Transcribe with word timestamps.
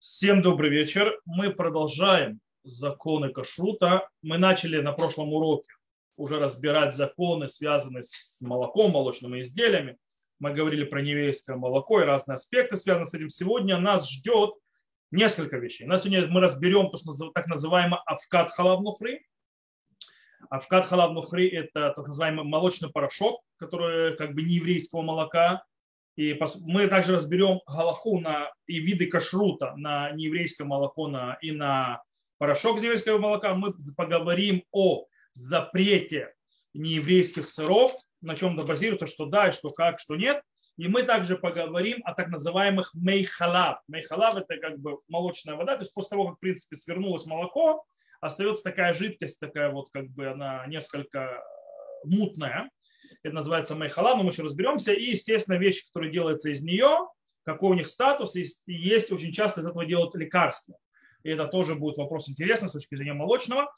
Всем 0.00 0.40
добрый 0.40 0.70
вечер. 0.70 1.20
Мы 1.26 1.50
продолжаем 1.50 2.40
законы 2.64 3.28
кашрута. 3.28 4.08
Мы 4.22 4.38
начали 4.38 4.80
на 4.80 4.92
прошлом 4.92 5.34
уроке 5.34 5.70
уже 6.16 6.38
разбирать 6.38 6.94
законы, 6.94 7.50
связанные 7.50 8.02
с 8.02 8.40
молоком, 8.40 8.92
молочными 8.92 9.42
изделиями. 9.42 9.98
Мы 10.38 10.54
говорили 10.54 10.84
про 10.84 11.02
нееврейское 11.02 11.54
молоко 11.54 12.00
и 12.00 12.06
разные 12.06 12.36
аспекты, 12.36 12.76
связанные 12.76 13.08
с 13.08 13.12
этим. 13.12 13.28
Сегодня 13.28 13.78
нас 13.78 14.10
ждет 14.10 14.54
несколько 15.10 15.58
вещей. 15.58 15.84
На 15.84 15.98
сегодня 15.98 16.26
мы 16.28 16.40
разберем 16.40 16.88
то, 16.88 16.96
что 16.96 17.30
так 17.32 17.46
называемый 17.46 18.00
авкат 18.06 18.50
халав 18.52 18.80
нухри. 18.80 19.20
Авкат 20.48 20.86
халав 20.86 21.12
нухри– 21.12 21.46
это 21.50 21.92
так 21.94 22.06
называемый 22.06 22.46
молочный 22.46 22.88
порошок, 22.88 23.42
который 23.58 24.16
как 24.16 24.34
бы 24.34 24.44
не 24.44 24.54
еврейского 24.54 25.02
молока, 25.02 25.62
и 26.20 26.38
мы 26.66 26.86
также 26.86 27.16
разберем 27.16 27.60
галаху 27.66 28.20
на, 28.20 28.52
и 28.66 28.78
виды 28.78 29.06
кашрута 29.06 29.74
на 29.76 30.10
нееврейское 30.10 30.66
молоко 30.66 31.08
на, 31.08 31.38
и 31.40 31.50
на 31.50 32.02
порошок 32.36 32.76
из 32.76 32.82
нееврейского 32.82 33.16
молока. 33.16 33.54
Мы 33.54 33.72
поговорим 33.96 34.62
о 34.70 35.06
запрете 35.32 36.34
нееврейских 36.74 37.48
сыров, 37.48 37.94
на 38.20 38.34
чем 38.34 38.58
это 38.58 38.66
базируется, 38.66 39.06
что 39.06 39.24
да, 39.24 39.50
что 39.52 39.70
как, 39.70 39.98
что 39.98 40.14
нет. 40.14 40.42
И 40.76 40.88
мы 40.88 41.04
также 41.04 41.38
поговорим 41.38 42.02
о 42.04 42.12
так 42.12 42.28
называемых 42.28 42.92
мейхалав. 42.92 43.78
Мейхалав– 43.88 44.36
это 44.36 44.58
как 44.58 44.78
бы 44.78 44.98
молочная 45.08 45.54
вода. 45.54 45.76
То 45.76 45.84
есть 45.84 45.94
после 45.94 46.10
того, 46.10 46.28
как, 46.28 46.36
в 46.36 46.40
принципе, 46.40 46.76
свернулось 46.76 47.24
молоко, 47.24 47.82
остается 48.20 48.62
такая 48.62 48.92
жидкость, 48.92 49.40
такая 49.40 49.70
вот 49.70 49.88
как 49.90 50.10
бы 50.10 50.28
она 50.28 50.66
несколько 50.66 51.42
мутная 52.04 52.68
это 53.22 53.34
называется 53.34 53.74
майхала, 53.74 54.16
но 54.16 54.22
мы 54.22 54.30
еще 54.30 54.42
разберемся. 54.42 54.92
И, 54.92 55.10
естественно, 55.10 55.56
вещи, 55.56 55.86
которые 55.86 56.12
делаются 56.12 56.50
из 56.50 56.62
нее, 56.62 57.08
какой 57.44 57.70
у 57.70 57.74
них 57.74 57.88
статус, 57.88 58.36
и 58.36 58.44
есть 58.66 59.12
очень 59.12 59.32
часто 59.32 59.60
из 59.60 59.66
этого 59.66 59.84
делают 59.84 60.14
лекарства. 60.14 60.76
И 61.22 61.30
это 61.30 61.46
тоже 61.46 61.74
будет 61.74 61.98
вопрос 61.98 62.28
интересный 62.28 62.68
с 62.68 62.72
точки 62.72 62.94
зрения 62.94 63.12
молочного. 63.12 63.72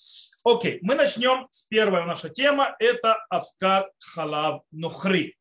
Окей, 0.45 0.79
мы 0.83 0.95
начнем 0.95 1.49
с 1.51 1.63
первой 1.63 2.05
наша 2.07 2.29
тема. 2.29 2.77
Это 2.79 3.17
авкат 3.31 3.91
халав 3.99 4.63
нухри. 4.71 5.37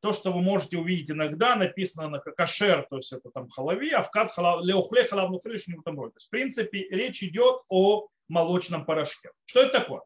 То, 0.00 0.12
что 0.12 0.32
вы 0.32 0.40
можете 0.40 0.78
увидеть 0.78 1.10
иногда, 1.10 1.56
написано 1.56 2.08
на 2.08 2.18
кашер, 2.20 2.86
то 2.88 2.96
есть 2.96 3.12
это 3.12 3.30
там 3.30 3.48
халави, 3.48 3.90
авкат 3.90 4.32
халав, 4.32 4.64
леухле 4.64 5.04
халав 5.04 5.30
нухри, 5.30 5.58
что-нибудь 5.58 5.84
там 5.84 5.96
То 5.96 6.12
есть, 6.14 6.28
в 6.28 6.30
принципе, 6.30 6.88
речь 6.88 7.22
идет 7.22 7.60
о 7.68 8.06
молочном 8.28 8.86
порошке. 8.86 9.30
Что 9.44 9.62
это 9.62 9.80
такое? 9.80 10.00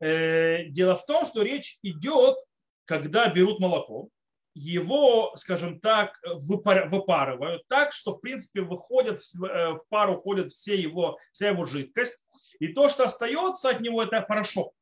Э, 0.00 0.64
дело 0.64 0.96
в 0.96 1.04
том, 1.06 1.26
что 1.26 1.42
речь 1.42 1.78
идет, 1.82 2.36
когда 2.84 3.28
берут 3.28 3.60
молоко, 3.60 4.08
его, 4.54 5.32
скажем 5.36 5.80
так, 5.80 6.18
выпарывают 6.24 7.62
так, 7.68 7.92
что, 7.92 8.12
в 8.12 8.20
принципе, 8.20 8.62
выходят, 8.62 9.18
э, 9.18 9.70
в 9.72 9.82
пару 9.88 10.14
уходит 10.14 10.52
все 10.52 10.76
его, 10.76 11.18
вся 11.32 11.50
его 11.50 11.64
жидкость, 11.64 12.24
и 12.58 12.68
то, 12.68 12.88
что 12.88 13.04
остается 13.04 13.70
от 13.70 13.80
него, 13.80 14.02
это 14.02 14.20
порошок. 14.20 14.74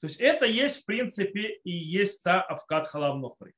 То 0.00 0.06
есть 0.06 0.20
это 0.20 0.46
есть, 0.46 0.82
в 0.82 0.84
принципе, 0.84 1.58
и 1.64 1.70
есть 1.70 2.22
та 2.22 2.40
авкат 2.42 2.88
халавнофри. 2.88 3.54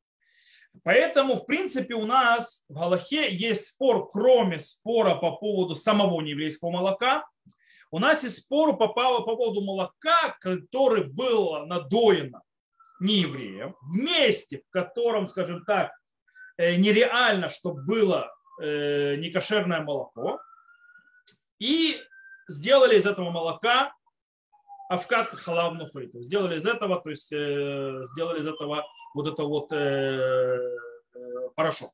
Поэтому, 0.85 1.35
в 1.35 1.47
принципе, 1.47 1.95
у 1.95 2.07
нас 2.07 2.65
в 2.69 2.75
Галахе 2.75 3.35
есть 3.35 3.67
спор, 3.67 4.09
кроме 4.09 4.59
спора 4.59 5.17
по 5.17 5.33
поводу 5.33 5.75
самого 5.75 6.21
нееврейского 6.21 6.71
молока, 6.71 7.27
у 7.91 7.99
нас 7.99 8.23
есть 8.23 8.45
спор 8.45 8.77
по, 8.77 8.89
по 8.89 9.23
поводу 9.23 9.63
молока, 9.63 10.37
который 10.41 11.05
был 11.05 11.67
надоено 11.67 12.43
не 13.01 13.21
евреем, 13.21 13.75
в 13.81 13.97
месте, 13.97 14.63
в 14.69 14.71
котором, 14.71 15.27
скажем 15.27 15.65
так, 15.65 15.91
э, 16.57 16.77
нереально, 16.77 17.49
чтобы 17.49 17.83
было 17.83 18.33
э, 18.61 19.17
некошерное 19.17 19.81
молоко, 19.81 20.39
и 21.59 22.01
сделали 22.49 22.99
из 22.99 23.07
этого 23.07 23.31
молока 23.31 23.93
авкат 24.89 25.31
халав 25.31 25.75
нуфри. 25.75 26.11
Сделали 26.15 26.59
из 26.59 26.67
этого, 26.67 27.01
то 27.01 27.11
есть 27.11 27.33
э, 27.33 28.03
сделали 28.05 28.41
из 28.41 28.47
этого 28.47 28.87
вот 29.15 29.27
это 29.27 29.43
вот 29.45 29.69
порошок. 31.57 31.91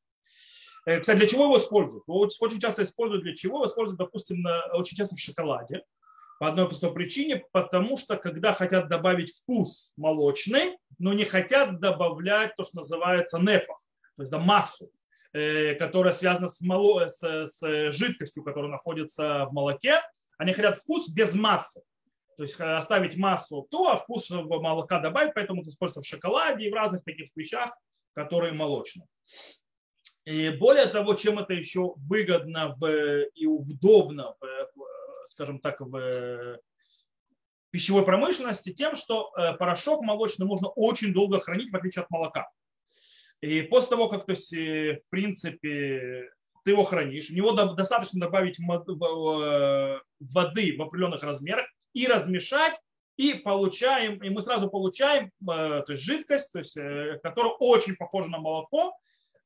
Э, 0.87 1.01
кстати, 1.01 1.19
для 1.19 1.27
чего 1.27 1.45
его 1.45 1.59
используют? 1.59 2.05
Его 2.07 2.21
очень 2.21 2.61
часто 2.61 2.85
используют 2.85 3.25
для 3.25 3.35
чего? 3.35 3.59
Его 3.59 3.67
используют, 3.67 3.99
допустим, 3.99 4.45
очень 4.73 4.97
часто 4.97 5.17
в 5.17 5.21
шоколаде. 5.21 5.85
По 6.39 6.49
одной 6.49 6.67
простой 6.67 6.93
причине, 6.93 7.45
потому 7.53 7.97
что 7.97 8.17
когда 8.17 8.53
хотят 8.53 8.89
добавить 8.89 9.35
вкус 9.35 9.93
молочный, 9.97 10.77
но 10.99 11.13
не 11.13 11.25
хотят 11.25 11.81
добавлять 11.81 12.55
то, 12.57 12.65
что 12.65 12.79
называется 12.79 13.39
нефах, 13.39 13.81
то 14.17 14.23
есть 14.23 14.31
да, 14.31 14.39
массу, 14.39 14.91
э, 15.33 15.75
которая 15.75 16.13
связана 16.13 16.49
с, 16.49 16.61
моло, 16.61 17.09
с, 17.09 17.23
с 17.23 17.93
жидкостью, 17.93 18.45
которая 18.45 18.71
находится 18.71 19.47
в 19.47 19.55
молоке. 19.55 20.01
Они 20.39 20.53
хотят 20.53 20.77
вкус 20.77 21.09
без 21.09 21.35
массы. 21.35 21.83
То 22.37 22.43
есть 22.43 22.61
оставить 22.61 23.17
массу 23.17 23.67
то, 23.71 23.93
а 23.93 23.97
вкус 23.97 24.29
молока 24.29 25.01
добавить, 25.01 25.33
поэтому 25.35 25.63
это 25.63 25.71
используется 25.71 26.03
в 26.03 26.07
шоколаде 26.07 26.67
и 26.67 26.71
в 26.71 26.75
разных 26.75 27.03
таких 27.03 27.31
вещах, 27.35 27.75
которые 28.13 28.53
молочные. 28.53 29.07
И 30.27 30.51
более 30.51 30.87
того, 30.87 31.15
чем 31.15 31.39
это 31.39 31.55
еще 31.55 31.95
выгодно 32.09 32.75
в, 32.81 33.23
и 33.33 33.47
удобно, 33.47 34.35
в, 34.41 35.29
скажем 35.29 35.61
так, 35.61 35.81
в 35.81 36.59
пищевой 37.71 38.05
промышленности, 38.05 38.73
тем, 38.73 38.97
что 38.97 39.31
э, 39.37 39.53
порошок 39.55 40.03
молочный 40.03 40.45
можно 40.45 40.69
очень 40.69 41.13
долго 41.13 41.39
хранить, 41.39 41.71
в 41.71 41.77
отличие 41.77 42.03
от 42.03 42.11
молока. 42.11 42.51
И 43.41 43.63
после 43.63 43.91
того, 43.91 44.09
как, 44.09 44.27
то 44.27 44.33
есть, 44.33 44.53
э, 44.53 44.97
в 44.97 45.09
принципе, 45.11 46.29
ты 46.65 46.73
его 46.73 46.83
хранишь, 46.83 47.29
в 47.29 47.35
него 47.35 47.53
достаточно 47.53 48.19
добавить 48.19 48.59
э, 48.59 50.01
воды 50.19 50.77
в 50.77 50.83
определенных 50.83 51.23
размерах 51.23 51.67
и 51.93 52.09
размешать, 52.09 52.75
и 53.17 53.35
получаем, 53.35 54.21
и 54.25 54.29
мы 54.29 54.43
сразу 54.43 54.69
получаем 54.69 55.31
то 55.47 55.85
есть 55.89 56.03
жидкость, 56.03 56.53
то 56.53 56.59
есть, 56.59 56.75
которая 57.23 57.53
очень 57.61 57.97
похожа 57.97 58.29
на 58.29 58.39
молоко, 58.39 58.93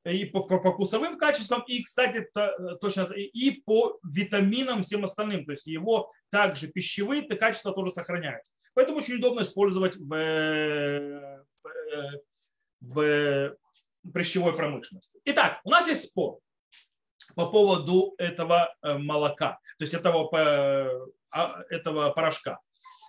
и 0.04 0.24
по, 0.24 0.40
по, 0.40 0.58
по 0.58 0.72
вкусовым 0.72 1.18
качествам, 1.18 1.62
и, 1.66 1.82
кстати, 1.82 2.26
то, 2.32 2.76
точно 2.80 3.02
и 3.12 3.60
по 3.62 3.98
витаминам 4.02 4.82
всем 4.82 5.04
остальным. 5.04 5.44
То 5.44 5.52
есть 5.52 5.66
его 5.66 6.10
также 6.30 6.68
пищевые 6.68 7.22
-то 7.22 7.36
качества 7.36 7.72
тоже 7.72 7.90
сохраняются. 7.90 8.52
Поэтому 8.74 8.98
очень 8.98 9.16
удобно 9.16 9.42
использовать 9.42 9.96
в, 9.96 11.44
в, 12.80 13.56
в 14.02 14.12
пищевой 14.12 14.54
промышленности. 14.54 15.18
Итак, 15.24 15.60
у 15.64 15.70
нас 15.70 15.86
есть 15.88 16.10
спор 16.10 16.38
по 17.34 17.50
поводу 17.50 18.14
этого 18.18 18.74
э, 18.82 18.96
молока, 18.96 19.58
то 19.78 19.84
есть 19.84 19.94
этого, 19.94 20.28
а, 21.30 21.62
этого 21.68 22.10
порошка. 22.10 22.58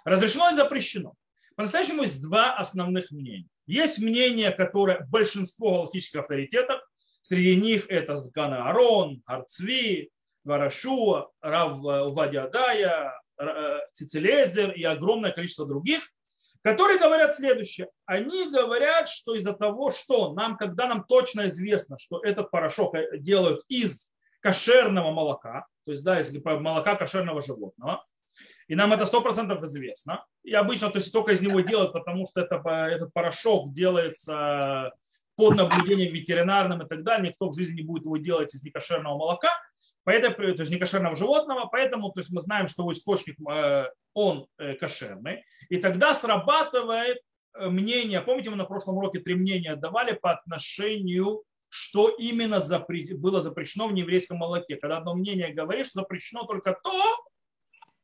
Разрешено 0.04 0.50
или 0.50 0.56
запрещено? 0.58 1.14
По-настоящему 1.62 2.02
есть 2.02 2.24
два 2.24 2.58
основных 2.58 3.12
мнения. 3.12 3.48
Есть 3.68 4.00
мнение, 4.00 4.50
которое 4.50 5.06
большинство 5.12 5.74
галактических 5.74 6.22
авторитетов, 6.22 6.82
среди 7.22 7.56
них 7.56 7.86
это 7.88 8.16
Сгана 8.16 8.68
Арон, 8.68 9.22
Арцви, 9.28 10.10
Варашуа, 10.44 11.30
Рав 11.40 11.78
Увадиадая, 11.84 13.14
э, 13.38 13.78
Цицелезер 13.92 14.72
и 14.72 14.82
огромное 14.82 15.32
количество 15.34 15.68
других, 15.68 16.02
которые 16.64 16.98
говорят 16.98 17.36
следующее. 17.36 17.90
Они 18.08 18.50
говорят, 18.50 19.08
что 19.08 19.36
из-за 19.36 19.54
того, 19.54 19.92
что 19.92 20.34
нам, 20.34 20.58
когда 20.58 20.88
нам 20.88 21.04
точно 21.04 21.46
известно, 21.46 22.00
что 22.00 22.22
этот 22.24 22.50
порошок 22.50 22.96
делают 23.20 23.64
из 23.68 24.12
кошерного 24.40 25.12
молока, 25.12 25.68
то 25.86 25.92
есть 25.92 26.04
да, 26.04 26.20
из 26.20 26.34
молока 26.44 26.96
кошерного 26.96 27.44
животного, 27.44 28.04
и 28.72 28.76
нам 28.76 28.94
это 28.94 29.04
100% 29.04 29.66
известно. 29.66 30.26
И 30.46 30.54
обычно 30.54 30.90
то 30.90 30.98
есть, 30.98 31.12
только 31.12 31.34
из 31.34 31.42
него 31.42 31.60
делают, 31.60 31.92
потому 31.92 32.26
что 32.26 32.40
это, 32.40 32.56
этот 32.90 33.14
порошок 33.14 33.74
делается 33.74 34.94
под 35.36 35.58
наблюдением 35.58 36.14
ветеринарным 36.14 36.82
и 36.82 36.88
так 36.88 37.04
далее. 37.04 37.28
Никто 37.28 37.50
в 37.50 37.56
жизни 37.56 37.82
не 37.82 37.82
будет 37.82 38.06
его 38.06 38.16
делать 38.16 38.56
из 38.56 38.64
некошерного 38.64 39.18
молока, 39.18 39.50
поэтому, 40.06 40.36
то 40.36 40.62
есть 40.62 40.72
некошерного 40.72 41.18
животного, 41.18 41.68
поэтому 41.70 42.14
то 42.14 42.22
есть 42.22 42.32
мы 42.32 42.40
знаем, 42.40 42.70
что 42.70 42.90
источник 42.94 43.36
э, 43.46 43.90
он 44.14 44.48
э, 44.58 44.76
кошерный. 44.76 45.44
И 45.68 45.76
тогда 45.76 46.16
срабатывает 46.16 47.18
э, 47.54 47.68
мнение, 47.68 48.22
помните, 48.22 48.52
мы 48.52 48.56
на 48.56 48.64
прошлом 48.64 48.96
уроке 49.00 49.20
три 49.20 49.36
мнения 49.36 49.76
давали 49.76 50.14
по 50.14 50.32
отношению 50.32 51.44
что 51.74 52.10
именно 52.10 52.56
запре- 52.56 53.16
было 53.16 53.40
запрещено 53.40 53.88
в 53.88 53.94
нееврейском 53.94 54.38
молоке. 54.38 54.76
Когда 54.76 54.98
одно 54.98 55.16
мнение 55.16 55.54
говорит, 55.54 55.88
что 55.88 56.02
запрещено 56.02 56.44
только 56.44 56.78
то, 56.84 56.92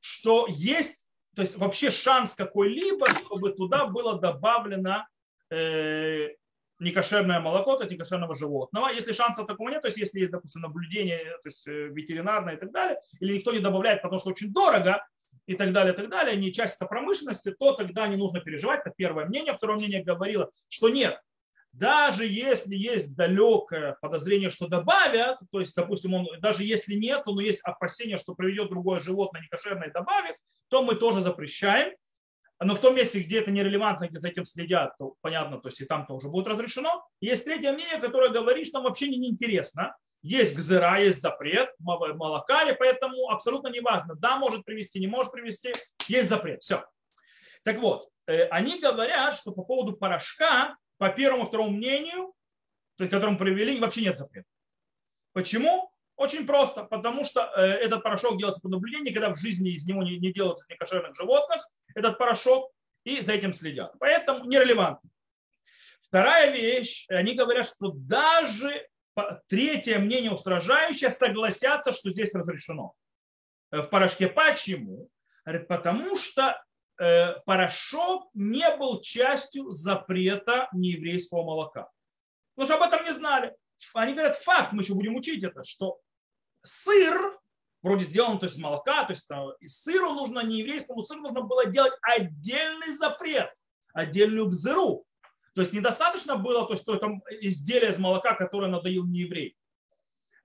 что 0.08 0.48
есть, 0.48 1.06
то 1.36 1.42
есть 1.42 1.58
вообще 1.58 1.92
шанс 1.92 2.34
какой-либо, 2.34 3.10
чтобы 3.10 3.52
туда 3.52 3.86
было 3.86 4.20
добавлено 4.20 5.06
э, 5.50 6.30
некошерное 6.80 7.40
молоко, 7.42 7.76
то 7.76 7.82
есть 7.82 7.92
некошерного 7.92 8.34
животного. 8.34 8.90
Если 8.90 9.12
шанса 9.12 9.44
такого 9.44 9.70
нет, 9.70 9.82
то 9.82 9.90
есть 9.90 9.98
если 9.98 10.20
есть, 10.20 10.32
допустим, 10.32 10.62
наблюдение 10.62 11.20
то 11.44 11.50
есть, 11.50 11.68
э, 11.68 11.90
ветеринарное 11.90 12.56
и 12.56 12.60
так 12.60 12.72
далее, 12.72 13.00
или 13.20 13.36
никто 13.36 13.52
не 13.52 13.60
добавляет, 13.60 14.02
потому 14.02 14.20
что 14.20 14.30
очень 14.30 14.54
дорого, 14.54 15.06
и 15.46 15.56
так 15.56 15.72
далее, 15.72 15.94
и 15.94 15.96
так 15.96 16.10
далее, 16.10 16.36
не 16.36 16.52
часть 16.52 16.78
промышленности, 16.80 17.52
то 17.52 17.74
тогда 17.74 18.08
не 18.08 18.18
нужно 18.18 18.42
переживать. 18.42 18.82
Это 18.82 18.94
первое 18.96 19.26
мнение. 19.26 19.54
Второе 19.54 19.78
мнение 19.78 20.04
говорило, 20.04 20.52
что 20.68 20.90
нет, 20.90 21.22
даже 21.78 22.26
если 22.26 22.76
есть 22.76 23.16
далекое 23.16 23.98
подозрение, 24.02 24.50
что 24.50 24.68
добавят, 24.68 25.38
то 25.52 25.60
есть, 25.60 25.76
допустим, 25.76 26.16
он, 26.16 26.28
даже 26.40 26.64
если 26.64 26.96
нет, 26.96 27.24
но 27.28 27.40
есть 27.40 27.62
опасение, 27.62 28.18
что 28.18 28.34
приведет 28.34 28.70
другое 28.70 29.00
животное 29.00 29.42
некошерное 29.42 29.90
и 29.90 29.94
добавит, 29.94 30.36
то 30.70 30.82
мы 30.82 30.96
тоже 30.96 31.22
запрещаем. 31.22 31.96
Но 32.60 32.74
в 32.74 32.82
том 32.82 32.96
месте, 32.96 33.20
где 33.20 33.42
это 33.42 33.52
нерелевантно, 33.52 34.08
где 34.08 34.18
за 34.18 34.30
этим 34.30 34.44
следят, 34.44 34.98
то 34.98 35.14
понятно, 35.22 35.60
то 35.60 35.68
есть 35.68 35.80
и 35.80 35.86
там-то 35.86 36.16
уже 36.16 36.30
будет 36.30 36.48
разрешено. 36.48 37.06
Есть 37.22 37.46
третье 37.46 37.72
мнение, 37.72 38.00
которое 38.00 38.32
говорит, 38.32 38.66
что 38.66 38.80
нам 38.80 38.86
вообще 38.86 39.08
не 39.08 39.30
интересно. 39.30 39.96
Есть 40.24 40.56
гзыра, 40.56 41.00
есть 41.00 41.22
запрет 41.22 41.70
молока, 41.78 42.64
и 42.64 42.76
поэтому 42.76 43.30
абсолютно 43.30 43.68
не 43.68 43.82
важно. 43.82 44.16
Да, 44.16 44.38
может 44.38 44.66
привести, 44.66 45.00
не 45.00 45.06
может 45.06 45.32
привести, 45.32 45.74
есть 46.08 46.30
запрет. 46.30 46.64
Все. 46.64 46.84
Так 47.64 47.78
вот, 47.78 48.10
э, 48.26 48.46
они 48.46 48.80
говорят, 48.80 49.36
что 49.36 49.52
по 49.52 49.62
поводу 49.62 49.96
порошка 49.96 50.76
по 50.98 51.10
первому 51.10 51.46
второму 51.46 51.72
мнению, 51.72 52.34
то 52.98 53.04
есть, 53.04 53.12
которому 53.12 53.38
привели, 53.38 53.80
вообще 53.80 54.02
нет 54.02 54.18
запрета. 54.18 54.48
Почему? 55.34 55.92
Очень 56.16 56.48
просто, 56.48 56.84
потому 56.84 57.24
что 57.24 57.52
э, 57.56 57.62
этот 57.62 58.02
порошок 58.02 58.40
делается 58.40 58.62
по 58.62 58.70
наблюдению, 58.70 59.14
когда 59.14 59.32
в 59.32 59.40
жизни 59.40 59.72
из 59.72 59.86
него 59.86 60.02
не, 60.02 60.18
не 60.18 60.34
делаются 60.34 60.66
некошерных 60.68 61.16
животных, 61.16 61.62
этот 61.94 62.18
порошок, 62.18 62.72
и 63.04 63.22
за 63.22 63.34
этим 63.34 63.54
следят. 63.54 63.94
Поэтому 64.00 64.46
нерелевантно. 64.46 65.10
Вторая 66.02 66.52
вещь, 66.52 67.06
они 67.10 67.36
говорят, 67.36 67.68
что 67.68 67.92
даже 67.94 68.88
третье 69.48 70.00
мнение 70.00 70.32
устражающее 70.32 71.10
согласятся, 71.10 71.92
что 71.92 72.10
здесь 72.10 72.34
разрешено 72.34 72.94
э, 73.72 73.82
в 73.82 73.90
порошке. 73.90 74.28
Почему? 74.28 75.10
Потому 75.70 76.18
что 76.18 76.62
порошок 77.46 78.30
не 78.34 78.76
был 78.78 79.02
частью 79.02 79.72
запрета 79.72 80.68
нееврейского 80.74 81.44
молока. 81.44 81.90
Потому 82.56 82.74
что 82.74 82.84
об 82.84 82.94
этом 82.94 83.06
не 83.06 83.14
знали. 83.14 83.56
Они 83.94 84.14
говорят, 84.14 84.36
факт, 84.38 84.74
мы 84.74 84.82
еще 84.82 84.96
будем 84.96 85.16
учить 85.16 85.44
это, 85.44 85.64
что 85.64 86.00
сыр, 86.64 87.40
вроде 87.82 88.06
сделан 88.06 88.40
то 88.40 88.46
есть, 88.46 88.58
из 88.58 88.62
молока, 88.62 89.06
то 89.06 89.14
есть 89.14 89.28
там, 89.28 89.52
из 89.60 89.82
сыру 89.82 90.14
нужно, 90.14 90.44
нееврейскому 90.44 91.04
сыру 91.04 91.22
нужно 91.22 91.42
было 91.42 91.66
делать 91.68 91.94
отдельный 92.02 92.94
запрет, 92.96 93.54
отдельную 93.94 94.48
гзыру. 94.48 95.06
То 95.54 95.62
есть 95.62 95.74
недостаточно 95.74 96.36
было 96.36 96.66
то 96.66 96.74
есть, 96.74 96.86
то, 96.86 96.98
там, 96.98 97.22
изделие 97.42 97.92
из 97.92 97.98
молока, 97.98 98.34
которое 98.34 98.68
надоил 98.68 99.06
нееврей. 99.06 99.50
Э, 99.50 99.67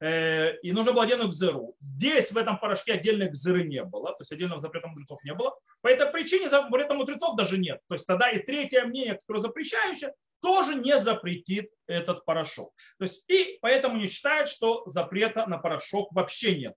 и 0.02 0.72
нужно 0.72 0.92
было 0.92 1.04
отдельную 1.04 1.28
гзыру. 1.28 1.76
Здесь 1.78 2.32
в 2.32 2.36
этом 2.36 2.58
порошке 2.58 2.94
отдельной 2.94 3.30
гзыры 3.30 3.62
не 3.64 3.84
было, 3.84 4.08
то 4.12 4.22
есть 4.22 4.32
отдельного 4.32 4.58
запрета 4.58 4.88
мудрецов 4.88 5.22
не 5.22 5.32
было. 5.32 5.56
По 5.80 5.88
этой 5.88 6.10
причине 6.10 6.48
запрета 6.48 6.94
мудрецов 6.94 7.36
даже 7.36 7.56
нет. 7.56 7.80
То 7.88 7.94
есть 7.94 8.06
тогда 8.06 8.28
и 8.30 8.42
третье 8.42 8.84
мнение, 8.84 9.14
которое 9.14 9.40
запрещающее, 9.40 10.12
тоже 10.40 10.74
не 10.74 10.98
запретит 10.98 11.70
этот 11.86 12.24
порошок. 12.24 12.72
То 12.98 13.04
есть, 13.04 13.24
и 13.28 13.58
поэтому 13.62 13.96
не 13.96 14.08
считает, 14.08 14.48
что 14.48 14.82
запрета 14.86 15.46
на 15.46 15.58
порошок 15.58 16.12
вообще 16.12 16.58
нет. 16.58 16.74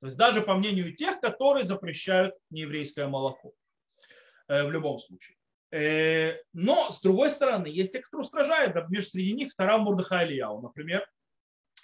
То 0.00 0.06
есть 0.08 0.18
даже 0.18 0.42
по 0.42 0.54
мнению 0.54 0.94
тех, 0.94 1.20
которые 1.20 1.64
запрещают 1.64 2.34
нееврейское 2.50 3.08
молоко. 3.08 3.54
Э, 4.48 4.64
в 4.64 4.70
любом 4.72 4.98
случае. 4.98 5.36
Э, 5.70 6.36
но, 6.54 6.90
с 6.90 7.00
другой 7.00 7.30
стороны, 7.30 7.66
есть 7.66 7.92
те, 7.92 8.00
кто 8.00 8.18
устражает. 8.18 8.74
Например, 8.74 9.04
среди 9.04 9.32
них 9.34 9.54
Тарав 9.54 9.82
Мурдаха 9.82 10.24
Ильяу, 10.24 10.62
например, 10.62 11.06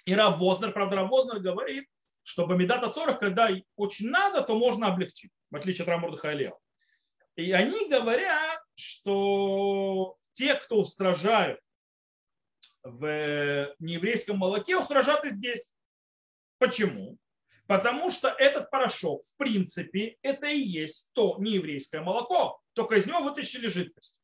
и 0.05 0.13
Рав 0.13 0.37
Вознер, 0.37 0.71
правда, 0.71 0.97
Рав 0.97 1.09
Вознер 1.09 1.39
говорит, 1.39 1.87
что 2.23 2.47
Бамидат 2.47 2.83
Ацорах, 2.83 3.19
когда 3.19 3.49
очень 3.75 4.09
надо, 4.09 4.41
то 4.41 4.57
можно 4.57 4.87
облегчить, 4.87 5.31
в 5.51 5.55
отличие 5.55 5.83
от 5.83 5.89
Рамурдаха 5.89 6.33
Илева. 6.33 6.59
И 7.35 7.51
они 7.51 7.89
говорят, 7.89 8.61
что 8.75 10.17
те, 10.33 10.55
кто 10.55 10.79
устражают 10.79 11.59
в 12.83 13.75
нееврейском 13.79 14.37
молоке, 14.37 14.77
устражат 14.77 15.25
и 15.25 15.29
здесь. 15.29 15.73
Почему? 16.57 17.17
Потому 17.67 18.09
что 18.09 18.29
этот 18.29 18.69
порошок, 18.69 19.23
в 19.23 19.35
принципе, 19.37 20.17
это 20.21 20.47
и 20.47 20.59
есть 20.59 21.11
то 21.13 21.35
нееврейское 21.39 22.01
молоко, 22.01 22.61
только 22.73 22.95
из 22.95 23.07
него 23.07 23.21
вытащили 23.21 23.67
жидкость. 23.67 24.19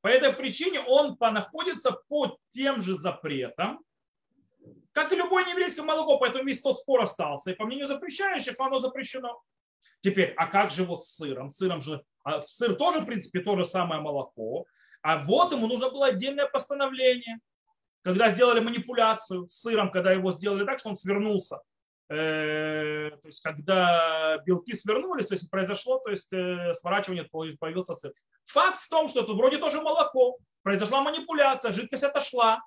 По 0.00 0.08
этой 0.08 0.32
причине 0.32 0.80
он 0.80 1.16
находится 1.20 1.92
под 2.08 2.38
тем 2.48 2.80
же 2.80 2.94
запретом, 2.94 3.84
как 4.92 5.12
и 5.12 5.16
любое 5.16 5.44
нееврейское 5.44 5.84
молоко, 5.84 6.18
поэтому 6.18 6.44
весь 6.44 6.60
тот 6.60 6.78
спор 6.78 7.02
остался. 7.02 7.52
И 7.52 7.54
по 7.54 7.66
мнению 7.66 7.86
запрещающих, 7.86 8.54
оно 8.58 8.80
запрещено. 8.80 9.40
Теперь, 10.00 10.32
а 10.36 10.46
как 10.46 10.70
же 10.70 10.84
вот 10.84 11.04
с 11.04 11.16
сыром? 11.16 11.50
Сыром 11.50 11.80
же, 11.80 12.02
а 12.24 12.40
сыр 12.42 12.74
тоже, 12.74 13.00
в 13.00 13.06
принципе, 13.06 13.40
то 13.40 13.56
же 13.56 13.64
самое 13.64 14.00
молоко. 14.00 14.66
А 15.02 15.18
вот 15.18 15.52
ему 15.52 15.66
нужно 15.66 15.90
было 15.90 16.06
отдельное 16.06 16.46
постановление. 16.46 17.38
Когда 18.02 18.30
сделали 18.30 18.60
манипуляцию 18.60 19.46
с 19.48 19.60
сыром, 19.60 19.90
когда 19.90 20.12
его 20.12 20.32
сделали 20.32 20.64
так, 20.64 20.78
что 20.78 20.88
он 20.88 20.96
свернулся. 20.96 21.60
Э, 22.08 23.10
то 23.10 23.26
есть, 23.26 23.40
когда 23.42 24.38
белки 24.38 24.74
свернулись, 24.74 25.26
то 25.26 25.34
есть 25.34 25.48
произошло, 25.50 25.98
то 25.98 26.10
есть 26.10 26.32
э, 26.32 26.72
сворачивание, 26.74 27.24
появился 27.24 27.94
сыр. 27.94 28.12
Факт 28.46 28.78
в 28.78 28.88
том, 28.88 29.08
что 29.08 29.20
это 29.20 29.32
вроде 29.32 29.58
тоже 29.58 29.80
молоко. 29.80 30.38
Произошла 30.62 31.02
манипуляция, 31.02 31.72
жидкость 31.72 32.02
отошла 32.02 32.60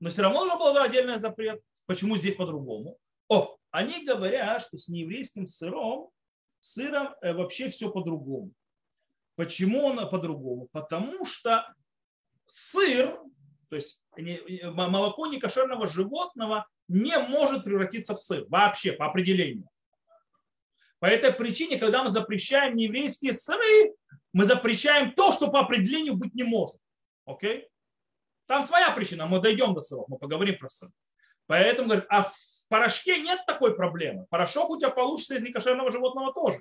но 0.00 0.10
все 0.10 0.22
равно 0.22 0.44
нужно 0.44 0.58
было 0.58 0.82
отдельный 0.82 1.18
запрет. 1.18 1.60
Почему 1.86 2.16
здесь 2.16 2.34
по-другому? 2.34 2.98
О, 3.28 3.56
они 3.70 4.04
говорят, 4.04 4.62
что 4.62 4.76
с 4.76 4.88
нееврейским 4.88 5.46
сыром, 5.46 6.10
сыром 6.60 7.14
э, 7.20 7.32
вообще 7.32 7.68
все 7.68 7.90
по-другому. 7.90 8.52
Почему 9.36 9.84
он 9.84 9.96
по-другому? 10.08 10.68
Потому 10.72 11.24
что 11.24 11.74
сыр, 12.46 13.20
то 13.68 13.76
есть 13.76 14.02
молоко 14.16 15.26
некошерного 15.26 15.86
животного 15.86 16.66
не 16.88 17.18
может 17.18 17.64
превратиться 17.64 18.14
в 18.14 18.20
сыр 18.20 18.46
вообще 18.48 18.92
по 18.92 19.06
определению. 19.06 19.68
По 20.98 21.06
этой 21.06 21.32
причине, 21.32 21.78
когда 21.78 22.02
мы 22.02 22.10
запрещаем 22.10 22.74
нееврейские 22.74 23.34
сыры, 23.34 23.94
мы 24.32 24.44
запрещаем 24.44 25.12
то, 25.12 25.32
что 25.32 25.50
по 25.50 25.60
определению 25.60 26.16
быть 26.16 26.34
не 26.34 26.44
может. 26.44 26.80
Окей? 27.26 27.68
Там 28.46 28.62
своя 28.62 28.90
причина, 28.92 29.26
мы 29.26 29.40
дойдем 29.40 29.74
до 29.74 29.80
сыров, 29.80 30.08
мы 30.08 30.18
поговорим 30.18 30.58
про 30.58 30.68
сыр. 30.68 30.90
Поэтому 31.46 31.88
говорит, 31.88 32.06
а 32.08 32.24
в 32.24 32.34
порошке 32.68 33.20
нет 33.20 33.40
такой 33.46 33.74
проблемы. 33.74 34.26
Порошок 34.30 34.70
у 34.70 34.78
тебя 34.78 34.90
получится 34.90 35.34
из 35.34 35.42
некошерного 35.42 35.90
животного 35.90 36.32
тоже. 36.32 36.60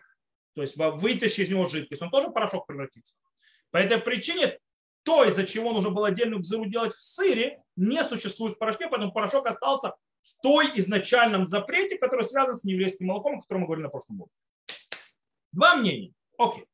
То 0.55 0.61
есть 0.61 0.75
вытащи 0.77 1.41
из 1.41 1.49
него 1.49 1.67
жидкость, 1.67 2.01
он 2.01 2.09
тоже 2.09 2.29
в 2.29 2.33
порошок 2.33 2.65
превратится. 2.65 3.15
По 3.71 3.77
этой 3.77 3.99
причине 3.99 4.59
то, 5.03 5.23
из-за 5.25 5.45
чего 5.45 5.71
нужно 5.71 5.91
было 5.91 6.07
отдельную 6.07 6.39
гзыру 6.39 6.65
делать 6.65 6.93
в 6.93 7.01
сыре, 7.01 7.61
не 7.75 8.03
существует 8.03 8.55
в 8.55 8.57
порошке, 8.57 8.87
поэтому 8.87 9.11
порошок 9.11 9.45
остался 9.45 9.93
в 10.21 10.41
той 10.41 10.71
изначальном 10.79 11.45
запрете, 11.45 11.97
который 11.97 12.25
связан 12.25 12.55
с 12.55 12.63
нееврейским 12.63 13.05
молоком, 13.05 13.37
о 13.37 13.41
котором 13.41 13.61
мы 13.61 13.67
говорили 13.67 13.83
на 13.83 13.89
прошлом 13.89 14.21
уроке. 14.21 14.33
Два 15.51 15.75
мнения. 15.75 16.13
Окей. 16.37 16.65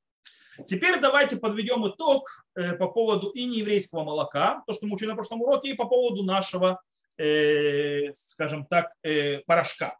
Теперь 0.67 1.00
давайте 1.00 1.38
подведем 1.38 1.88
итог 1.88 2.46
э, 2.55 2.74
по 2.74 2.88
поводу 2.88 3.29
и 3.29 3.46
нееврейского 3.46 4.03
молока, 4.03 4.63
то, 4.67 4.74
что 4.74 4.86
мы 4.86 4.96
учили 4.96 5.10
на 5.10 5.15
прошлом 5.15 5.41
уроке, 5.41 5.70
и 5.70 5.75
по 5.75 5.86
поводу 5.86 6.24
нашего, 6.24 6.81
э, 7.17 8.13
скажем 8.13 8.65
так, 8.65 8.91
э, 9.03 9.39
порошка. 9.39 9.98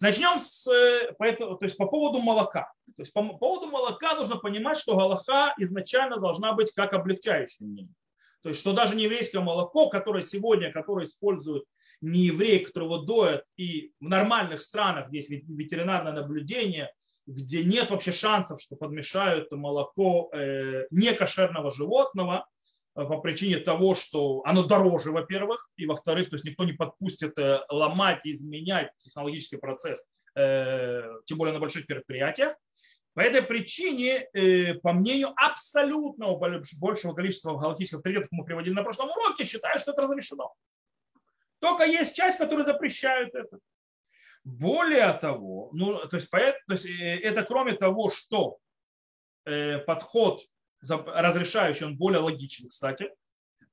Начнем 0.00 0.38
с, 0.38 0.64
то 0.64 1.58
есть 1.60 1.76
по 1.76 1.86
поводу 1.86 2.20
молока. 2.20 2.72
То 2.96 3.02
есть 3.02 3.12
по 3.12 3.22
поводу 3.22 3.66
молока 3.66 4.14
нужно 4.14 4.36
понимать, 4.36 4.78
что 4.78 4.96
галаха 4.96 5.54
изначально 5.58 6.18
должна 6.18 6.52
быть 6.52 6.72
как 6.72 6.92
облегчающее 6.92 7.66
мнение. 7.66 7.94
То 8.42 8.50
есть, 8.50 8.60
что 8.60 8.72
даже 8.72 8.94
нееврейское 8.94 9.42
молоко, 9.42 9.88
которое 9.88 10.22
сегодня, 10.22 10.72
которое 10.72 11.04
используют 11.04 11.64
не 12.00 12.20
евреи, 12.26 12.58
которого 12.58 13.04
доят, 13.04 13.44
и 13.56 13.92
в 14.00 14.08
нормальных 14.08 14.60
странах, 14.60 15.12
есть 15.12 15.28
ветеринарное 15.30 16.12
наблюдение, 16.12 16.92
где 17.28 17.62
нет 17.62 17.90
вообще 17.90 18.10
шансов, 18.10 18.60
что 18.60 18.74
подмешают 18.74 19.52
молоко 19.52 20.30
э, 20.32 20.86
некошерного 20.90 21.70
животного 21.70 22.48
э, 22.96 23.04
по 23.04 23.18
причине 23.18 23.58
того, 23.58 23.94
что 23.94 24.40
оно 24.46 24.62
дороже, 24.62 25.12
во-первых, 25.12 25.68
и 25.76 25.84
во-вторых, 25.84 26.30
то 26.30 26.36
есть 26.36 26.46
никто 26.46 26.64
не 26.64 26.72
подпустит 26.72 27.38
э, 27.38 27.60
ломать 27.68 28.24
и 28.24 28.32
изменять 28.32 28.90
технологический 28.96 29.58
процесс, 29.58 30.04
тем 30.34 31.36
более 31.36 31.52
на 31.52 31.58
больших 31.58 31.86
предприятиях. 31.86 32.54
По 33.14 33.20
этой 33.20 33.42
причине, 33.42 34.28
по 34.84 34.92
мнению 34.92 35.32
абсолютного 35.34 36.38
большего 36.78 37.12
количества 37.12 37.58
галактических 37.58 37.98
авторитетов, 37.98 38.28
мы 38.30 38.44
приводили 38.44 38.72
на 38.72 38.84
прошлом 38.84 39.10
уроке, 39.10 39.44
считают, 39.44 39.82
что 39.82 39.90
это 39.90 40.02
разрешено. 40.02 40.54
Только 41.58 41.86
есть 41.86 42.14
часть, 42.14 42.38
которая 42.38 42.64
запрещает 42.64 43.34
это. 43.34 43.58
Более 44.48 45.12
того, 45.12 45.70
ну, 45.72 45.98
то 46.08 46.16
есть, 46.16 46.30
то 46.30 46.54
есть 46.70 46.86
э, 46.86 47.18
это 47.20 47.44
кроме 47.44 47.74
того, 47.74 48.08
что 48.08 48.58
э, 49.44 49.78
подход 49.78 50.42
разрешающий, 50.80 51.86
он 51.86 51.98
более 51.98 52.20
логичен, 52.20 52.68
кстати, 52.68 53.10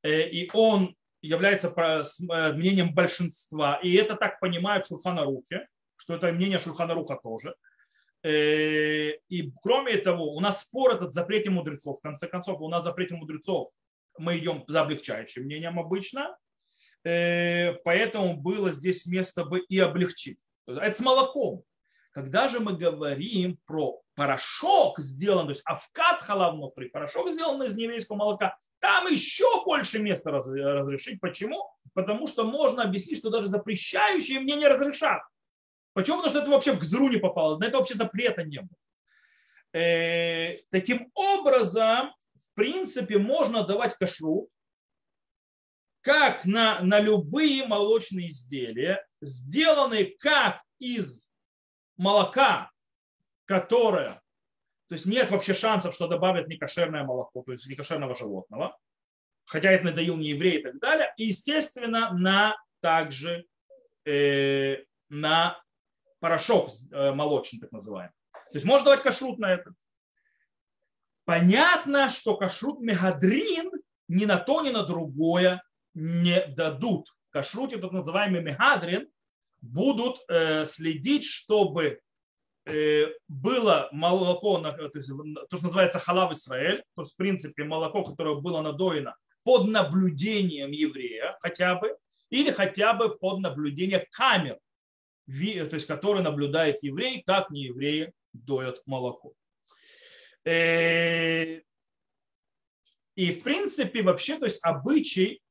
э, 0.04 0.30
и 0.30 0.50
он 0.54 0.96
является 1.22 1.70
мнением 2.54 2.94
большинства, 2.94 3.80
и 3.82 3.94
это 3.94 4.16
так 4.16 4.40
понимают 4.40 4.86
Шурханарухе, 4.86 5.68
что 5.96 6.16
это 6.16 6.32
мнение 6.32 6.60
Шурханаруха 6.60 7.16
тоже. 7.16 7.56
И 8.24 9.52
кроме 9.62 9.98
того, 9.98 10.36
у 10.36 10.40
нас 10.40 10.62
спор 10.62 10.96
этот 10.96 11.14
запрете 11.14 11.50
мудрецов, 11.50 12.00
в 12.00 12.02
конце 12.02 12.28
концов, 12.28 12.62
у 12.62 12.70
нас 12.70 12.84
запрете 12.84 13.16
мудрецов 13.16 13.70
мы 14.18 14.38
идем 14.38 14.64
за 14.68 14.82
облегчающим 14.82 15.44
мнением 15.44 15.80
обычно, 15.80 16.38
э, 17.04 17.74
поэтому 17.84 18.36
было 18.38 18.72
здесь 18.72 19.06
место 19.06 19.46
бы 19.46 19.60
и 19.60 19.80
облегчить. 19.80 20.40
Это 20.68 20.94
с 20.94 21.00
молоком. 21.00 21.64
Когда 22.12 22.48
же 22.50 22.60
мы 22.60 22.78
говорим 22.78 23.60
про 23.66 24.02
порошок 24.16 25.00
сделан, 25.00 25.48
то 25.48 25.52
есть 25.52 25.62
авкат 25.66 26.22
халавнофри, 26.22 26.88
порошок 26.88 27.30
сделан 27.32 27.62
из 27.64 27.76
нееврейского 27.76 28.16
молока, 28.16 28.58
там 28.80 29.08
еще 29.08 29.46
больше 29.66 30.00
места 30.00 30.32
разрешить. 30.32 31.20
Почему? 31.20 31.70
Потому 31.94 32.28
что 32.28 32.46
можно 32.46 32.84
объяснить, 32.84 33.18
что 33.18 33.30
даже 33.30 33.48
запрещающие 33.48 34.40
мне 34.40 34.56
не 34.56 34.68
разрешат. 34.68 35.22
Почему? 35.94 36.18
Потому 36.18 36.30
что 36.30 36.40
это 36.42 36.52
вообще 36.52 36.72
в 36.74 36.80
гзру 36.80 37.10
не 37.10 37.18
попало, 37.18 37.58
на 37.58 37.66
это 37.66 37.78
вообще 37.78 37.96
запрета 37.96 38.44
не 38.44 38.60
было. 38.60 38.78
Э, 39.74 40.60
таким 40.72 41.12
образом, 41.14 42.14
в 42.34 42.54
принципе, 42.54 43.18
можно 43.18 43.66
давать 43.66 43.96
кашрут 43.96 44.50
как 46.06 46.46
на, 46.46 46.82
на 46.82 47.00
любые 47.00 47.66
молочные 47.66 48.30
изделия, 48.30 49.04
сделанные 49.22 50.16
как 50.20 50.62
из 50.78 51.32
молока, 51.98 52.70
которое, 53.46 54.22
то 54.88 54.94
есть 54.94 55.08
нет 55.08 55.32
вообще 55.32 55.56
шансов, 55.56 55.96
что 55.96 56.08
добавят 56.08 56.48
некошерное 56.48 57.04
молоко, 57.04 57.42
то 57.42 57.54
есть 57.54 57.66
некошерного 57.66 58.16
животного, 58.16 58.78
хотя 59.46 59.72
это 59.72 59.86
надоил 59.86 60.16
не 60.16 60.30
еврей 60.30 60.60
и 60.60 60.62
так 60.62 60.78
далее, 60.78 61.12
и, 61.18 61.26
естественно, 61.26 62.12
на 62.14 62.56
также 62.82 63.48
э, 64.06 64.84
на 65.10 65.60
порошок 66.20 66.70
э, 66.92 67.14
молочный, 67.14 67.62
так 67.62 67.72
называемый. 67.72 68.14
То 68.32 68.54
есть 68.54 68.66
можно 68.66 68.86
давать 68.86 69.02
кашрут 69.02 69.40
на 69.40 69.54
это. 69.54 69.74
Понятно, 71.24 72.10
что 72.10 72.38
кашрут 72.38 72.80
мегадрин 72.80 73.72
ни 74.08 74.26
на 74.26 74.38
то, 74.38 74.62
ни 74.62 74.70
на 74.70 74.84
другое 74.84 75.64
не 75.96 76.46
дадут. 76.48 77.10
В 77.30 77.32
кашруте, 77.32 77.78
так 77.78 77.92
называемый 77.92 78.42
мегадрин, 78.42 79.10
будут 79.62 80.18
э, 80.30 80.66
следить, 80.66 81.26
чтобы 81.26 82.00
э, 82.66 83.06
было 83.28 83.90
молоко, 83.92 84.60
то, 84.60 84.90
есть, 84.94 85.10
то, 85.50 85.58
что 85.58 85.66
называется 85.66 86.00
халав 86.00 86.32
Израиль, 86.34 86.84
то 86.96 87.02
есть, 87.02 87.14
в 87.14 87.18
принципе, 87.18 87.64
молоко, 87.64 88.04
которое 88.04 88.36
было 88.36 88.62
надоено 88.62 89.16
под 89.44 89.68
наблюдением 89.68 90.72
еврея 90.72 91.38
хотя 91.42 91.76
бы, 91.76 91.98
или 92.30 92.52
хотя 92.52 92.94
бы 92.94 93.18
под 93.18 93.40
наблюдение 93.40 94.06
камер, 94.12 94.60
то 95.28 95.34
есть, 95.76 95.88
который 95.88 96.22
наблюдает 96.22 96.84
еврей, 96.84 97.24
как 97.26 97.50
не 97.50 97.64
евреи 97.64 98.14
доят 98.34 98.82
молоко. 98.86 99.34
Э, 100.44 101.62
и 103.16 103.32
в 103.32 103.44
принципе 103.44 104.04
вообще, 104.04 104.38
то 104.38 104.46
есть 104.46 104.60
обычай, 104.62 105.42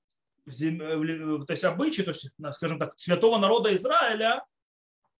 то 0.44 1.52
есть 1.52 1.64
обычай, 1.64 2.02
то 2.02 2.10
есть, 2.10 2.28
скажем 2.52 2.78
так, 2.78 2.96
святого 2.98 3.38
народа 3.38 3.74
Израиля 3.74 4.44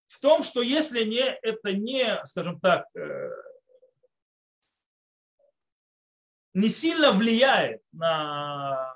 в 0.09 0.21
том, 0.21 0.43
что 0.43 0.62
если 0.62 1.04
не, 1.04 1.23
это 1.23 1.73
не, 1.73 2.21
скажем 2.25 2.61
так, 2.61 2.87
э, 2.95 3.31
не 6.52 6.69
сильно 6.69 7.12
влияет 7.12 7.81
на, 7.93 8.95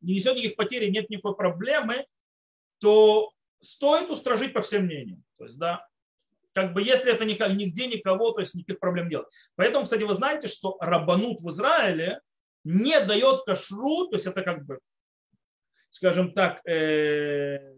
не 0.00 0.14
несет 0.16 0.36
никаких 0.36 0.56
потерь, 0.56 0.90
нет 0.90 1.10
никакой 1.10 1.34
проблемы, 1.34 2.06
то 2.78 3.32
стоит 3.60 4.10
устражить 4.10 4.52
по 4.52 4.60
всем 4.60 4.84
мнениям. 4.84 5.24
То 5.38 5.44
есть, 5.44 5.58
да, 5.58 5.86
как 6.52 6.72
бы 6.72 6.82
если 6.82 7.12
это 7.12 7.24
никак, 7.24 7.52
нигде 7.52 7.86
никого, 7.86 8.32
то 8.32 8.40
есть 8.40 8.54
никаких 8.54 8.80
проблем 8.80 9.08
делать. 9.08 9.28
Поэтому, 9.56 9.84
кстати, 9.84 10.02
вы 10.02 10.14
знаете, 10.14 10.48
что 10.48 10.76
рабанут 10.80 11.40
в 11.40 11.50
Израиле 11.50 12.20
не 12.64 13.00
дает 13.00 13.44
кашру, 13.44 14.08
то 14.08 14.16
есть 14.16 14.26
это 14.26 14.42
как 14.42 14.64
бы, 14.66 14.80
скажем 15.90 16.32
так, 16.32 16.66
э, 16.66 17.74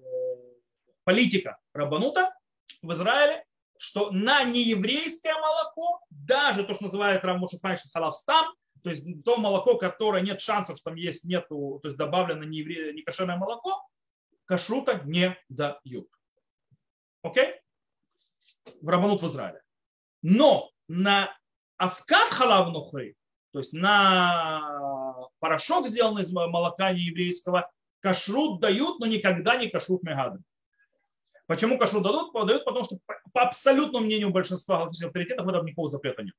политика 1.05 1.59
рабанута 1.73 2.35
в 2.83 2.93
Израиле, 2.93 3.45
что 3.79 4.11
на 4.11 4.45
нееврейское 4.45 5.35
молоко, 5.35 6.00
даже 6.11 6.64
то, 6.64 6.75
что 6.75 6.85
называют 6.85 7.25
Рамуша 7.25 7.59
Фаншин 7.59 7.90
халавстам, 7.93 8.47
то 8.83 8.90
есть 8.90 9.07
то 9.25 9.37
молоко, 9.37 9.76
которое 9.76 10.23
нет 10.23 10.40
шансов, 10.40 10.76
что 10.76 10.90
там 10.90 10.97
есть, 10.97 11.25
нету, 11.25 11.81
то 11.83 11.88
есть 11.88 11.97
добавлено 11.97 12.45
неевре, 12.45 12.93
некошерное 12.93 13.37
молоко, 13.37 13.83
кашрута 14.45 15.00
не 15.05 15.37
дают. 15.49 16.09
Окей? 17.23 17.61
в 18.81 18.88
Рабанут 18.88 19.23
в 19.23 19.26
Израиле. 19.26 19.61
Но 20.23 20.71
на 20.88 21.35
Авкат 21.76 22.29
халав 22.29 22.73
нухри, 22.73 23.17
то 23.52 23.59
есть 23.61 23.73
на 23.73 25.29
порошок, 25.38 25.88
сделанный 25.88 26.23
из 26.23 26.33
молока 26.33 26.93
нееврейского, 26.93 27.71
кашрут 28.00 28.61
дают, 28.61 28.99
но 29.00 29.07
никогда 29.07 29.57
не 29.57 29.69
кашрут 29.69 30.02
мегады. 30.02 30.40
Почему 31.47 31.78
кашрут 31.78 32.02
дадут? 32.02 32.33
Дают, 32.33 32.64
потому 32.64 32.85
что 32.85 32.99
по 33.33 33.42
абсолютному 33.42 34.07
мнению 34.07 34.30
большинства 34.30 34.78
галактических 34.78 35.09
авторитетов 35.09 35.47
в 35.47 35.49
этом 35.49 35.66
никакого 35.66 35.88
запрета 35.88 36.23
нет. 36.23 36.35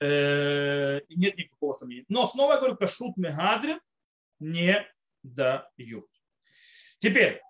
Э, 0.00 1.00
нет 1.10 1.36
никакого 1.36 1.72
сомнения. 1.72 2.04
Но 2.08 2.26
снова 2.26 2.52
я 2.52 2.58
говорю, 2.58 2.76
кашрут 2.76 3.16
мегадрин 3.16 3.80
не 4.38 4.86
дают. 5.22 6.06
Теперь, 6.98 7.40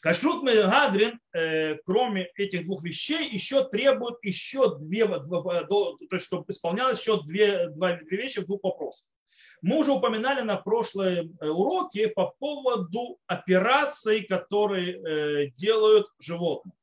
Кашрут 0.00 0.42
Мегадрин, 0.42 1.20
э, 1.34 1.76
кроме 1.84 2.30
этих 2.34 2.64
двух 2.64 2.82
вещей, 2.82 3.28
еще 3.28 3.68
требует 3.68 4.16
еще 4.22 4.78
две, 4.78 5.06
то 5.06 5.98
есть, 6.10 6.24
чтобы 6.24 6.46
исполнялось 6.48 7.00
еще 7.00 7.22
две, 7.22 7.68
две 7.68 8.16
вещи 8.16 8.40
в 8.40 8.46
двух 8.46 8.64
вопросах. 8.64 9.06
Мы 9.62 9.78
уже 9.78 9.92
упоминали 9.92 10.40
на 10.42 10.56
прошлой 10.56 11.30
э, 11.40 11.48
уроке 11.48 12.08
по 12.08 12.34
поводу 12.38 13.18
операций, 13.26 14.22
которые 14.22 14.98
э, 14.98 15.50
делают 15.56 16.06
животные. 16.18 16.74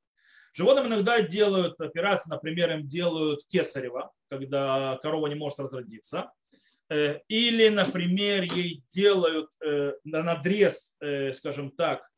Животным 0.54 0.88
иногда 0.88 1.22
делают 1.22 1.80
операции, 1.80 2.30
например, 2.30 2.72
им 2.72 2.88
делают 2.88 3.46
кесарево, 3.48 4.12
когда 4.30 4.98
корова 5.04 5.28
не 5.28 5.36
может 5.36 5.60
разродиться. 5.60 6.32
Или, 6.90 7.70
например, 7.70 8.44
ей 8.44 8.82
делают 8.88 9.52
надрез, 10.04 10.96
скажем 11.34 11.70
так, 11.70 12.10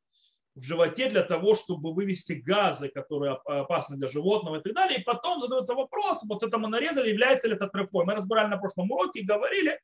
в 0.56 0.64
животе 0.64 1.10
для 1.10 1.24
того, 1.24 1.56
чтобы 1.56 1.94
вывести 1.94 2.34
газы, 2.34 2.88
которые 2.88 3.34
опасны 3.34 3.98
для 3.98 4.08
животного 4.08 4.58
и 4.58 4.62
так 4.62 4.74
далее. 4.74 5.00
И 5.00 5.04
потом 5.04 5.42
задается 5.42 5.74
вопрос, 5.74 6.24
вот 6.24 6.42
это 6.44 6.58
мы 6.58 6.70
нарезали, 6.70 7.10
является 7.10 7.48
ли 7.48 7.56
это 7.56 7.68
трефой. 7.68 8.06
Мы 8.06 8.14
разбирали 8.14 8.48
на 8.48 8.58
прошлом 8.58 8.90
уроке 8.92 9.20
и 9.20 9.26
говорили, 9.26 9.80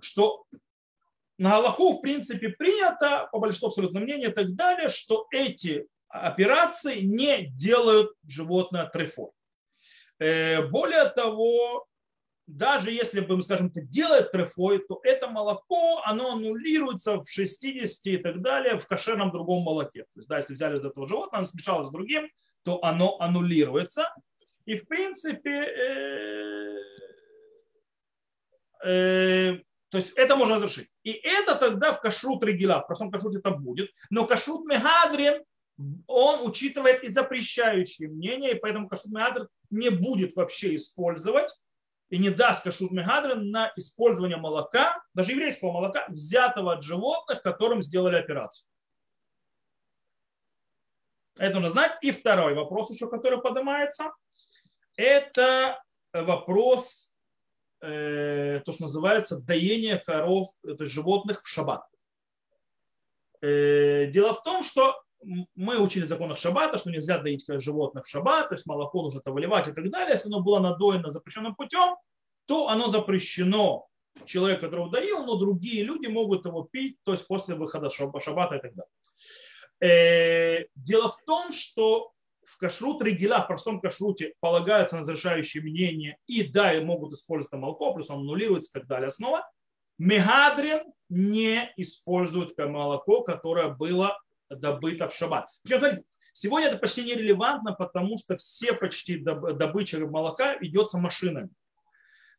что 0.00 0.44
на 1.38 1.56
Аллаху 1.56 1.94
в 1.94 2.00
принципе 2.00 2.50
принято, 2.50 3.28
по 3.32 3.38
большинству 3.38 3.68
абсолютного 3.68 4.04
мнения 4.04 4.28
и 4.28 4.32
так 4.32 4.54
далее, 4.54 4.88
что 4.88 5.26
эти 5.30 5.88
операции 6.08 7.00
не 7.00 7.46
делают 7.48 8.12
животное 8.26 8.86
трефой. 8.86 9.30
Э, 10.18 10.62
более 10.68 11.06
того, 11.06 11.86
даже 12.46 12.90
если 12.90 13.20
бы, 13.20 13.40
скажем, 13.42 13.68
это 13.68 13.80
делает 13.80 14.30
трефой, 14.30 14.78
то 14.86 15.00
это 15.02 15.28
молоко, 15.28 16.02
оно 16.04 16.32
аннулируется 16.32 17.20
в 17.20 17.28
60 17.28 18.06
и 18.06 18.16
так 18.18 18.42
далее 18.42 18.78
в 18.78 18.86
кошерном 18.86 19.32
другом 19.32 19.62
молоке. 19.62 20.02
То 20.02 20.20
есть, 20.20 20.28
да, 20.28 20.36
если 20.36 20.54
взяли 20.54 20.76
из 20.76 20.84
этого 20.84 21.08
животного, 21.08 21.38
оно 21.38 21.46
смешалось 21.46 21.88
с 21.88 21.92
другим, 21.92 22.30
то 22.62 22.82
оно 22.84 23.18
аннулируется. 23.18 24.14
И, 24.66 24.76
в 24.76 24.86
принципе, 24.86 25.50
э, 25.50 26.78
э, 28.84 29.58
то 29.94 29.98
есть 29.98 30.12
это 30.16 30.34
можно 30.34 30.56
разрешить. 30.56 30.90
И 31.04 31.12
это 31.12 31.54
тогда 31.54 31.92
в 31.92 32.00
кашрут 32.00 32.42
регила, 32.42 32.80
в 32.80 32.88
простом 32.88 33.12
кашруте 33.12 33.38
это 33.38 33.52
будет. 33.52 33.92
Но 34.10 34.26
кашрут 34.26 34.66
мегадрин, 34.66 35.44
он 36.08 36.44
учитывает 36.44 37.04
и 37.04 37.08
запрещающие 37.08 38.08
мнения, 38.08 38.50
и 38.50 38.58
поэтому 38.58 38.88
кашрут 38.88 39.12
мегадрин 39.12 39.46
не 39.70 39.90
будет 39.90 40.34
вообще 40.34 40.74
использовать 40.74 41.54
и 42.10 42.18
не 42.18 42.30
даст 42.30 42.64
кашут 42.64 42.90
мегадрин 42.90 43.52
на 43.52 43.72
использование 43.76 44.36
молока, 44.36 45.00
даже 45.14 45.30
еврейского 45.30 45.70
молока, 45.70 46.06
взятого 46.08 46.72
от 46.72 46.82
животных, 46.82 47.40
которым 47.42 47.80
сделали 47.80 48.16
операцию. 48.16 48.66
Это 51.36 51.54
нужно 51.54 51.70
знать. 51.70 51.92
И 52.02 52.10
второй 52.10 52.54
вопрос 52.54 52.90
еще, 52.90 53.08
который 53.08 53.40
поднимается, 53.40 54.10
это 54.96 55.80
вопрос, 56.12 57.13
э, 57.84 58.60
то, 58.64 58.72
что 58.72 58.82
называется 58.82 59.40
доение 59.40 59.98
коров, 59.98 60.48
это 60.64 60.86
животных 60.86 61.42
в 61.42 61.48
шаббат. 61.48 61.82
Э, 63.40 64.06
дело 64.06 64.34
в 64.34 64.42
том, 64.42 64.62
что 64.62 65.00
мы 65.54 65.78
учили 65.78 66.04
в 66.04 66.08
законах 66.08 66.38
шаббата, 66.38 66.78
что 66.78 66.90
нельзя 66.90 67.18
доить 67.18 67.44
животных 67.46 68.04
в 68.04 68.08
шаббат, 68.08 68.48
то 68.48 68.54
есть 68.54 68.66
молоко 68.66 69.02
нужно 69.02 69.20
это 69.20 69.32
выливать 69.32 69.68
и 69.68 69.72
так 69.72 69.90
далее. 69.90 70.12
Если 70.12 70.28
оно 70.28 70.40
было 70.40 70.60
надоено 70.60 71.10
запрещенным 71.10 71.54
путем, 71.54 71.96
то 72.46 72.68
оно 72.68 72.88
запрещено 72.88 73.86
человек, 74.24 74.60
которого 74.60 74.90
доил, 74.90 75.24
но 75.24 75.36
другие 75.36 75.82
люди 75.82 76.06
могут 76.06 76.44
его 76.46 76.62
пить, 76.62 76.98
то 77.04 77.12
есть 77.12 77.26
после 77.26 77.54
выхода 77.54 77.90
шаббата 77.90 78.56
и 78.56 78.60
так 78.60 78.72
далее. 78.74 78.90
Э, 79.80 80.66
дело 80.74 81.08
в 81.08 81.22
том, 81.24 81.52
что 81.52 82.13
в 82.54 82.56
кашрут 82.56 83.02
регила, 83.02 83.42
в 83.42 83.48
простом 83.48 83.80
кашруте 83.80 84.34
полагаются 84.38 84.94
на 84.94 85.02
разрешающие 85.02 85.60
мнения, 85.60 86.18
и 86.28 86.44
да, 86.44 86.72
и 86.72 86.84
могут 86.84 87.12
использовать 87.12 87.52
молоко, 87.52 87.92
плюс 87.92 88.10
он 88.10 88.20
аннулируется 88.20 88.70
и 88.70 88.80
так 88.80 88.88
далее 88.88 89.10
снова. 89.10 89.44
Мегадрин 89.98 90.84
не 91.08 91.72
используют 91.76 92.56
молоко, 92.56 93.22
которое 93.22 93.70
было 93.70 94.16
добыто 94.48 95.08
в 95.08 95.14
шаббат. 95.14 95.48
Сегодня 96.32 96.68
это 96.68 96.78
почти 96.78 97.02
нерелевантно, 97.02 97.72
потому 97.72 98.18
что 98.18 98.36
все 98.36 98.72
почти 98.72 99.16
добыча 99.16 99.98
молока 100.06 100.54
ведется 100.56 100.98
машинами. 100.98 101.50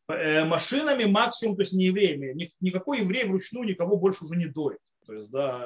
Э, 0.07 0.45
машинами 0.45 1.05
максимум, 1.05 1.57
то 1.57 1.61
есть 1.61 1.73
не 1.73 1.85
евреями. 1.85 2.49
Никакой 2.61 2.99
еврей 2.99 3.25
вручную 3.25 3.67
никого 3.67 3.97
больше 3.97 4.23
уже 4.23 4.35
не 4.35 4.45
доит. 4.45 4.79
То 5.05 5.13
есть, 5.13 5.29
да, 5.31 5.65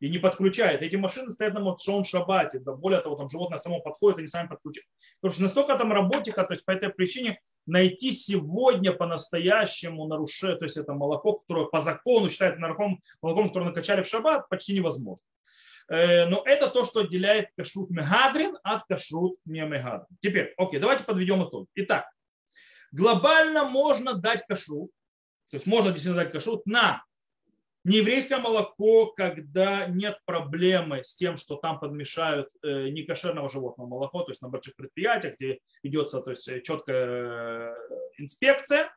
и 0.00 0.08
не 0.08 0.18
подключает. 0.18 0.82
Эти 0.82 0.96
машины 0.96 1.32
стоят 1.32 1.54
на 1.54 1.76
шоун 1.76 2.04
шабате. 2.04 2.58
Да, 2.58 2.72
более 2.72 3.00
того, 3.00 3.16
там 3.16 3.28
животное 3.28 3.58
само 3.58 3.80
подходит, 3.80 4.18
они 4.18 4.28
сами 4.28 4.48
подключают. 4.48 4.88
Что 5.26 5.42
настолько 5.42 5.76
там 5.76 5.92
работика, 5.92 6.44
то 6.44 6.52
есть 6.52 6.64
по 6.64 6.70
этой 6.70 6.90
причине 6.90 7.40
найти 7.66 8.12
сегодня 8.12 8.92
по-настоящему 8.92 10.06
нарушение, 10.06 10.56
то 10.56 10.64
есть 10.64 10.76
это 10.76 10.94
молоко, 10.94 11.34
которое 11.34 11.66
по 11.66 11.80
закону 11.80 12.28
считается 12.28 12.60
молоком, 12.60 13.02
молоком, 13.22 13.48
которое 13.48 13.66
накачали 13.66 14.02
в 14.02 14.08
шаббат, 14.08 14.48
почти 14.48 14.74
невозможно. 14.74 15.24
Э, 15.88 16.26
но 16.26 16.42
это 16.44 16.68
то, 16.68 16.84
что 16.84 17.00
отделяет 17.00 17.48
кашрут 17.56 17.90
мегадрин 17.90 18.58
от 18.62 18.84
кашрут 18.84 19.38
не 19.44 19.64
мегадрин. 19.64 20.18
Теперь, 20.20 20.54
окей, 20.56 20.80
давайте 20.80 21.04
подведем 21.04 21.46
итог. 21.46 21.68
Итак, 21.74 22.06
глобально 22.92 23.64
можно 23.64 24.14
дать 24.14 24.46
кашрут, 24.46 24.90
то 25.50 25.56
есть 25.56 25.66
можно 25.66 25.90
действительно 25.90 26.22
дать 26.22 26.32
кашрут 26.32 26.66
на 26.66 27.04
нееврейское 27.84 28.38
молоко, 28.38 29.06
когда 29.06 29.86
нет 29.86 30.18
проблемы 30.24 31.04
с 31.04 31.14
тем, 31.14 31.36
что 31.36 31.56
там 31.56 31.78
подмешают 31.78 32.48
э, 32.62 32.88
некошерного 32.88 33.48
животного 33.48 33.88
молоко, 33.88 34.22
то 34.22 34.30
есть 34.30 34.42
на 34.42 34.48
больших 34.48 34.76
предприятиях, 34.76 35.36
где 35.38 35.58
идется 35.82 36.20
то 36.20 36.30
есть, 36.30 36.48
четкая 36.62 37.06
э, 37.06 37.74
инспекция. 38.18 38.94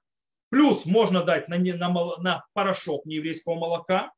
Плюс 0.49 0.85
можно 0.85 1.23
дать 1.23 1.47
на, 1.47 1.57
на, 1.57 2.17
на 2.17 2.45
порошок 2.53 3.05
нееврейского 3.05 3.55
молока, 3.55 4.11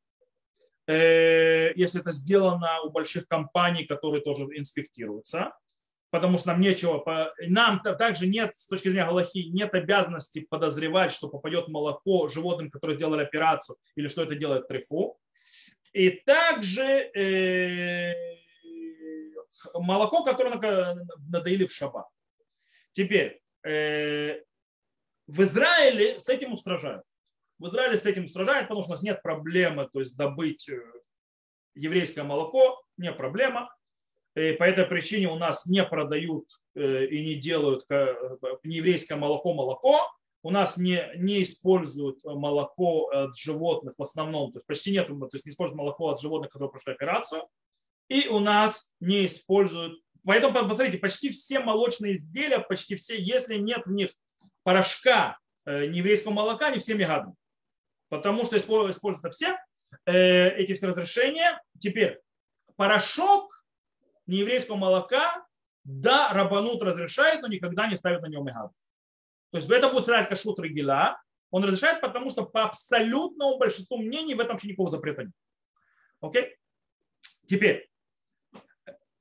э, 0.86 1.72
если 1.76 2.00
это 2.00 2.12
сделано 2.12 2.80
у 2.82 2.90
больших 2.90 3.28
компаний, 3.28 3.84
которые 3.84 4.22
тоже 4.22 4.44
инспектируются 4.56 5.52
потому 6.14 6.38
что 6.38 6.50
нам 6.50 6.60
нечего, 6.60 7.34
нам 7.48 7.82
также 7.82 8.28
нет, 8.28 8.54
с 8.54 8.68
точки 8.68 8.88
зрения 8.88 9.04
Галахи, 9.04 9.48
нет 9.48 9.74
обязанности 9.74 10.46
подозревать, 10.48 11.10
что 11.10 11.28
попадет 11.28 11.66
молоко 11.66 12.28
животным, 12.28 12.70
которые 12.70 12.96
сделали 12.96 13.24
операцию, 13.24 13.78
или 13.96 14.06
что 14.06 14.22
это 14.22 14.36
делает 14.36 14.68
трефу. 14.68 15.18
И 15.92 16.10
также 16.10 16.82
э, 16.84 18.14
молоко, 19.74 20.22
которое 20.22 20.54
надоили 21.28 21.64
в 21.66 21.72
шаббат. 21.72 22.06
Теперь, 22.92 23.42
э, 23.66 24.40
в 25.26 25.42
Израиле 25.42 26.20
с 26.20 26.28
этим 26.28 26.52
устражают. 26.52 27.02
В 27.58 27.66
Израиле 27.66 27.96
с 27.96 28.06
этим 28.06 28.26
устражают, 28.26 28.68
потому 28.68 28.82
что 28.82 28.90
у 28.90 28.94
нас 28.94 29.02
нет 29.02 29.20
проблемы, 29.20 29.88
то 29.92 29.98
есть 29.98 30.16
добыть 30.16 30.68
э, 30.68 30.80
еврейское 31.74 32.22
молоко, 32.22 32.84
не 32.98 33.12
проблема. 33.12 33.74
И 34.34 34.52
по 34.52 34.64
этой 34.64 34.84
причине 34.84 35.28
у 35.28 35.36
нас 35.36 35.66
не 35.66 35.84
продают 35.84 36.48
э, 36.74 37.06
и 37.06 37.24
не 37.24 37.34
делают 37.36 37.86
нееврейское 38.64 39.16
молоко 39.16 39.54
молоко. 39.54 40.10
У 40.42 40.50
нас 40.50 40.76
не, 40.76 41.08
не 41.16 41.42
используют 41.42 42.22
молоко 42.24 43.08
от 43.08 43.36
животных 43.36 43.94
в 43.96 44.02
основном, 44.02 44.52
то 44.52 44.58
есть 44.58 44.66
почти 44.66 44.92
нет, 44.92 45.06
то 45.06 45.28
есть 45.32 45.46
не 45.46 45.52
используют 45.52 45.78
молоко 45.78 46.10
от 46.10 46.20
животных, 46.20 46.50
которые 46.50 46.70
прошли 46.70 46.92
операцию. 46.92 47.48
И 48.08 48.28
у 48.28 48.40
нас 48.40 48.92
не 49.00 49.26
используют, 49.26 49.98
поэтому 50.24 50.52
посмотрите, 50.68 50.98
почти 50.98 51.30
все 51.30 51.60
молочные 51.60 52.16
изделия, 52.16 52.58
почти 52.58 52.96
все, 52.96 53.18
если 53.18 53.56
нет 53.56 53.86
в 53.86 53.92
них 53.92 54.10
порошка 54.64 55.38
э, 55.64 55.86
нееврейского 55.86 56.32
молока, 56.32 56.70
не 56.70 56.78
все 56.78 56.94
мегадны. 56.94 57.34
Потому 58.08 58.44
что 58.44 58.58
используются 58.58 59.30
все 59.30 59.58
э, 60.06 60.50
эти 60.56 60.74
все 60.74 60.88
разрешения. 60.88 61.62
Теперь 61.78 62.20
порошок 62.76 63.53
нееврейского 64.26 64.76
молока, 64.76 65.46
да, 65.84 66.32
рабанут 66.32 66.82
разрешает, 66.82 67.42
но 67.42 67.48
никогда 67.48 67.86
не 67.86 67.96
ставит 67.96 68.22
на 68.22 68.26
него 68.26 68.42
мегаб. 68.42 68.72
То 69.50 69.58
есть 69.58 69.70
это 69.70 69.88
будет 69.88 70.04
сказать 70.04 70.28
кашут 70.28 70.58
регила. 70.58 71.20
Он 71.50 71.62
разрешает, 71.62 72.00
потому 72.00 72.30
что 72.30 72.44
по 72.44 72.64
абсолютному 72.64 73.58
большинству 73.58 73.98
мнений 73.98 74.34
в 74.34 74.40
этом 74.40 74.54
вообще 74.54 74.68
никакого 74.68 74.90
запрета 74.90 75.24
нет. 75.24 75.32
Окей? 76.20 76.56
Теперь, 77.46 77.88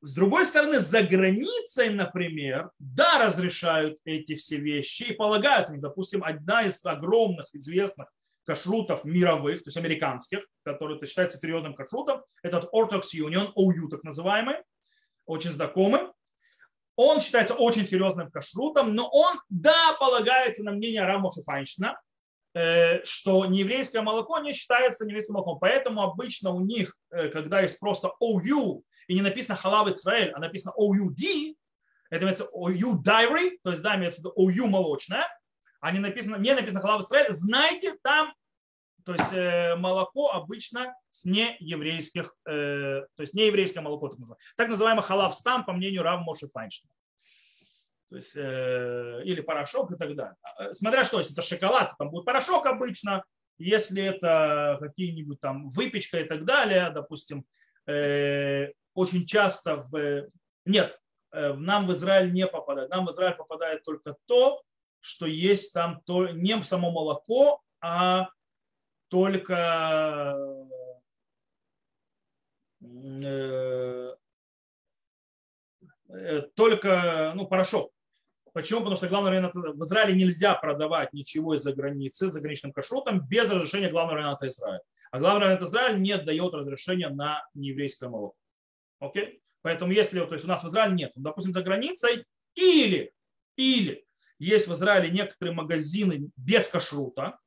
с 0.02 0.14
другой 0.14 0.46
стороны, 0.46 0.80
за 0.80 1.04
границей, 1.04 1.90
например, 1.90 2.72
да, 2.80 3.24
разрешают 3.24 4.00
эти 4.06 4.36
все 4.36 4.58
вещи 4.58 5.04
и 5.04 5.14
полагаются. 5.14 5.76
Допустим, 5.78 6.24
одна 6.24 6.64
из 6.64 6.84
огромных 6.84 7.54
известных 7.54 8.10
кашрутов 8.46 9.06
мировых, 9.06 9.64
то 9.64 9.68
есть 9.68 9.78
американских, 9.78 10.46
который 10.64 11.00
считается 11.06 11.38
серьезным 11.38 11.76
кашрутом, 11.76 12.24
этот 12.42 12.70
Orthodox 12.74 13.14
Union, 13.16 13.54
OU 13.56 13.90
так 13.90 14.04
называемый, 14.04 14.56
очень 15.26 15.52
знакомым. 15.52 16.14
Он 16.96 17.20
считается 17.20 17.56
очень 17.56 17.88
серьезным 17.88 18.30
кашрутом, 18.30 18.94
но 18.94 19.10
он, 19.10 19.40
да, 19.50 19.94
полагается 20.00 20.64
на 20.64 20.72
мнение 20.72 21.04
Рамоша 21.04 21.42
Файншина, 21.42 22.00
э, 22.54 23.04
что 23.04 23.46
нееврейское 23.46 24.02
молоко 24.02 24.40
не 24.40 24.54
считается 24.54 25.06
нееврейским 25.06 25.34
молоком. 25.34 25.58
Поэтому 25.60 26.02
обычно 26.02 26.52
у 26.52 26.60
них, 26.60 26.96
э, 27.10 27.30
когда 27.30 27.62
есть 27.62 27.80
просто 27.80 28.12
OU, 28.22 28.84
и 29.08 29.16
не 29.16 29.22
написано 29.22 29.56
Халав 29.56 29.88
Израиль, 29.90 30.32
а 30.32 30.40
написано 30.40 30.74
OUD, 30.78 31.56
это 32.10 32.26
имеется 32.26 32.48
OU 32.54 33.02
Diary, 33.04 33.58
то 33.64 33.72
есть, 33.72 33.82
да, 33.82 33.96
имеется 33.96 34.22
OU 34.30 34.68
молочное, 34.68 35.28
а 35.82 35.92
не 35.92 36.00
написано, 36.00 36.36
не 36.36 36.54
написано 36.54 36.80
Халав 36.80 37.02
Израиль, 37.02 37.32
знайте, 37.32 37.96
там 38.04 38.34
то 39.06 39.14
есть 39.14 39.34
э, 39.34 39.76
молоко 39.76 40.32
обычно 40.32 40.96
с 41.10 41.26
нееврейских, 41.26 42.36
э, 42.46 43.06
то 43.16 43.22
есть 43.22 43.34
нееврейское 43.34 43.84
молоко, 43.84 44.10
так 44.10 44.20
называемое. 44.20 44.40
Так 44.58 44.70
называемый 44.70 45.04
халав 45.04 45.36
стам, 45.36 45.66
по 45.66 45.74
мнению 45.74 46.04
Рав 46.04 46.22
Моши 46.22 46.48
Файнштейна. 46.48 46.94
То 48.10 48.18
есть, 48.18 48.36
э, 48.36 49.22
или 49.26 49.42
порошок 49.42 49.92
и 49.92 49.96
так 49.96 50.16
далее. 50.16 50.36
Смотря 50.74 51.04
что, 51.04 51.20
если 51.20 51.34
это 51.34 51.42
шоколад, 51.42 51.94
там 51.98 52.12
будет 52.12 52.26
порошок 52.26 52.66
обычно, 52.66 53.24
если 53.58 54.04
это 54.04 54.78
какие-нибудь 54.82 55.40
там 55.40 55.70
выпечка 55.70 56.20
и 56.20 56.24
так 56.24 56.46
далее, 56.46 56.90
допустим, 56.90 57.46
очень 57.86 59.26
часто 59.26 59.88
в... 59.92 60.28
Нет, 60.66 61.00
нам 61.32 61.88
в 61.88 61.92
Израиль 61.92 62.32
не 62.32 62.48
попадает. 62.48 62.90
Нам 62.90 63.06
в 63.06 63.12
Израиль 63.12 63.36
попадает 63.36 63.84
только 63.84 64.16
то, 64.26 64.64
что 65.02 65.26
есть 65.26 65.74
там 65.74 66.02
то, 66.06 66.30
не 66.30 66.62
само 66.64 66.92
молоко, 66.92 67.62
а 67.82 68.30
только 69.14 70.36
э, 72.82 74.16
только 76.56 77.32
ну, 77.36 77.46
порошок. 77.46 77.92
Почему? 78.54 78.80
Потому 78.80 78.96
что 78.96 79.08
главный 79.08 79.30
район 79.30 79.52
в 79.54 79.84
Израиле 79.84 80.16
нельзя 80.16 80.56
продавать 80.56 81.14
ничего 81.14 81.54
из-за 81.54 81.74
границы 81.74 82.28
с 82.28 82.34
заграничным 82.34 82.74
кашрутом 82.74 83.22
без 83.28 83.52
разрешения 83.52 83.92
главного 83.92 84.18
района 84.18 84.40
Израиля. 84.42 84.82
А 85.12 85.20
главный 85.20 85.46
район 85.46 85.64
Израиля 85.64 85.98
не 86.00 86.18
дает 86.18 86.54
разрешения 86.56 87.10
на 87.10 87.48
нееврейское 87.54 88.10
молоко. 88.10 88.36
Окей? 89.00 89.44
Поэтому 89.62 89.92
если 89.92 90.26
то 90.26 90.34
есть 90.34 90.46
у 90.46 90.48
нас 90.48 90.64
в 90.64 90.70
Израиле 90.70 90.96
нет, 90.96 91.12
допустим, 91.16 91.54
за 91.54 91.62
границей, 91.62 92.26
или, 92.56 93.14
или 93.58 94.08
есть 94.40 94.68
в 94.68 94.74
Израиле 94.74 95.12
некоторые 95.12 95.54
магазины 95.54 96.32
без 96.36 96.68
кашрута, 96.68 97.38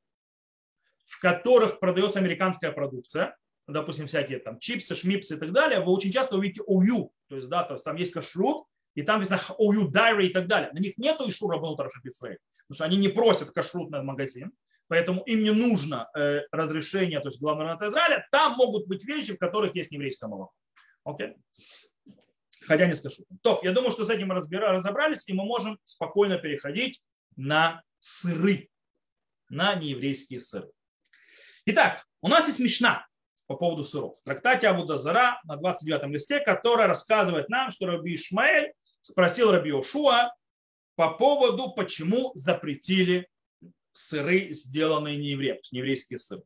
в 1.07 1.21
которых 1.21 1.81
продается 1.81 2.19
американская 2.19 2.73
продукция, 2.73 3.37
допустим, 3.66 4.07
всякие 4.07 4.38
там 4.38 4.59
чипсы, 4.59 4.95
шмипсы 4.95 5.37
и 5.37 5.38
так 5.38 5.53
далее, 5.53 5.81
вы 5.81 5.92
очень 5.92 6.12
часто 6.12 6.37
увидите 6.37 6.62
OU, 6.69 7.11
то 7.29 7.37
есть, 7.37 7.49
да, 7.49 7.64
то 7.64 7.75
есть 7.75 7.85
там 7.85 7.97
есть 7.97 8.12
кашрут, 8.12 8.66
и 8.95 9.03
там 9.03 9.21
написано 9.21 9.40
OU 9.59 9.90
Diary 9.90 10.27
и 10.27 10.33
так 10.33 10.47
далее. 10.47 10.71
На 10.73 10.79
них 10.79 10.97
нету 10.99 11.29
ишура 11.29 11.57
Рабанут 11.57 11.81
Рашапицрей, 11.81 12.38
потому 12.66 12.77
что 12.77 12.85
они 12.85 12.97
не 12.97 13.09
просят 13.09 13.51
кашрут 13.51 13.90
на 13.90 14.03
магазин, 14.03 14.53
поэтому 14.88 15.23
им 15.23 15.42
не 15.42 15.51
нужно 15.51 16.09
э, 16.16 16.42
разрешение, 16.51 17.21
то 17.21 17.29
есть 17.29 17.40
главного 17.40 17.71
района 17.71 17.88
Израиля. 17.88 18.27
Там 18.31 18.55
могут 18.57 18.87
быть 18.87 19.05
вещи, 19.05 19.35
в 19.35 19.38
которых 19.38 19.75
есть 19.75 19.90
еврейское 19.92 20.29
молоко. 20.29 20.53
Окей? 21.05 21.35
Хотя 22.62 22.87
не 22.87 22.95
с 22.95 23.01
кашрутом. 23.01 23.38
То, 23.42 23.61
я 23.62 23.73
думаю, 23.73 23.92
что 23.92 24.05
с 24.05 24.11
этим 24.11 24.29
мы 24.29 24.35
разобрались, 24.35 25.25
и 25.27 25.33
мы 25.33 25.45
можем 25.45 25.79
спокойно 25.85 26.38
переходить 26.38 27.03
на 27.37 27.83
сыры, 28.01 28.71
на 29.49 29.75
нееврейские 29.75 30.40
сыры. 30.40 30.71
Итак, 31.69 32.07
у 32.23 32.29
нас 32.29 32.47
есть 32.47 32.61
Мишна 32.61 33.09
по 33.49 33.57
поводу 33.57 33.83
сыров. 33.83 34.17
В 34.21 34.23
трактате 34.23 34.69
Абудазара 34.69 35.41
на 35.43 35.57
29 35.57 36.05
листе, 36.13 36.39
которая 36.39 36.87
рассказывает 36.87 37.49
нам, 37.49 37.73
что 37.73 37.87
Раби 37.87 38.15
Ишмаэль 38.15 38.73
спросил 39.01 39.51
Раби 39.51 39.73
Ошуа 39.73 40.33
по 40.95 41.15
поводу, 41.15 41.73
почему 41.73 42.31
запретили 42.37 43.29
сыры, 43.91 44.53
сделанные 44.53 45.17
неевреем, 45.17 45.59
нееврейские 45.73 46.21
сыры. 46.21 46.45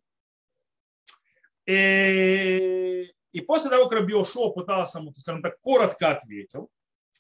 И, 1.67 3.13
и 3.33 3.41
после 3.43 3.69
того, 3.69 3.91
как 3.91 3.99
Раби 3.99 4.15
Ошуа 4.15 4.53
пытался 4.53 5.01
ему, 5.01 5.13
скажем 5.19 5.43
так, 5.43 5.61
коротко 5.61 6.13
ответил, 6.13 6.71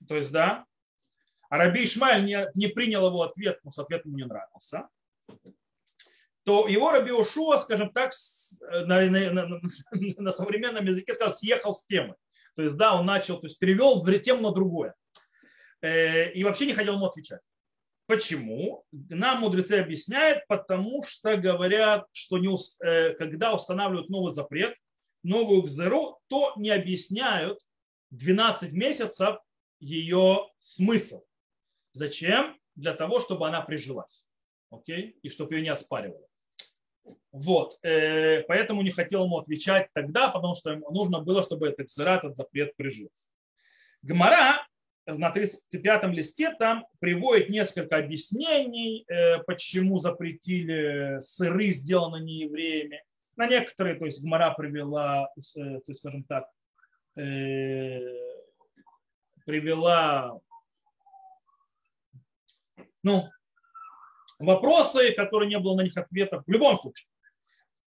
то 0.08 0.16
есть, 0.16 0.32
да, 0.32 0.64
а 1.50 1.58
Раби 1.58 1.84
Ишмаэль 1.84 2.24
не, 2.24 2.48
не 2.54 2.68
принял 2.68 3.06
его 3.08 3.24
ответ, 3.24 3.56
потому 3.56 3.72
что 3.72 3.82
ответ 3.82 4.06
ему 4.06 4.16
не 4.16 4.24
нравился, 4.24 4.88
то 6.44 6.66
его 6.68 6.90
Раби 6.90 7.12
Ушуа, 7.12 7.58
скажем 7.58 7.90
так, 7.90 8.12
на, 8.60 9.02
на, 9.08 9.46
на, 9.46 9.60
на 9.92 10.32
современном 10.32 10.86
языке 10.86 11.12
сказал, 11.12 11.34
съехал 11.34 11.74
с 11.74 11.84
темы. 11.86 12.16
То 12.56 12.62
есть, 12.62 12.76
да, 12.76 12.94
он 12.98 13.06
начал, 13.06 13.40
то 13.40 13.46
есть 13.46 13.58
перевел 13.58 14.04
тему 14.20 14.42
на 14.42 14.52
другое. 14.52 14.94
И 15.82 16.42
вообще 16.44 16.66
не 16.66 16.74
хотел 16.74 16.94
ему 16.94 17.06
отвечать. 17.06 17.40
Почему? 18.06 18.84
Нам 18.90 19.40
мудрецы 19.40 19.74
объясняют, 19.74 20.44
потому 20.48 21.02
что 21.02 21.36
говорят, 21.36 22.06
что 22.12 22.38
не, 22.38 22.50
когда 23.14 23.54
устанавливают 23.54 24.10
новый 24.10 24.32
запрет, 24.32 24.74
новую 25.22 25.62
гзеру, 25.62 26.18
то 26.28 26.52
не 26.56 26.70
объясняют 26.70 27.60
12 28.10 28.72
месяцев 28.72 29.36
ее 29.78 30.48
смысл. 30.58 31.22
Зачем? 31.92 32.58
Для 32.74 32.94
того, 32.94 33.20
чтобы 33.20 33.46
она 33.46 33.60
прижилась. 33.62 34.28
Окей? 34.70 35.18
И 35.22 35.28
чтобы 35.28 35.54
ее 35.54 35.62
не 35.62 35.68
оспаривали. 35.68 36.26
Вот. 37.32 37.78
Э, 37.82 38.42
поэтому 38.42 38.82
не 38.82 38.90
хотел 38.90 39.24
ему 39.24 39.38
отвечать 39.38 39.88
тогда, 39.92 40.28
потому 40.28 40.54
что 40.54 40.70
ему 40.70 40.90
нужно 40.90 41.20
было, 41.20 41.42
чтобы 41.42 41.68
этот 41.68 41.86
ксера, 41.86 42.16
этот 42.16 42.36
запрет 42.36 42.76
прижился. 42.76 43.28
Гмара 44.02 44.66
на 45.06 45.30
35-м 45.30 46.12
листе 46.12 46.52
там 46.58 46.86
приводит 46.98 47.48
несколько 47.48 47.96
объяснений, 47.96 49.04
э, 49.08 49.38
почему 49.44 49.98
запретили 49.98 51.18
сыры, 51.20 51.70
сделанные 51.70 52.22
не 52.24 52.40
евреями. 52.40 53.02
На 53.36 53.46
некоторые, 53.46 53.94
то 53.96 54.06
есть 54.06 54.22
Гмара 54.22 54.52
привела, 54.52 55.28
э, 55.36 55.40
то 55.54 55.82
есть, 55.86 56.00
скажем 56.00 56.24
так, 56.24 56.46
привела 59.46 60.40
ну, 63.02 63.30
вопросы, 64.40 65.12
которые 65.12 65.48
не 65.48 65.58
было 65.58 65.76
на 65.76 65.82
них 65.82 65.96
ответов. 65.96 66.42
В 66.46 66.50
любом 66.50 66.76
случае, 66.78 67.08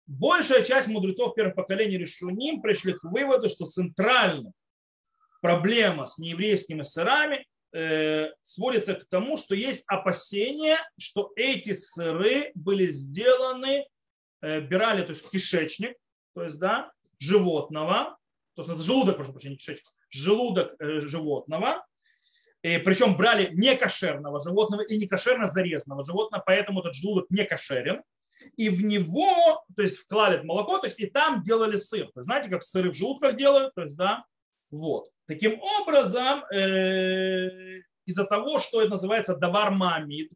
большая 0.07 0.63
часть 0.63 0.89
мудрецов 0.89 1.35
первых 1.35 1.55
поколений 1.55 1.97
Решуним 1.97 2.61
пришли 2.61 2.93
к 2.93 3.05
выводу, 3.05 3.49
что 3.49 3.67
центральная 3.67 4.53
проблема 5.41 6.07
с 6.07 6.19
нееврейскими 6.19 6.83
сырами 6.83 7.47
э, 7.73 8.31
сводится 8.43 8.95
к 8.95 9.05
тому, 9.07 9.39
что 9.39 9.55
есть 9.55 9.85
опасение, 9.87 10.77
что 10.99 11.33
эти 11.37 11.73
сыры 11.73 12.51
были 12.55 12.87
сделаны, 12.87 13.87
э, 14.43 14.61
бирали, 14.61 15.03
то 15.03 15.11
есть 15.11 15.31
кишечник, 15.31 15.97
то 16.35 16.45
есть, 16.45 16.59
да, 16.59 16.93
животного, 17.19 18.19
то 18.55 18.63
есть 18.63 18.83
желудок, 18.83 19.17
прошу 19.17 19.33
прощения, 19.33 19.57
кишечник, 19.57 19.87
желудок 20.11 20.75
э, 20.81 21.03
животного, 21.03 21.87
и 22.63 22.79
причем 22.79 23.17
брали 23.17 23.51
не 23.55 23.75
кошерного 23.77 24.41
животного 24.41 24.83
и 24.83 24.99
не 24.99 25.07
кошерно 25.07 25.47
зарезанного 25.47 26.05
животного, 26.05 26.43
поэтому 26.45 26.81
этот 26.81 26.95
желудок 26.95 27.31
не 27.31 27.45
кошерен. 27.45 28.03
И 28.57 28.69
в 28.71 28.83
него, 28.83 29.65
то 29.77 29.83
есть 29.83 29.99
вклали 29.99 30.43
молоко, 30.43 30.79
то 30.79 30.87
есть 30.87 30.99
и 30.99 31.07
там 31.07 31.43
делали 31.43 31.77
сыр. 31.77 32.07
То 32.07 32.21
есть, 32.21 32.25
знаете, 32.25 32.49
как 32.49 32.63
сыры 32.63 32.91
в 32.91 32.97
желудках 32.97 33.37
делают, 33.37 33.75
то 33.75 33.83
есть, 33.83 33.97
да, 33.97 34.25
вот. 34.71 35.09
Таким 35.27 35.61
образом, 35.61 36.45
э, 36.53 37.81
из-за 38.07 38.25
того, 38.25 38.59
что 38.59 38.81
это 38.81 38.93
называется 38.93 39.37
давар 39.37 39.71
мамид, 39.71 40.31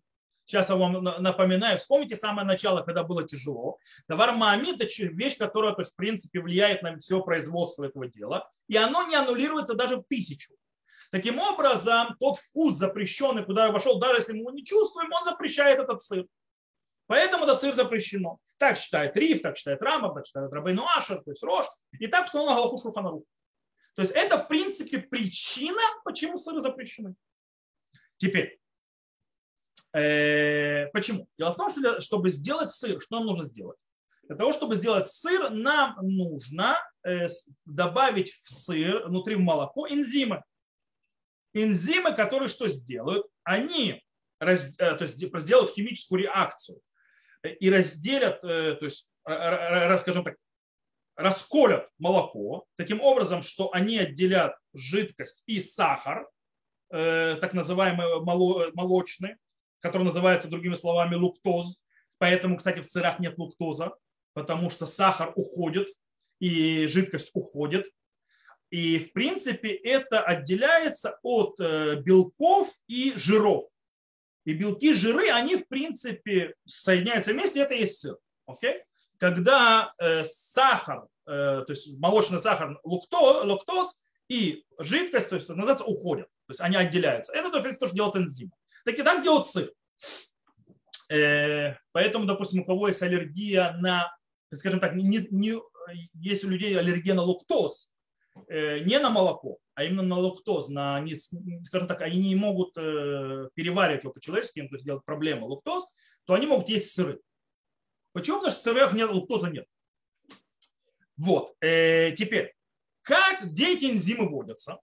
сейчас 0.45 0.69
я 0.69 0.77
вам 0.77 1.03
напоминаю, 1.03 1.79
вспомните 1.79 2.17
самое 2.17 2.47
начало, 2.47 2.83
когда 2.83 3.05
было 3.05 3.27
тяжело. 3.27 3.79
Давар 4.09 4.33
мамид– 4.33 4.81
это 4.81 4.93
вещь, 5.05 5.39
которая, 5.39 5.73
то 5.73 5.81
есть, 5.81 5.93
в 5.93 5.97
принципе, 5.97 6.41
влияет 6.41 6.83
на 6.83 6.99
все 6.99 7.23
производство 7.23 7.85
этого 7.85 8.07
дела, 8.07 8.51
и 8.69 8.77
оно 8.77 9.07
не 9.09 9.15
аннулируется 9.15 9.75
даже 9.75 9.97
в 9.97 10.05
тысячу. 10.05 10.55
Таким 11.15 11.39
образом, 11.39 12.17
тот 12.19 12.39
вкус 12.39 12.75
запрещенный, 12.75 13.45
куда 13.45 13.71
вошел, 13.71 14.01
даже 14.01 14.17
если 14.17 14.33
мы 14.33 14.41
его 14.41 14.51
не 14.51 14.65
чувствуем, 14.65 15.13
он 15.13 15.23
запрещает 15.23 15.79
этот 15.79 16.03
сыр. 16.03 16.27
Поэтому 17.07 17.45
этот 17.45 17.61
сыр 17.61 17.73
запрещено. 17.77 18.41
Так 18.57 18.77
считает 18.77 19.17
Риф, 19.17 19.41
так 19.41 19.57
считает 19.57 19.81
Рамов, 19.81 20.15
так 20.15 20.27
считает 20.27 20.53
Рабейну 20.53 20.85
Ашер, 20.85 21.23
то 21.23 21.31
есть 21.31 21.41
Рош. 21.45 21.67
И 22.01 22.09
так 22.09 22.25
установлено 22.25 22.57
Галаху 22.57 22.83
Шурфанару. 22.83 23.25
То 23.95 24.03
есть 24.03 24.13
это, 24.13 24.39
в 24.39 24.49
принципе, 24.49 24.99
причина, 24.99 25.81
почему 26.05 26.37
сыры 26.37 26.61
запрещены. 26.61 27.15
Теперь, 28.17 28.59
э, 29.93 30.89
почему? 30.89 31.29
Дело 31.39 31.53
в 31.53 31.57
том, 31.57 31.71
что 31.71 31.81
для, 31.81 32.01
чтобы 32.01 32.29
сделать 32.29 32.73
сыр, 32.73 33.01
что 33.01 33.19
нам 33.19 33.27
нужно 33.27 33.45
сделать? 33.45 33.79
Для 34.25 34.35
того, 34.35 34.53
чтобы 34.53 34.75
сделать 34.75 35.07
сыр, 35.07 35.49
нам 35.51 35.97
нужно 36.03 36.77
э, 37.05 37.29
добавить 37.67 38.33
в 38.33 38.51
сыр, 38.51 39.07
внутри 39.07 39.37
молоко, 39.37 39.87
энзимы 39.87 40.43
энзимы, 41.55 42.13
которые 42.13 42.49
что 42.49 42.69
сделают? 42.69 43.27
Они 43.45 44.03
раз, 44.39 44.75
э, 44.79 44.95
то 44.95 45.05
есть, 45.05 45.17
сделают 45.17 45.71
химическую 45.73 46.23
реакцию 46.23 46.81
и 47.43 47.71
разделят, 47.71 48.43
э, 48.45 48.75
то 48.75 48.85
есть, 48.85 49.09
скажем 49.25 50.25
так, 50.25 50.37
расколят 51.17 51.89
молоко 51.99 52.67
таким 52.77 53.01
образом, 53.01 53.43
что 53.43 53.73
они 53.73 53.99
отделят 53.99 54.57
жидкость 54.75 55.43
и 55.47 55.61
сахар, 55.61 56.29
э, 56.91 57.37
так 57.41 57.55
называемый 57.55 58.21
молочный, 58.21 59.37
который 59.81 60.03
называется 60.03 60.49
другими 60.49 60.75
словами 60.75 61.15
луктоз. 61.15 61.83
Поэтому, 62.19 62.57
кстати, 62.57 62.81
в 62.81 62.87
сырах 62.87 63.19
нет 63.19 63.39
луктоза, 63.39 63.95
потому 64.33 64.71
что 64.71 64.87
сахар 64.87 65.33
уходит 65.37 65.89
и 66.41 66.87
жидкость 66.87 67.31
уходит. 67.35 67.87
И, 68.75 68.99
в 68.99 69.13
принципе, 69.13 69.73
это 69.73 70.21
отделяется 70.21 71.21
от 71.23 71.61
э, 71.61 71.95
белков 72.03 72.75
и 72.89 73.13
жиров. 73.15 73.67
И 74.45 74.53
белки, 74.53 74.93
жиры, 74.95 75.31
они, 75.31 75.55
в 75.55 75.69
принципе, 75.69 76.57
соединяются 76.65 77.33
вместе, 77.33 77.61
это 77.61 77.75
есть 77.75 78.01
сыр. 78.01 78.19
Okay? 78.51 78.81
Когда 79.19 79.95
э, 79.99 80.25
сахар, 80.25 81.07
э, 81.25 81.63
то 81.65 81.67
есть 81.69 81.97
молочный 82.01 82.41
сахар, 82.41 82.81
лукто, 82.83 83.45
луктоз 83.45 84.03
и 84.27 84.65
жидкость, 84.81 85.29
то 85.29 85.37
есть 85.37 85.49
называется, 85.49 85.85
уходят. 85.85 86.27
То 86.49 86.51
есть 86.51 86.61
они 86.61 86.77
отделяются. 86.77 87.33
Это, 87.33 87.51
в 87.51 87.63
принципе, 87.63 87.79
то, 87.79 87.87
что 87.87 87.95
делает 87.95 88.17
энзим. 88.17 88.51
Так 88.85 88.99
и 88.99 89.03
так 89.05 89.23
делают 89.23 89.47
сыр. 89.47 89.73
Поэтому, 91.93 92.25
допустим, 92.25 92.63
у 92.63 92.65
кого 92.65 92.89
есть 92.89 93.03
аллергия 93.03 93.71
на, 93.75 94.13
скажем 94.53 94.81
так, 94.81 94.97
не, 94.97 95.29
не, 95.31 95.61
есть 96.15 96.43
у 96.43 96.49
людей 96.49 96.77
аллергия 96.77 97.15
на 97.15 97.23
луктоз, 97.23 97.89
не 98.49 98.99
на 98.99 99.11
молоко, 99.11 99.59
а 99.75 99.85
именно 99.85 100.03
на 100.03 100.19
лактоз, 100.19 100.69
на, 100.69 100.97
они, 100.97 101.15
скажем 101.15 101.89
так, 101.89 102.01
они 102.03 102.19
не 102.19 102.35
могут 102.35 102.77
э, 102.77 103.49
переваривать 103.55 104.03
его 104.03 104.13
по-человечески, 104.13 104.67
то 104.69 104.75
есть 104.75 104.85
делать 104.85 105.05
проблемы 105.05 105.47
лактоз, 105.47 105.87
то 106.25 106.35
они 106.35 106.47
могут 106.47 106.69
есть 106.69 106.93
сыры. 106.93 107.21
Почему? 108.13 108.39
Потому 108.39 108.53
что 108.53 108.61
в 108.61 108.63
сырах 108.63 108.93
нет, 108.93 109.11
лактоза 109.11 109.51
нет. 109.51 109.67
Вот. 111.17 111.55
Э, 111.61 112.13
теперь, 112.13 112.55
как, 113.03 113.51
где 113.51 113.75
эти 113.75 113.87
энзимы 113.87 114.29
водятся? 114.29 114.81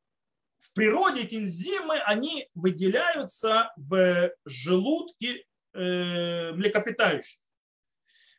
В 0.60 0.74
природе 0.74 1.24
эти 1.24 1.36
энзимы, 1.36 2.00
они 2.00 2.50
выделяются 2.54 3.74
в 3.76 4.32
желудке 4.46 5.44
млекопитающих. 5.74 7.40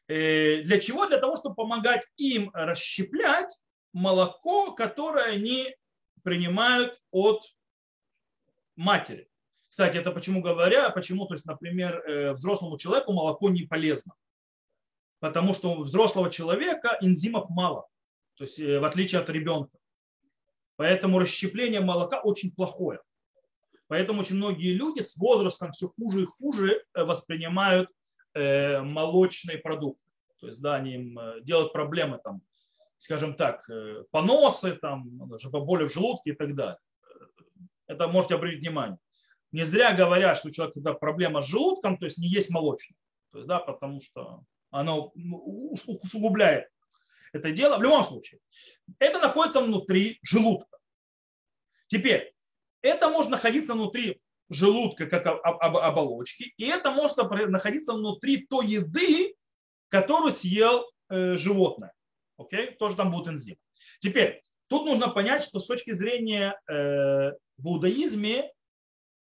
Для 0.06 0.80
чего? 0.80 1.06
Для 1.06 1.18
того, 1.18 1.36
чтобы 1.36 1.54
помогать 1.54 2.06
им 2.16 2.50
расщеплять 2.52 3.54
молоко, 3.92 4.72
которое 4.72 5.26
они 5.26 5.74
принимают 6.22 7.00
от 7.10 7.44
матери. 8.76 9.28
Кстати, 9.68 9.96
это 9.96 10.12
почему 10.12 10.42
говоря, 10.42 10.90
почему, 10.90 11.26
то 11.26 11.34
есть, 11.34 11.46
например, 11.46 12.02
э, 12.06 12.32
взрослому 12.32 12.76
человеку 12.78 13.12
молоко 13.12 13.48
не 13.48 13.62
полезно. 13.62 14.14
Потому 15.18 15.54
что 15.54 15.72
у 15.72 15.82
взрослого 15.84 16.30
человека 16.30 16.98
энзимов 17.00 17.48
мало, 17.48 17.86
то 18.34 18.44
есть 18.44 18.58
э, 18.60 18.78
в 18.78 18.84
отличие 18.84 19.20
от 19.20 19.30
ребенка. 19.30 19.78
Поэтому 20.76 21.18
расщепление 21.18 21.80
молока 21.80 22.20
очень 22.20 22.54
плохое. 22.54 23.00
Поэтому 23.86 24.20
очень 24.20 24.36
многие 24.36 24.72
люди 24.72 25.00
с 25.00 25.16
возрастом 25.16 25.72
все 25.72 25.88
хуже 25.88 26.22
и 26.22 26.26
хуже 26.26 26.84
э, 26.94 27.04
воспринимают 27.04 27.90
молочные 28.34 29.58
продукты. 29.58 30.00
То 30.40 30.46
есть, 30.46 30.62
да, 30.62 30.76
они 30.76 30.94
им 30.94 31.20
делают 31.42 31.74
проблемы 31.74 32.18
там 32.24 32.40
скажем 33.02 33.34
так, 33.34 33.68
э, 33.68 34.04
поносы, 34.12 34.76
там, 34.76 35.04
боли 35.08 35.86
в 35.86 35.92
желудке 35.92 36.30
и 36.30 36.34
так 36.34 36.54
далее. 36.54 36.78
Это 37.88 38.06
можете 38.06 38.36
обратить 38.36 38.60
внимание. 38.60 38.98
Не 39.50 39.64
зря 39.64 39.92
говорят, 39.92 40.38
что 40.38 40.48
у 40.48 40.50
человека 40.52 40.74
когда 40.74 40.94
проблема 40.94 41.42
с 41.42 41.46
желудком, 41.46 41.98
то 41.98 42.04
есть 42.04 42.18
не 42.18 42.28
есть 42.28 42.50
молочное. 42.50 42.96
То 43.32 43.38
есть, 43.38 43.48
да, 43.48 43.58
потому 43.58 44.00
что 44.00 44.44
оно 44.70 45.12
усугубляет 45.14 46.68
это 47.32 47.50
дело. 47.50 47.76
В 47.76 47.82
любом 47.82 48.04
случае, 48.04 48.40
это 49.00 49.18
находится 49.18 49.60
внутри 49.60 50.20
желудка. 50.22 50.78
Теперь, 51.88 52.32
это 52.82 53.08
может 53.08 53.32
находиться 53.32 53.74
внутри 53.74 54.22
желудка 54.48 55.06
как 55.06 55.26
оболочки, 55.26 56.54
и 56.56 56.66
это 56.66 56.92
может 56.92 57.16
находиться 57.16 57.94
внутри 57.94 58.46
той 58.46 58.66
еды, 58.66 59.34
которую 59.88 60.30
съел 60.30 60.84
э, 61.08 61.36
животное. 61.36 61.92
Окей? 62.42 62.72
Тоже 62.72 62.96
там 62.96 63.10
будут 63.10 63.28
энзимы. 63.28 63.58
Теперь, 64.00 64.42
тут 64.68 64.84
нужно 64.84 65.08
понять, 65.08 65.42
что 65.42 65.58
с 65.58 65.66
точки 65.66 65.92
зрения 65.92 66.58
э, 66.68 67.32
в 67.58 67.68
иудаизме 67.68 68.52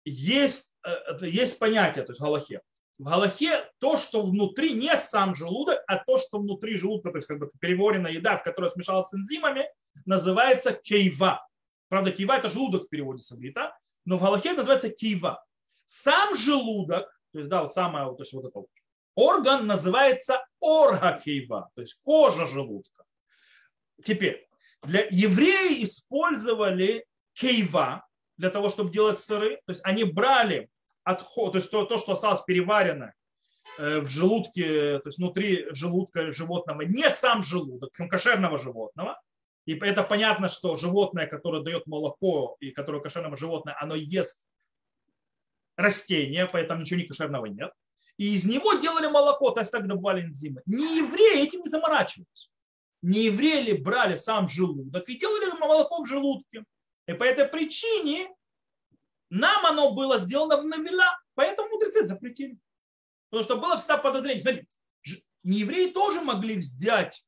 есть, 0.06 0.76
э, 0.86 1.26
есть 1.28 1.60
понятие, 1.60 2.04
то 2.06 2.12
есть 2.12 2.20
в 2.20 2.24
Галахе. 2.24 2.62
в 2.98 3.04
Галахе 3.04 3.70
то, 3.80 3.98
что 3.98 4.22
внутри, 4.22 4.74
не 4.74 4.96
сам 4.98 5.36
желудок, 5.36 5.80
а 5.88 5.98
то, 5.98 6.18
что 6.18 6.40
внутри 6.40 6.78
желудка, 6.78 7.12
то 7.12 7.18
есть 7.18 7.28
как 7.28 7.40
бы 7.40 7.50
переворенная 7.60 8.12
еда, 8.12 8.38
в 8.38 8.44
которой 8.44 8.70
смешалась 8.70 9.08
с 9.10 9.14
энзимами, 9.16 9.68
называется 10.06 10.74
кейва. 10.74 11.48
Правда, 11.90 12.12
кейва 12.12 12.38
это 12.38 12.50
желудок 12.50 12.84
в 12.84 12.90
переводе 12.90 13.22
с 13.22 13.32
иврита, 13.32 13.76
но 14.06 14.18
в 14.18 14.22
Галахе 14.22 14.54
называется 14.54 14.90
кейва. 14.90 15.44
Сам 15.86 16.36
желудок, 16.36 17.10
то 17.34 17.40
есть, 17.40 17.50
да, 17.50 17.64
вот 17.64 17.74
самое, 17.74 18.06
то 18.06 18.22
есть 18.22 18.34
вот 18.34 18.46
это 18.46 18.60
вот, 18.60 18.68
орган 19.16 19.68
называется 19.68 20.46
оргакейва, 20.60 21.70
то 21.76 21.82
есть 21.82 22.02
кожа 22.04 22.46
желудка. 22.48 23.04
Теперь, 24.04 24.48
для 24.84 25.06
евреи 25.10 25.84
использовали 25.84 27.06
кейва 27.34 28.06
для 28.38 28.50
того, 28.50 28.70
чтобы 28.70 28.92
делать 28.92 29.20
сыры. 29.20 29.58
То 29.66 29.72
есть 29.72 29.82
они 29.84 30.04
брали 30.04 30.70
отход, 31.04 31.54
то 31.54 31.58
есть 31.58 31.70
то, 31.72 31.86
то 31.86 31.98
что 31.98 32.14
осталось 32.14 32.42
переварено 32.42 33.14
э, 33.78 34.00
в 34.00 34.10
желудке, 34.10 35.00
то 35.00 35.08
есть 35.08 35.20
внутри 35.20 35.68
желудка 35.72 36.32
животного, 36.32 36.82
не 36.82 37.10
сам 37.12 37.44
желудок, 37.44 37.92
кошерного 37.94 38.58
животного. 38.58 39.22
И 39.66 39.78
это 39.78 40.04
понятно, 40.04 40.50
что 40.50 40.76
животное, 40.76 41.28
которое 41.28 41.62
дает 41.62 41.86
молоко 41.86 42.58
и 42.60 42.72
которое 42.72 43.02
кошерное 43.02 43.36
животное, 43.36 43.78
оно 43.80 43.96
ест 43.96 44.48
растения, 45.76 46.48
поэтому 46.48 46.82
ничего 46.82 47.00
не 47.00 47.06
кошерного 47.06 47.46
нет. 47.46 47.72
И 48.18 48.36
из 48.36 48.46
него 48.46 48.74
делали 48.76 49.08
молоко, 49.08 49.52
то 49.52 49.60
есть 49.60 49.72
так 49.72 49.88
добывали 49.88 50.22
энзимы. 50.22 50.62
Не 50.66 50.98
евреи 50.98 51.44
этим 51.44 51.62
не 51.62 51.70
заморачиваются. 51.70 52.50
Не 53.02 53.26
евреи 53.26 53.74
брали 53.74 54.16
сам 54.16 54.48
желудок 54.48 55.10
и 55.10 55.18
делали 55.18 55.58
молоко 55.60 56.04
в 56.04 56.08
желудке. 56.08 56.64
И 57.08 57.14
по 57.14 57.24
этой 57.24 57.48
причине 57.48 58.30
нам 59.30 59.66
оно 59.66 59.94
было 59.94 60.20
сделано 60.20 60.58
в 60.58 60.66
навела, 60.66 61.20
поэтому 61.34 61.70
мудрецы 61.70 62.06
запретили. 62.06 62.58
Потому 63.30 63.44
что 63.44 63.58
было 63.58 63.78
всегда 63.78 63.98
подозрение. 63.98 64.42
Смотрите, 64.42 64.68
неевреи 65.44 65.92
тоже 65.92 66.22
могли 66.22 66.58
взять 66.58 67.26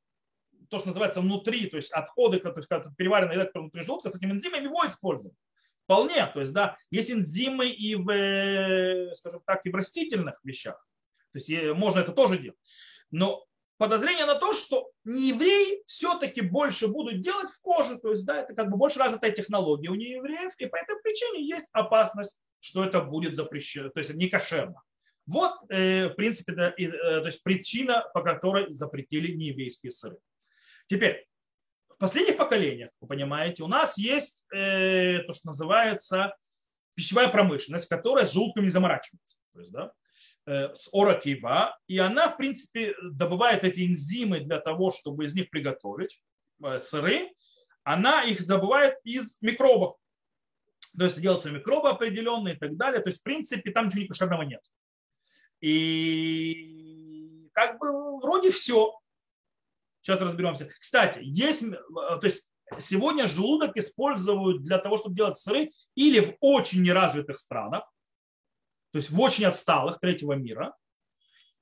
то, 0.70 0.78
что 0.78 0.88
называется 0.88 1.22
внутри, 1.22 1.68
то 1.68 1.78
есть 1.78 1.92
отходы, 1.92 2.40
то 2.40 2.54
есть 2.56 2.70
переваренная 2.98 3.36
еда, 3.36 3.46
которая 3.46 3.70
внутри 3.70 3.86
желудка, 3.86 4.12
с 4.12 4.16
этими 4.16 4.32
энзимами 4.32 4.64
его 4.64 4.88
использовать. 4.88 5.38
Вполне. 5.84 6.26
То 6.34 6.40
есть, 6.40 6.54
да, 6.54 6.78
есть 6.92 7.12
энзимы 7.12 7.68
и 7.68 7.96
в, 7.96 8.10
э, 8.10 9.14
скажем 9.16 9.42
так, 9.46 9.66
и 9.66 9.70
в 9.70 9.76
растительных 9.76 10.40
вещах. 10.44 10.76
То 11.34 11.40
есть 11.40 11.76
можно 11.76 12.00
это 12.00 12.12
тоже 12.12 12.38
делать. 12.38 12.60
Но 13.12 13.46
подозрение 13.78 14.26
на 14.26 14.36
то, 14.36 14.54
что 14.54 14.92
неевреи 15.04 15.84
все-таки 15.88 16.42
больше 16.42 16.88
будут 16.88 17.22
делать 17.22 17.50
в 17.50 17.62
коже. 17.62 17.98
То 17.98 18.12
есть, 18.12 18.26
да, 18.26 18.42
это 18.42 18.54
как 18.54 18.70
бы 18.70 18.78
больше 18.78 19.00
развитая 19.00 19.32
технология 19.32 19.90
у 19.90 19.96
неевреев, 19.96 20.54
и 20.58 20.66
по 20.68 20.78
этой 20.78 20.96
причине 21.02 21.46
есть 21.46 21.68
опасность, 21.72 22.38
что 22.60 22.86
это 22.86 23.02
будет 23.02 23.36
запрещено, 23.36 23.90
то 23.90 24.00
есть 24.00 24.14
не 24.14 24.30
кошерно. 24.30 24.82
Вот, 25.26 25.54
э, 25.70 26.08
в 26.08 26.14
принципе, 26.16 26.54
да, 26.54 26.74
э, 26.78 26.88
то 26.88 27.26
есть 27.26 27.44
причина, 27.44 28.06
по 28.14 28.22
которой 28.22 28.72
запретили 28.72 29.34
нееврейские 29.34 29.92
сыры. 29.92 30.18
Теперь, 30.88 31.26
в 31.96 31.98
последних 31.98 32.38
поколениях, 32.38 32.92
вы 33.02 33.08
понимаете, 33.08 33.64
у 33.64 33.68
нас 33.68 33.98
есть 33.98 34.46
э, 34.54 35.20
то, 35.20 35.34
что 35.34 35.48
называется 35.48 36.36
пищевая 36.96 37.30
промышленность, 37.30 37.88
которая 37.88 38.26
с 38.26 38.34
желудком 38.34 38.64
не 38.64 38.70
заморачивается. 38.70 39.38
То 39.54 39.60
есть, 39.60 39.72
да, 39.72 39.94
Э, 40.46 40.76
с 40.76 40.90
оракива, 40.92 41.80
и 41.88 41.98
она, 42.00 42.28
в 42.28 42.36
принципе, 42.36 42.94
добывает 43.02 43.64
эти 43.64 43.88
энзимы 43.88 44.42
для 44.42 44.60
того, 44.60 44.92
чтобы 44.92 45.24
из 45.24 45.34
них 45.34 45.50
приготовить 45.50 46.22
э, 46.62 46.80
сыры. 46.80 47.32
Она 47.84 48.24
их 48.24 48.46
добывает 48.46 48.98
из 49.06 49.42
микробов. 49.42 49.96
То 50.98 51.06
есть 51.06 51.22
делаются 51.22 51.50
микробы 51.50 51.88
определенные 51.88 52.56
и 52.56 52.58
так 52.58 52.76
далее. 52.76 53.02
То 53.02 53.10
есть, 53.10 53.22
в 53.22 53.24
принципе, 53.24 53.72
там 53.72 53.86
ничего 53.86 54.08
кошерного 54.08 54.42
нет. 54.42 54.60
И 55.62 57.50
как 57.54 57.80
бы 57.80 58.20
вроде 58.20 58.52
все. 58.52 59.00
Сейчас 60.04 60.20
разберемся. 60.20 60.70
Кстати, 60.80 61.20
есть, 61.24 61.64
э, 61.64 61.72
то 61.72 62.22
есть 62.24 62.48
сегодня 62.80 63.26
желудок 63.26 63.78
используют 63.78 64.64
для 64.64 64.78
того, 64.78 64.98
чтобы 64.98 65.16
делать 65.16 65.38
сыры 65.38 65.72
или 65.96 66.20
в 66.20 66.36
очень 66.42 66.84
неразвитых 66.84 67.38
странах, 67.40 67.84
то 68.92 68.98
есть 68.98 69.10
в 69.10 69.20
очень 69.20 69.46
отсталых 69.46 70.00
третьего 70.00 70.34
мира, 70.34 70.76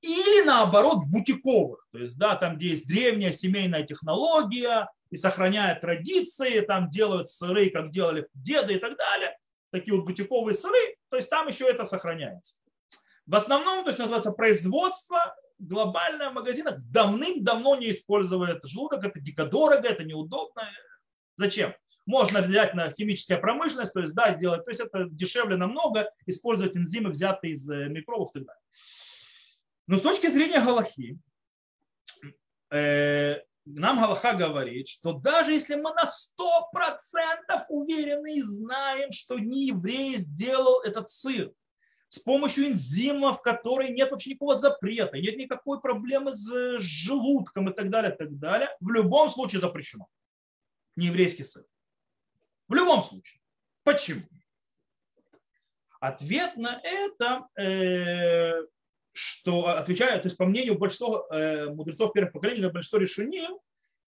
или 0.00 0.44
наоборот 0.44 0.98
в 0.98 1.12
бутиковых, 1.12 1.86
то 1.92 1.98
есть 1.98 2.18
да, 2.18 2.34
там, 2.34 2.56
где 2.56 2.70
есть 2.70 2.88
древняя 2.88 3.30
семейная 3.30 3.84
технология 3.84 4.88
и 5.10 5.16
сохраняют 5.16 5.80
традиции, 5.80 6.60
там 6.60 6.90
делают 6.90 7.28
сыры, 7.28 7.70
как 7.70 7.92
делали 7.92 8.26
деды 8.34 8.74
и 8.74 8.78
так 8.78 8.98
далее, 8.98 9.38
такие 9.70 9.96
вот 9.96 10.04
бутиковые 10.04 10.56
сыры, 10.56 10.96
то 11.10 11.16
есть 11.16 11.30
там 11.30 11.46
еще 11.46 11.66
это 11.66 11.84
сохраняется. 11.84 12.56
В 13.26 13.36
основном, 13.36 13.84
то 13.84 13.90
есть 13.90 14.00
называется 14.00 14.32
производство, 14.32 15.36
глобальное 15.62 16.30
в 16.30 16.34
магазинах 16.34 16.80
давным-давно 16.90 17.76
не 17.76 17.90
использует 17.90 18.62
желудок, 18.64 19.04
это 19.04 19.20
дико 19.20 19.46
дорого, 19.46 19.88
это 19.88 20.04
неудобно. 20.04 20.68
Зачем? 21.36 21.74
Можно 22.04 22.42
взять 22.42 22.74
на 22.74 22.90
химическая 22.90 23.38
промышленность, 23.38 23.92
то 23.92 24.00
есть 24.00 24.14
да, 24.14 24.34
делать, 24.34 24.64
то 24.64 24.70
есть 24.70 24.80
это 24.80 25.04
дешевле 25.08 25.56
намного, 25.56 26.10
использовать 26.26 26.76
энзимы, 26.76 27.10
взятые 27.10 27.52
из 27.52 27.70
э, 27.70 27.88
микробов 27.88 28.30
и 28.30 28.40
так 28.40 28.46
далее. 28.48 28.62
Но 29.86 29.96
с 29.96 30.02
точки 30.02 30.26
зрения 30.26 30.60
Галахи, 30.60 31.18
э, 32.70 33.36
нам 33.64 34.00
Галаха 34.00 34.34
говорит, 34.34 34.88
что 34.88 35.12
даже 35.12 35.52
если 35.52 35.76
мы 35.76 35.90
на 35.94 36.02
100% 36.04 37.66
уверены 37.68 38.38
и 38.38 38.42
знаем, 38.42 39.12
что 39.12 39.38
не 39.38 39.66
еврей 39.68 40.16
сделал 40.16 40.80
этот 40.82 41.08
сыр, 41.08 41.52
с 42.12 42.18
помощью 42.18 42.66
энзимов, 42.66 43.38
в 43.38 43.42
которой 43.42 43.88
нет 43.88 44.10
вообще 44.10 44.30
никакого 44.30 44.54
запрета, 44.54 45.16
нет 45.16 45.38
никакой 45.38 45.80
проблемы 45.80 46.32
с 46.32 46.78
желудком 46.78 47.70
и 47.70 47.72
так 47.72 47.88
далее, 47.88 48.10
так 48.12 48.38
далее, 48.38 48.68
в 48.80 48.90
любом 48.90 49.30
случае 49.30 49.62
запрещено. 49.62 50.06
Не 50.94 51.06
еврейский 51.06 51.42
сыр. 51.42 51.64
В 52.68 52.74
любом 52.74 53.02
случае. 53.02 53.40
Почему? 53.82 54.20
Ответ 56.00 56.58
на 56.58 56.82
это, 56.84 57.48
э, 57.58 58.62
что 59.12 59.68
отвечаю, 59.68 60.20
то 60.20 60.26
есть 60.26 60.36
по 60.36 60.44
мнению 60.44 60.78
большинства 60.78 61.24
э, 61.30 61.70
мудрецов 61.70 62.12
первых 62.12 62.34
поколений, 62.34 62.68
большинство 62.68 62.98
решений, 62.98 63.48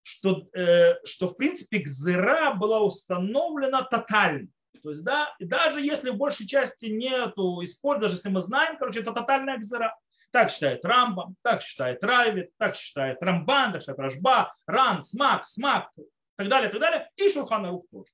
что, 0.03 0.47
э, 0.53 1.03
что 1.07 1.27
в 1.27 1.39
принципе 1.39 1.79
гзыра 1.79 2.53
была 2.53 2.83
установлена 2.83 3.83
тотально. 3.83 4.49
То 4.83 4.91
есть, 4.91 5.03
да, 5.03 5.35
даже 5.39 5.81
если 5.81 6.11
в 6.11 6.17
большей 6.17 6.47
части 6.47 6.87
нету 6.87 7.63
использования, 7.65 8.03
даже 8.03 8.17
если 8.17 8.29
мы 8.29 8.41
знаем, 8.41 8.77
короче, 8.77 9.01
это 9.01 9.13
тотальная 9.13 9.59
гзыра. 9.59 9.97
Так 10.31 10.51
считает 10.51 10.85
Рамбам, 10.85 11.37
так 11.43 11.63
считает 11.63 12.03
Райвит, 12.03 12.51
так 12.59 12.77
считает 12.77 13.23
Рамбан, 13.23 13.73
так 13.73 13.83
считает 13.83 14.01
Рашба, 14.01 14.55
Ран, 14.67 15.01
Смак, 15.01 15.47
Смак, 15.47 15.91
так 16.37 16.49
далее, 16.49 16.71
так 16.71 16.81
далее, 16.81 17.11
и 17.17 17.31
Шурхан 17.31 17.67
Арух 17.67 17.87
тоже. 17.91 18.11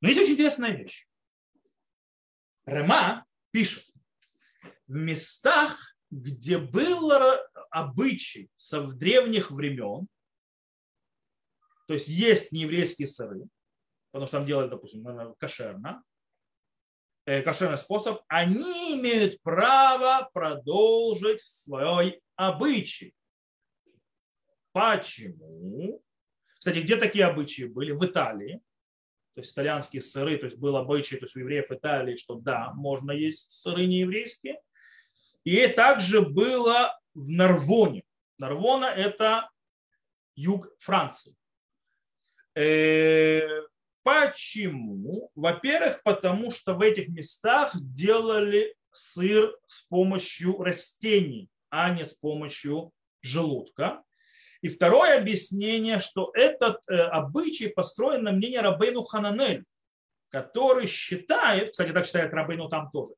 Но 0.00 0.08
есть 0.08 0.20
очень 0.20 0.32
интересная 0.32 0.72
вещь. 0.72 1.06
Рема 2.66 3.24
пишет, 3.52 3.84
в 4.86 4.94
местах, 4.94 5.94
где 6.10 6.58
был 6.58 7.12
обычай 7.70 8.50
со 8.56 8.82
древних 8.82 9.52
времен, 9.52 10.08
то 11.86 11.94
есть 11.94 12.08
есть 12.08 12.50
нееврейские 12.50 13.06
сыры, 13.06 13.46
потому 14.10 14.26
что 14.26 14.38
там 14.38 14.46
делают, 14.46 14.70
допустим, 14.70 15.04
кошерно, 15.38 16.02
э, 17.26 17.42
кошерный 17.42 17.78
способ, 17.78 18.22
они 18.28 18.98
имеют 18.98 19.40
право 19.42 20.30
продолжить 20.32 21.40
свой 21.40 22.20
обычай. 22.36 23.14
Почему? 24.72 26.02
Кстати, 26.58 26.78
где 26.78 26.96
такие 26.96 27.24
обычаи 27.24 27.64
были? 27.64 27.92
В 27.92 28.04
Италии 28.04 28.62
то 29.34 29.42
есть 29.42 29.52
итальянские 29.52 30.02
сыры, 30.02 30.36
то 30.36 30.46
есть 30.46 30.58
был 30.58 30.76
обычай 30.76 31.16
то 31.16 31.24
есть 31.24 31.36
у 31.36 31.40
евреев 31.40 31.70
Италии, 31.70 32.16
что 32.16 32.34
да, 32.34 32.72
можно 32.74 33.12
есть 33.12 33.50
сыры 33.52 33.86
нееврейские. 33.86 34.60
И 35.44 35.66
также 35.68 36.20
было 36.20 37.00
в 37.14 37.28
Нарвоне. 37.28 38.02
Нарвона– 38.38 38.84
это 38.96 39.48
юг 40.34 40.68
Франции. 40.78 41.34
Почему? 44.02 45.30
Во-первых, 45.34 46.02
потому 46.02 46.50
что 46.50 46.74
в 46.74 46.80
этих 46.80 47.08
местах 47.08 47.72
делали 47.74 48.74
сыр 48.92 49.54
с 49.66 49.82
помощью 49.82 50.58
растений, 50.58 51.48
а 51.68 51.90
не 51.90 52.04
с 52.04 52.14
помощью 52.14 52.92
желудка. 53.22 54.02
И 54.62 54.68
второе 54.68 55.18
объяснение, 55.18 56.00
что 56.00 56.30
этот 56.34 56.80
э, 56.88 56.96
обычай 56.96 57.68
построен 57.68 58.24
на 58.24 58.32
мнении 58.32 58.58
Рабейну 58.58 59.02
Хананель, 59.02 59.64
который 60.28 60.86
считает, 60.86 61.72
кстати, 61.72 61.92
так 61.92 62.06
считает 62.06 62.32
Рабейну 62.32 62.68
там 62.68 62.90
тоже, 62.90 63.12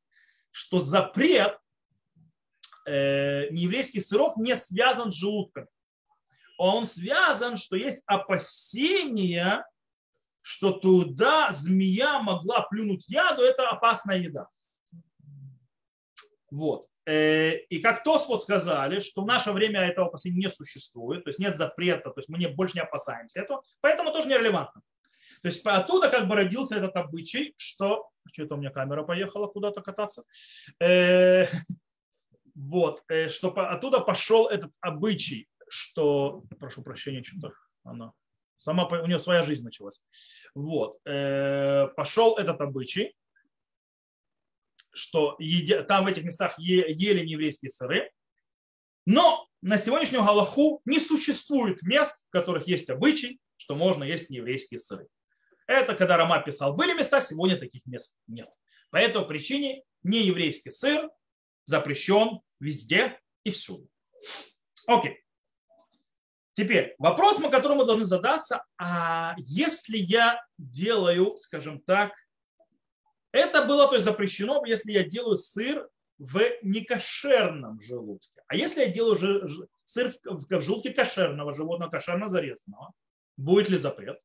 что 0.50 0.78
запрет 0.78 1.58
э, 2.86 3.48
нееврейских 3.50 4.04
сыров 4.04 4.36
не 4.36 4.54
связан 4.54 5.10
с 5.10 5.16
желудком. 5.16 5.66
Он 6.58 6.86
связан, 6.86 7.56
что 7.56 7.74
есть 7.76 8.02
опасения, 8.06 9.64
что 10.42 10.72
туда 10.72 11.50
змея 11.52 12.20
могла 12.20 12.62
плюнуть 12.62 13.08
яду, 13.08 13.42
это 13.42 13.68
опасная 13.68 14.18
еда. 14.18 14.48
Вот. 16.50 16.86
Э, 17.06 17.56
и 17.56 17.80
как 17.80 18.04
ТОС 18.04 18.28
вот 18.28 18.42
сказали, 18.42 19.00
что 19.00 19.22
в 19.22 19.26
наше 19.26 19.52
время 19.52 19.80
этого 19.80 20.08
последнего 20.08 20.48
не 20.48 20.54
существует, 20.54 21.24
то 21.24 21.30
есть 21.30 21.40
нет 21.40 21.56
запрета, 21.56 22.10
то 22.10 22.18
есть 22.18 22.28
мы 22.28 22.38
не, 22.38 22.48
больше 22.48 22.74
не 22.74 22.82
опасаемся 22.82 23.40
этого, 23.40 23.62
поэтому 23.80 24.12
тоже 24.12 24.28
нерелевантно. 24.28 24.82
То 25.42 25.48
есть 25.48 25.64
оттуда 25.66 26.08
как 26.08 26.28
бы 26.28 26.36
родился 26.36 26.76
этот 26.76 26.96
обычай, 26.96 27.54
что... 27.56 28.08
Что-то 28.32 28.54
у 28.54 28.58
меня 28.58 28.70
камера 28.70 29.02
поехала 29.02 29.48
куда-то 29.48 29.80
кататься. 29.80 30.22
Э, 30.80 31.46
вот, 32.54 33.02
э, 33.08 33.28
что 33.28 33.48
оттуда 33.48 34.00
пошел 34.00 34.46
этот 34.46 34.70
обычай, 34.80 35.48
что... 35.68 36.44
Прошу 36.60 36.82
прощения, 36.82 37.24
что-то 37.24 37.52
она... 37.82 38.12
Сама, 38.62 38.86
у 38.86 39.06
нее 39.06 39.18
своя 39.18 39.42
жизнь 39.42 39.64
началась. 39.64 40.00
Вот. 40.54 41.02
Пошел 41.02 42.36
этот 42.36 42.60
обычай, 42.60 43.16
что 44.92 45.36
там 45.88 46.04
в 46.04 46.06
этих 46.06 46.22
местах 46.22 46.56
ели 46.58 47.26
нееврейские 47.26 47.70
сыры. 47.70 48.12
Но 49.04 49.48
на 49.62 49.78
сегодняшнюю 49.78 50.22
Галаху 50.22 50.80
не 50.84 51.00
существует 51.00 51.82
мест, 51.82 52.24
в 52.28 52.30
которых 52.30 52.68
есть 52.68 52.88
обычай, 52.88 53.40
что 53.56 53.74
можно 53.74 54.04
есть 54.04 54.30
нееврейские 54.30 54.78
сыры. 54.78 55.08
Это 55.66 55.96
когда 55.96 56.16
Рома 56.16 56.40
писал, 56.40 56.74
были 56.74 56.94
места, 56.94 57.20
сегодня 57.20 57.58
таких 57.58 57.84
мест 57.86 58.16
нет. 58.28 58.48
По 58.90 58.98
этой 58.98 59.26
причине 59.26 59.82
нееврейский 60.04 60.70
сыр 60.70 61.10
запрещен 61.64 62.40
везде 62.60 63.18
и 63.42 63.50
всюду. 63.50 63.88
Окей. 64.86 65.21
Теперь 66.54 66.94
вопрос, 66.98 67.38
на 67.38 67.48
который 67.48 67.76
мы 67.76 67.86
должны 67.86 68.04
задаться, 68.04 68.64
а 68.78 69.34
если 69.38 69.96
я 69.96 70.44
делаю, 70.58 71.36
скажем 71.36 71.80
так, 71.80 72.12
это 73.32 73.64
было 73.64 73.88
то 73.88 73.94
есть, 73.94 74.04
запрещено, 74.04 74.62
если 74.66 74.92
я 74.92 75.04
делаю 75.04 75.38
сыр 75.38 75.88
в 76.18 76.40
некошерном 76.62 77.80
желудке. 77.80 78.42
А 78.46 78.54
если 78.54 78.82
я 78.82 78.88
делаю 78.88 79.68
сыр 79.84 80.12
в 80.24 80.60
желудке 80.60 80.92
кошерного 80.92 81.54
животного, 81.54 81.90
кошерно 81.90 82.28
зарезанного, 82.28 82.92
будет 83.38 83.70
ли 83.70 83.78
запрет? 83.78 84.20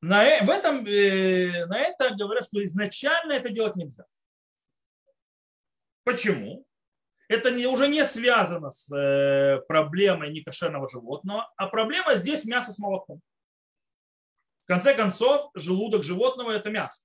На, 0.00 0.24
э, 0.24 0.44
в 0.44 0.50
этом, 0.50 0.84
э, 0.86 1.66
на 1.66 1.78
это 1.78 2.14
говорят, 2.14 2.44
что 2.44 2.62
изначально 2.64 3.32
это 3.32 3.50
делать 3.50 3.76
нельзя. 3.76 4.04
Почему? 6.04 6.67
Это 7.28 7.50
не, 7.50 7.66
уже 7.66 7.88
не 7.88 8.04
связано 8.04 8.70
с 8.70 8.90
э, 8.94 9.60
проблемой 9.68 10.32
некошерного 10.32 10.88
животного, 10.88 11.52
а 11.56 11.66
проблема 11.66 12.14
здесь 12.14 12.44
мясо 12.44 12.72
с 12.72 12.78
молоком 12.78 13.20
конце 14.68 14.94
концов, 14.94 15.50
желудок 15.54 16.04
животного– 16.04 16.50
это 16.52 16.70
мясо. 16.70 17.02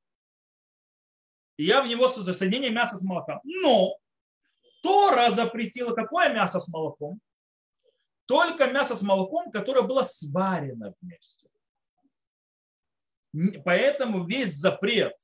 И 1.57 1.63
я 1.63 1.81
в 1.81 1.87
него 1.87 2.09
соединение 2.09 2.69
мяса 2.69 2.97
с 2.97 3.03
молоком. 3.03 3.39
Но 3.43 3.97
Тора 4.81 5.31
запретила 5.31 5.95
какое 5.95 6.33
мясо 6.33 6.59
с 6.59 6.67
молоком? 6.67 7.19
Только 8.25 8.67
мясо 8.67 8.95
с 8.95 9.01
молоком, 9.01 9.49
которое 9.51 9.83
было 9.83 10.03
сварено 10.03 10.93
вместе. 11.01 11.47
Поэтому 13.63 14.25
весь 14.25 14.55
запрет 14.55 15.15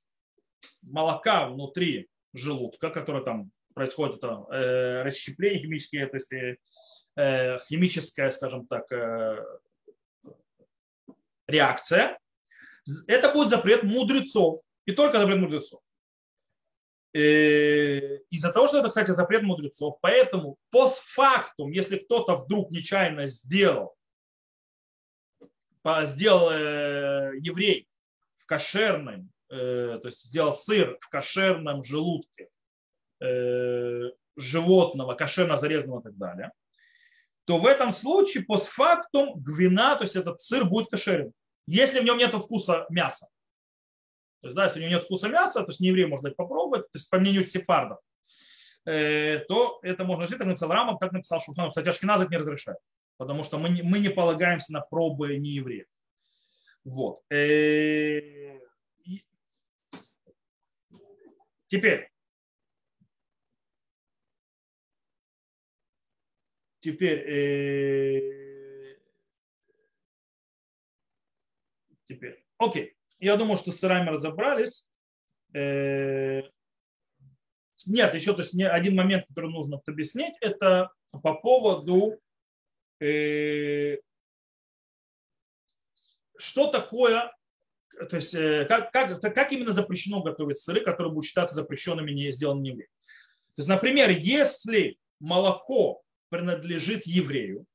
молока 0.81 1.47
внутри 1.47 2.09
желудка, 2.33 2.89
который 2.89 3.23
там 3.23 3.51
происходит 3.79 4.17
это 4.17 4.45
э, 4.51 5.03
расщепление 5.03 5.61
химическое, 5.61 6.05
то 6.07 6.17
есть 6.17 6.33
э, 6.33 6.57
э 7.15 7.57
химическая, 7.59 8.29
скажем 8.29 8.67
так, 8.67 8.91
э, 8.91 9.37
реакция, 11.47 12.19
это 13.07 13.31
будет 13.31 13.49
запрет 13.49 13.83
мудрецов. 13.83 14.59
И 14.85 14.91
только 14.91 15.19
запрет 15.19 15.37
мудрецов. 15.37 15.81
Э, 17.13 18.17
из-за 18.29 18.51
того, 18.51 18.67
что 18.67 18.79
это, 18.79 18.89
кстати, 18.89 19.11
запрет 19.11 19.43
мудрецов, 19.43 19.95
поэтому 20.01 20.57
постфактум, 20.71 21.71
если 21.71 21.99
кто-то 21.99 22.35
вдруг 22.35 22.71
нечаянно 22.71 23.27
сделал, 23.27 23.95
сделал 26.03 26.49
э, 26.51 27.37
еврей 27.39 27.87
в 28.35 28.45
кошерном, 28.45 29.31
то 29.47 30.01
есть 30.03 30.25
сделал 30.25 30.51
сыр 30.51 30.97
в 30.99 31.09
кошерном 31.09 31.81
желудке 31.81 32.49
животного, 33.19 35.13
кошерно 35.15 35.55
зарезанного 35.57 35.99
и 35.99 36.03
так 36.03 36.17
далее, 36.17 36.51
то 37.45 37.57
в 37.57 37.65
этом 37.65 37.91
случае 37.91 38.45
постфактум 38.45 39.41
гвина, 39.41 39.95
то 39.95 40.03
есть 40.03 40.15
этот 40.15 40.39
сыр 40.39 40.65
будет 40.65 40.89
кошерен 40.89 41.33
если 41.69 41.99
в 41.99 42.03
нем 42.03 42.17
нет 42.17 42.33
вкуса 42.33 42.85
мяса. 42.89 43.27
То 44.41 44.47
есть, 44.47 44.55
да, 44.55 44.63
если 44.63 44.79
у 44.79 44.81
него 44.83 44.93
нет 44.93 45.03
вкуса 45.03 45.27
мяса, 45.27 45.61
то 45.61 45.69
есть 45.69 45.79
не 45.79 45.89
еврей 45.89 46.07
может 46.07 46.35
попробовать, 46.35 46.83
то 46.83 46.95
есть 46.95 47.09
по 47.09 47.19
мнению 47.19 47.45
сефардов, 47.45 47.99
э, 48.85 49.39
то 49.47 49.79
это 49.83 50.03
можно 50.03 50.25
жить, 50.25 50.39
так 50.39 50.47
написал 50.47 50.71
Рамам, 50.71 50.97
так 50.97 51.11
написал 51.11 51.39
Шуханов. 51.39 51.71
Кстати, 51.71 51.89
Ашкиназ 51.89 52.21
это 52.21 52.31
не 52.31 52.37
разрешает, 52.37 52.79
потому 53.17 53.43
что 53.43 53.59
мы 53.59 53.69
не, 53.69 53.83
мы 53.83 53.99
не 53.99 54.09
полагаемся 54.09 54.73
на 54.73 54.81
пробы 54.81 55.37
неевреев. 55.37 55.85
Вот. 56.85 57.21
Э, 57.29 58.59
теперь. 61.67 62.09
Теперь. 66.79 67.19
Э, 67.29 68.95
теперь. 72.05 72.45
Окей. 72.57 72.95
Я 73.19 73.35
думаю, 73.35 73.57
что 73.57 73.71
с 73.71 73.79
сырами 73.79 74.09
разобрались. 74.09 74.87
Э, 75.53 76.41
нет, 77.87 78.13
еще 78.13 78.33
то 78.33 78.41
есть 78.41 78.53
один 78.59 78.95
момент, 78.95 79.27
который 79.27 79.49
нужно 79.49 79.81
объяснить, 79.85 80.35
это 80.41 80.91
по 81.23 81.35
поводу 81.35 82.19
э, 82.99 83.97
что 86.37 86.67
такое, 86.71 87.33
то 88.09 88.15
есть 88.15 88.33
как, 88.67 88.91
как, 88.91 89.21
как 89.21 89.51
именно 89.51 89.71
запрещено 89.71 90.21
готовить 90.21 90.59
сыры, 90.59 90.81
которые 90.81 91.11
будут 91.11 91.25
считаться 91.25 91.55
запрещенными, 91.55 92.11
не 92.11 92.31
сделанными 92.31 92.69
евреем. 92.69 92.89
То 93.55 93.61
есть, 93.61 93.69
например, 93.69 94.09
если 94.09 94.97
молоко 95.19 96.03
принадлежит 96.29 97.05
еврею, 97.05 97.65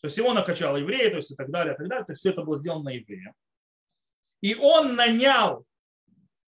то 0.00 0.06
есть 0.06 0.16
его 0.16 0.32
накачал 0.32 0.76
еврей, 0.76 1.10
то 1.10 1.16
есть 1.16 1.30
и 1.30 1.34
так 1.34 1.50
далее, 1.50 1.74
и 1.74 1.76
так 1.76 1.88
далее. 1.88 2.04
То 2.04 2.12
есть 2.12 2.20
все 2.20 2.30
это 2.30 2.42
было 2.42 2.56
сделано 2.56 2.84
на 2.84 2.90
еврея. 2.90 3.34
И 4.40 4.54
он 4.54 4.96
нанял 4.96 5.66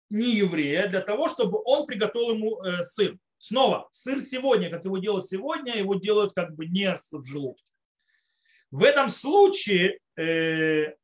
не 0.09 0.37
еврея 0.37 0.89
для 0.89 1.01
того, 1.01 1.29
чтобы 1.29 1.61
он 1.65 1.87
приготовил 1.87 2.35
ему 2.35 2.63
э, 2.63 2.83
сыр. 2.83 3.19
Снова, 3.37 3.89
сыр 3.91 4.23
сегодня, 4.23 4.71
как 4.71 4.85
его 4.87 4.97
делают 4.97 5.27
сегодня, 5.27 5.77
его 5.77 5.95
делают 5.97 6.33
как 6.35 6.55
бы 6.55 6.67
не 6.67 6.95
в 6.95 7.25
желудке. 7.27 7.71
В 8.71 8.83
этом 8.83 9.11
случае 9.11 9.99
э, 10.17 10.95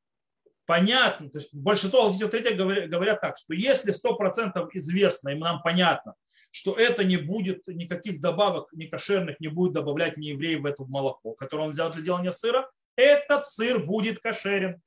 понятно, 0.64 1.28
то 1.28 1.38
есть 1.38 1.54
большинство 1.54 2.04
алхимиков 2.04 2.56
говорят, 2.56 2.88
говорят 2.88 3.20
так, 3.20 3.36
что 3.36 3.52
если 3.52 3.92
100% 3.92 4.68
известно, 4.72 5.30
и 5.30 5.34
нам 5.34 5.60
понятно, 5.62 6.14
что 6.50 6.74
это 6.74 7.04
не 7.04 7.16
будет 7.16 7.66
никаких 7.66 8.20
добавок 8.20 8.72
не 8.72 8.86
кошерных, 8.86 9.40
не 9.40 9.48
будет 9.48 9.72
добавлять 9.72 10.16
не 10.16 10.28
еврей 10.28 10.56
в 10.56 10.66
это 10.66 10.84
молоко, 10.84 11.34
которое 11.34 11.64
он 11.64 11.70
взял 11.70 11.90
для 11.90 12.02
делания 12.02 12.32
сыра, 12.32 12.70
этот 12.96 13.46
сыр 13.46 13.84
будет 13.84 14.18
кошерен. 14.18 14.80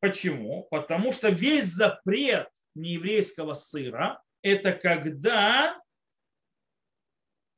Почему? 0.00 0.66
Потому 0.70 1.12
что 1.12 1.28
весь 1.28 1.66
запрет 1.66 2.48
нееврейского 2.74 3.54
сыра– 3.54 4.22
это 4.42 4.72
когда 4.72 5.78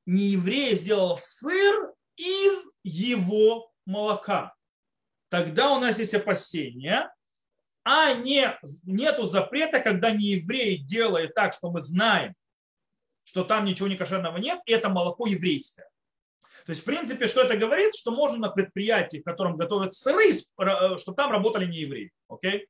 нееврей 0.07 0.75
сделал 0.75 1.17
сыр 1.17 1.93
из 2.17 2.73
его 2.83 3.73
молока. 3.87 4.55
Тогда 5.29 5.71
у 5.71 5.79
нас 5.79 5.99
есть 5.99 6.15
опасение, 6.15 7.11
а 7.85 8.15
не, 8.15 8.57
нету 8.85 9.27
запрета, 9.27 9.81
когда 9.81 10.11
не 10.11 10.27
еврей 10.27 10.79
делает 10.79 11.35
так, 11.35 11.53
что 11.53 11.71
мы 11.71 11.81
знаем, 11.81 12.35
что 13.25 13.45
там 13.45 13.65
ничего 13.65 13.89
не 13.89 13.97
кошерного 13.97 14.37
нет, 14.39 14.61
и 14.67 14.73
это 14.73 14.89
молоко 14.89 15.27
еврейское. 15.27 15.89
То 16.67 16.71
есть, 16.71 16.83
в 16.83 16.85
принципе, 16.85 17.27
что 17.27 17.43
это 17.43 17.57
говорит? 17.57 17.95
Что 17.95 18.13
можно 18.13 18.39
на 18.39 18.49
предприятии, 18.49 19.19
в 19.19 19.25
котором 19.25 19.57
готовят 19.57 19.95
сыры, 19.95 20.31
э, 20.31 20.99
чтобы 20.99 21.17
там 21.17 21.33
работали 21.33 21.67
не 21.67 21.79
евреи. 21.79 22.13
Окей? 22.29 22.69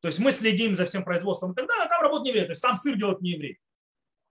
То 0.00 0.08
есть 0.08 0.18
мы 0.18 0.32
следим 0.32 0.76
за 0.76 0.84
всем 0.84 1.02
производством 1.02 1.52
и 1.52 1.54
так 1.54 1.66
далее, 1.66 1.86
а 1.86 1.88
там 1.88 2.02
работают 2.02 2.24
не 2.24 2.30
евреи. 2.30 2.44
То 2.44 2.50
есть 2.50 2.60
сам 2.60 2.76
сыр 2.76 2.96
делает 2.96 3.22
не 3.22 3.30
еврей. 3.30 3.58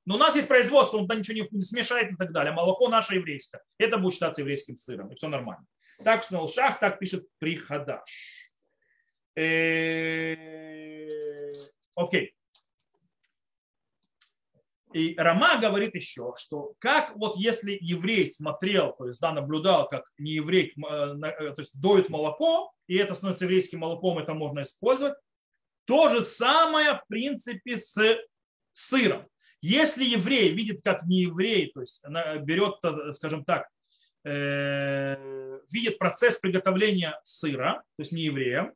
Но 0.06 0.16
у 0.16 0.18
нас 0.18 0.36
есть 0.36 0.48
производство, 0.48 0.98
он 0.98 1.08
там 1.08 1.20
ничего 1.20 1.48
не 1.50 1.62
смешает 1.62 2.12
и 2.12 2.16
так 2.16 2.32
далее. 2.32 2.54
Молоко 2.54 2.90
наше 2.90 3.16
еврейское. 3.16 3.64
Это 3.80 3.98
будет 3.98 4.14
считаться 4.14 4.42
еврейским 4.42 4.76
сыром. 4.76 5.12
И 5.12 5.16
все 5.16 5.28
нормально. 5.30 5.66
Так 6.04 6.22
установил 6.22 6.50
Шах, 6.50 6.80
так 6.80 7.00
пишет 7.00 7.26
Прихадаш. 7.40 8.02
Э, 9.36 10.36
окей. 11.96 12.36
И 14.94 15.16
Рама 15.18 15.60
говорит 15.60 15.96
еще, 15.96 16.36
что 16.38 16.76
как 16.78 17.16
вот 17.16 17.36
если 17.36 17.76
еврей 17.82 18.30
смотрел, 18.30 18.94
то 18.94 19.08
есть 19.08 19.20
да, 19.20 19.32
наблюдал, 19.32 19.90
как 19.90 20.04
не 20.20 20.34
еврей, 20.34 20.72
э, 20.78 20.82
э, 20.82 21.54
то 21.54 21.62
есть 21.62 21.80
доит 21.80 22.10
молоко, 22.10 22.72
и 22.86 22.96
это 22.98 23.16
становится 23.16 23.46
еврейским 23.46 23.80
молоком, 23.80 24.20
это 24.20 24.36
можно 24.36 24.62
использовать, 24.62 25.16
То 25.86 26.10
же 26.10 26.22
самое, 26.22 26.96
в 26.96 27.08
принципе, 27.08 27.78
с 27.78 27.98
сыром. 28.72 29.28
Если 29.62 30.04
еврей 30.04 30.54
видит, 30.54 30.82
как 30.84 31.04
не 31.04 31.22
еврей, 31.22 31.72
то 31.74 31.82
есть 31.82 32.04
берет, 32.42 32.76
скажем 33.16 33.46
так, 33.46 33.68
видит 34.24 35.98
процесс 35.98 36.38
приготовления 36.38 37.20
сыра, 37.24 37.84
то 37.96 38.02
есть 38.02 38.12
не 38.12 38.24
евреем, 38.24 38.74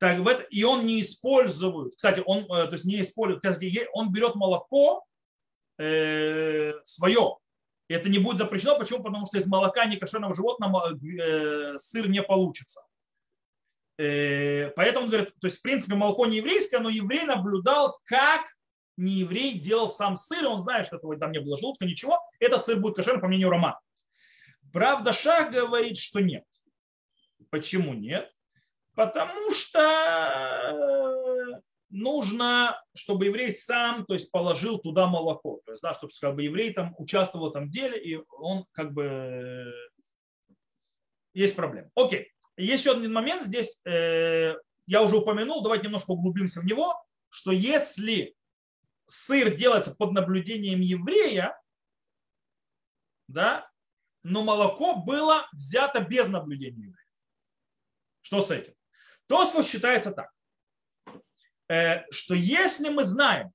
так, 0.00 0.46
и 0.50 0.64
он 0.64 0.86
не 0.86 1.02
использует, 1.02 1.94
кстати, 1.94 2.22
он, 2.24 2.44
э, 2.44 2.66
то 2.66 2.72
есть 2.72 2.86
не 2.86 3.02
использует, 3.02 3.44
он 3.92 4.10
берет 4.10 4.34
молоко 4.34 5.04
э, 5.78 6.72
свое, 6.84 7.36
и 7.86 7.92
это 7.92 8.08
не 8.08 8.18
будет 8.18 8.38
запрещено. 8.38 8.78
Почему? 8.78 9.02
Потому 9.02 9.26
что 9.26 9.36
из 9.36 9.46
молока 9.46 9.84
некошерного 9.84 10.34
животного 10.34 10.96
э, 10.96 11.76
сыр 11.76 12.08
не 12.08 12.22
получится. 12.22 12.82
Э, 13.98 14.70
поэтому 14.70 15.08
говорит, 15.08 15.34
то 15.38 15.48
есть 15.48 15.58
в 15.58 15.62
принципе 15.62 15.96
молоко 15.96 16.24
не 16.24 16.38
еврейское, 16.38 16.78
но 16.78 16.88
еврей 16.88 17.24
наблюдал, 17.24 18.00
как 18.04 18.42
не 18.96 19.14
еврей 19.14 19.58
делал 19.58 19.90
сам 19.90 20.16
сыр, 20.16 20.46
он 20.46 20.60
знает, 20.60 20.86
что 20.86 20.96
этого 20.96 21.18
там 21.18 21.32
не 21.32 21.40
было 21.40 21.58
желудка, 21.58 21.84
ничего. 21.84 22.18
Этот 22.38 22.64
сыр 22.64 22.80
будет 22.80 22.96
кошерным 22.96 23.20
по 23.20 23.28
мнению 23.28 23.50
Рома. 23.50 23.78
Правда, 24.72 25.12
Шах 25.12 25.50
говорит, 25.50 25.98
что 25.98 26.20
нет. 26.20 26.44
Почему 27.50 27.92
нет? 27.92 28.32
Потому 28.94 29.50
что 29.52 29.80
э, 29.80 31.60
нужно, 31.90 32.82
чтобы 32.94 33.26
еврей 33.26 33.52
сам 33.52 34.04
то 34.06 34.14
есть, 34.14 34.30
положил 34.30 34.78
туда 34.78 35.06
молоко. 35.06 35.60
То 35.64 35.72
есть, 35.72 35.82
да, 35.82 35.94
чтобы 35.94 36.12
как 36.20 36.34
бы, 36.34 36.42
еврей 36.42 36.72
там 36.72 36.94
участвовал 36.98 37.46
в 37.46 37.50
этом 37.50 37.70
деле, 37.70 38.02
и 38.02 38.20
он 38.30 38.64
как 38.72 38.92
бы 38.92 39.72
есть 41.34 41.56
проблема. 41.56 41.90
Окей. 41.94 42.32
Еще 42.56 42.92
один 42.92 43.12
момент 43.12 43.44
здесь, 43.44 43.80
э, 43.84 44.54
я 44.86 45.02
уже 45.02 45.16
упомянул, 45.16 45.62
давайте 45.62 45.84
немножко 45.84 46.10
углубимся 46.10 46.60
в 46.60 46.64
него, 46.64 46.94
что 47.28 47.52
если 47.52 48.34
сыр 49.06 49.56
делается 49.56 49.94
под 49.94 50.12
наблюдением 50.12 50.80
еврея, 50.80 51.58
да, 53.28 53.70
но 54.22 54.42
молоко 54.42 54.96
было 54.96 55.48
взято 55.52 56.00
без 56.00 56.28
наблюдения 56.28 56.86
еврея. 56.86 57.06
Что 58.20 58.42
с 58.42 58.50
этим? 58.50 58.74
Тосфос 59.30 59.70
считается 59.70 60.10
так, 60.10 60.32
э, 61.68 62.02
что 62.10 62.34
если 62.34 62.88
мы 62.88 63.04
знаем, 63.04 63.52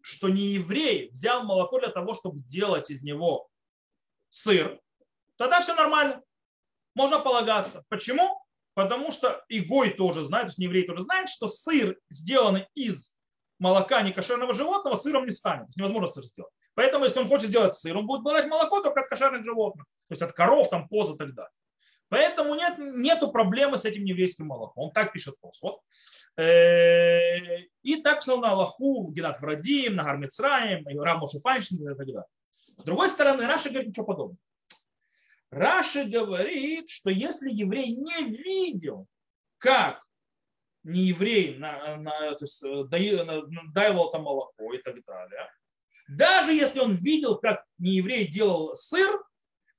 что 0.00 0.28
не 0.28 0.52
еврей 0.52 1.10
взял 1.10 1.42
молоко 1.42 1.80
для 1.80 1.88
того, 1.88 2.14
чтобы 2.14 2.38
делать 2.42 2.88
из 2.88 3.02
него 3.02 3.48
сыр, 4.30 4.80
тогда 5.36 5.60
все 5.60 5.74
нормально. 5.74 6.22
Можно 6.94 7.18
полагаться. 7.18 7.84
Почему? 7.88 8.40
Потому 8.74 9.10
что 9.10 9.44
и 9.48 9.58
Гой 9.58 9.90
тоже 9.90 10.22
знает, 10.22 10.44
то 10.44 10.48
есть 10.50 10.58
не 10.58 10.66
еврей 10.66 10.86
тоже 10.86 11.02
знает, 11.02 11.28
что 11.28 11.48
сыр, 11.48 11.98
сделанный 12.08 12.68
из 12.76 13.16
молока 13.58 14.02
некошерного 14.02 14.54
животного, 14.54 14.94
сыром 14.94 15.26
не 15.26 15.32
станет. 15.32 15.66
То 15.66 15.80
невозможно 15.80 16.06
сыр 16.06 16.24
сделать. 16.24 16.52
Поэтому, 16.74 17.06
если 17.06 17.18
он 17.18 17.26
хочет 17.26 17.48
сделать 17.48 17.74
сыр, 17.74 17.96
он 17.96 18.06
будет 18.06 18.22
брать 18.22 18.46
молоко 18.46 18.80
только 18.82 19.00
от 19.00 19.08
кошерных 19.08 19.44
животных. 19.44 19.84
То 20.08 20.12
есть 20.12 20.22
от 20.22 20.32
коров, 20.32 20.70
там, 20.70 20.86
коз 20.86 21.12
и 21.12 21.18
так 21.18 21.34
далее. 21.34 21.50
Поэтому 22.08 22.54
нет 22.54 22.78
нету 22.78 23.30
проблемы 23.30 23.76
с 23.76 23.84
этим 23.84 24.04
еврейским 24.04 24.46
молоком. 24.46 24.84
Он 24.84 24.92
так 24.92 25.12
пишет 25.12 25.34
Тосфот. 25.40 25.80
Э, 26.36 27.38
и 27.82 28.00
так 28.02 28.22
сказал 28.22 28.40
на 28.40 28.52
Аллаху, 28.52 29.10
Геннад 29.12 29.40
Врадим, 29.40 29.96
на 29.96 30.04
Гармицраем, 30.04 30.86
Рам 31.00 31.20
Файнштейн 31.26 31.82
и 31.82 31.96
так 31.96 32.06
далее. 32.06 32.24
С 32.78 32.84
другой 32.84 33.08
стороны, 33.08 33.46
Раши 33.46 33.70
говорит 33.70 33.88
ничего 33.88 34.06
подобного. 34.06 34.38
Раши 35.50 36.04
говорит, 36.04 36.88
что 36.88 37.10
если 37.10 37.50
еврей 37.50 37.92
не 37.92 38.24
видел, 38.24 39.06
как 39.58 40.02
не 40.84 41.06
еврей 41.06 41.58
на, 41.58 41.96
на, 41.96 42.34
то 42.34 42.44
есть, 42.44 42.62
э, 42.62 42.84
даивал 42.84 44.12
там 44.12 44.22
молоко 44.22 44.72
и 44.72 44.78
так 44.78 45.04
далее, 45.04 45.50
даже 46.08 46.52
если 46.52 46.80
он 46.80 46.94
видел, 46.94 47.36
как 47.38 47.64
не 47.78 47.96
еврей 47.96 48.28
делал 48.28 48.74
сыр, 48.74 49.22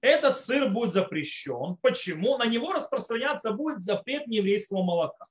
этот 0.02 0.40
сыр 0.40 0.70
будет 0.70 0.94
запрещен. 0.94 1.78
Почему? 1.82 2.38
На 2.38 2.46
него 2.46 2.72
распространяться 2.72 3.52
будет 3.52 3.82
запрет 3.82 4.28
нееврейского 4.28 4.84
молока. 4.84 5.26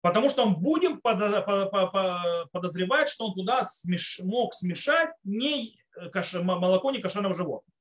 Потому 0.00 0.28
что 0.28 0.44
он 0.44 0.56
будем 0.56 1.00
подозревать, 1.00 3.08
что 3.08 3.26
он 3.26 3.34
туда 3.34 3.66
мог 4.20 4.54
смешать 4.54 5.10
не 5.24 5.80
молоко 6.32 6.90
не 6.90 7.00
кошерного 7.00 7.34
животного. 7.34 7.74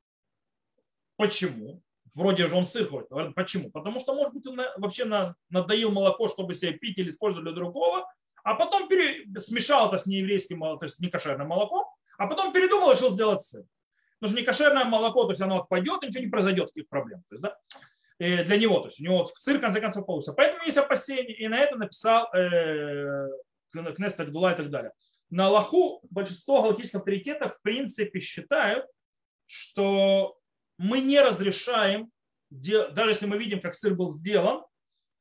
Почему? 1.15 1.81
Вроде 2.15 2.47
же 2.47 2.55
он 2.55 2.65
сыр 2.65 2.89
ходит. 2.89 3.09
Почему? 3.35 3.69
Потому 3.69 3.99
что, 3.99 4.15
может 4.15 4.33
быть, 4.33 4.47
он 4.47 4.59
вообще 4.77 5.05
надоил 5.49 5.91
молоко, 5.91 6.29
чтобы 6.29 6.53
себе 6.53 6.71
пить 6.71 6.97
или 6.97 7.09
использовать 7.09 7.45
для 7.45 7.53
другого, 7.53 8.09
а 8.43 8.55
потом 8.55 8.87
пере... 8.87 9.25
смешал 9.39 9.89
это 9.89 9.97
с 9.97 10.05
нееврейским, 10.05 10.59
то 10.59 10.79
есть 10.81 10.99
не 10.99 11.09
кошерным 11.09 11.49
молоком, 11.49 11.85
а 12.17 12.27
потом 12.27 12.53
передумал 12.53 12.91
и 12.91 12.95
решил 12.95 13.11
сделать 13.11 13.41
сыр. 13.41 13.65
Потому 14.19 14.33
что 14.33 14.41
не 14.41 14.45
кошерное 14.45 14.85
молоко, 14.85 15.23
то 15.25 15.31
есть 15.31 15.41
оно 15.41 15.61
отпадет, 15.61 16.01
ничего 16.01 16.23
не 16.23 16.29
произойдет, 16.29 16.67
таких 16.67 16.89
проблем. 16.89 17.23
То 17.29 17.35
есть, 17.35 17.41
да, 17.41 17.57
э, 18.19 18.43
для 18.43 18.57
него, 18.57 18.79
то 18.79 18.87
есть 18.87 18.99
у 18.99 19.03
него 19.03 19.25
сыр 19.35 19.57
в 19.57 19.61
конце 19.61 19.79
концов 19.79 20.05
получится. 20.05 20.33
Поэтому 20.33 20.65
есть 20.65 20.77
опасения, 20.77 21.33
и 21.33 21.47
на 21.47 21.59
это 21.59 21.77
написал 21.77 22.33
э, 22.33 23.27
Кнест 23.71 24.19
Агдула 24.19 24.53
и 24.53 24.57
так 24.57 24.69
далее. 24.69 24.91
На 25.29 25.47
Аллаху 25.47 26.01
большинство 26.09 26.61
галактических 26.61 26.99
авторитетов 26.99 27.55
в 27.55 27.61
принципе 27.61 28.19
считают, 28.19 28.85
что 29.45 30.37
мы 30.77 30.99
не 30.99 31.19
разрешаем, 31.21 32.11
даже 32.49 33.09
если 33.09 33.25
мы 33.25 33.37
видим, 33.37 33.59
как 33.59 33.75
сыр 33.75 33.93
был 33.93 34.11
сделан, 34.11 34.63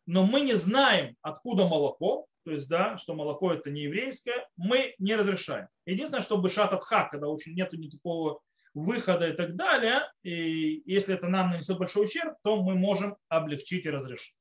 но 0.06 0.24
мы 0.24 0.40
не 0.40 0.54
знаем, 0.54 1.16
откуда 1.22 1.66
молоко, 1.66 2.26
то 2.44 2.52
есть, 2.52 2.68
да, 2.68 2.96
что 2.96 3.14
молоко 3.14 3.52
это 3.52 3.70
не 3.70 3.82
еврейское, 3.82 4.46
мы 4.56 4.94
не 4.98 5.16
разрешаем. 5.16 5.66
Единственное, 5.84 6.22
чтобы 6.22 6.48
шататха, 6.48 7.08
когда 7.10 7.26
очень 7.26 7.54
нету 7.54 7.76
никакого 7.76 8.40
выхода 8.76 9.26
и 9.28 9.32
так 9.32 9.56
далее, 9.56 10.12
и 10.22 10.82
если 10.84 11.14
это 11.14 11.28
нам 11.28 11.50
нанесет 11.50 11.78
большой 11.78 12.04
ущерб, 12.04 12.36
то 12.42 12.62
мы 12.62 12.74
можем 12.74 13.16
облегчить 13.28 13.86
и 13.86 13.90
разрешить. 13.90 14.34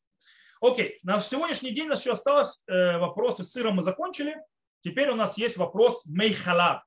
Окей, 0.60 1.00
на 1.04 1.22
сегодняшний 1.22 1.72
день 1.72 1.86
у 1.86 1.90
нас 1.90 2.02
еще 2.02 2.12
осталось 2.12 2.62
э, 2.68 2.98
вопрос, 2.98 3.40
есть 3.40 3.52
сыром 3.52 3.76
мы 3.76 3.84
закончили, 3.84 4.36
теперь 4.82 5.10
у 5.10 5.16
нас 5.16 5.38
есть 5.38 5.58
вопрос 5.58 6.06
мейхалаб, 6.06 6.84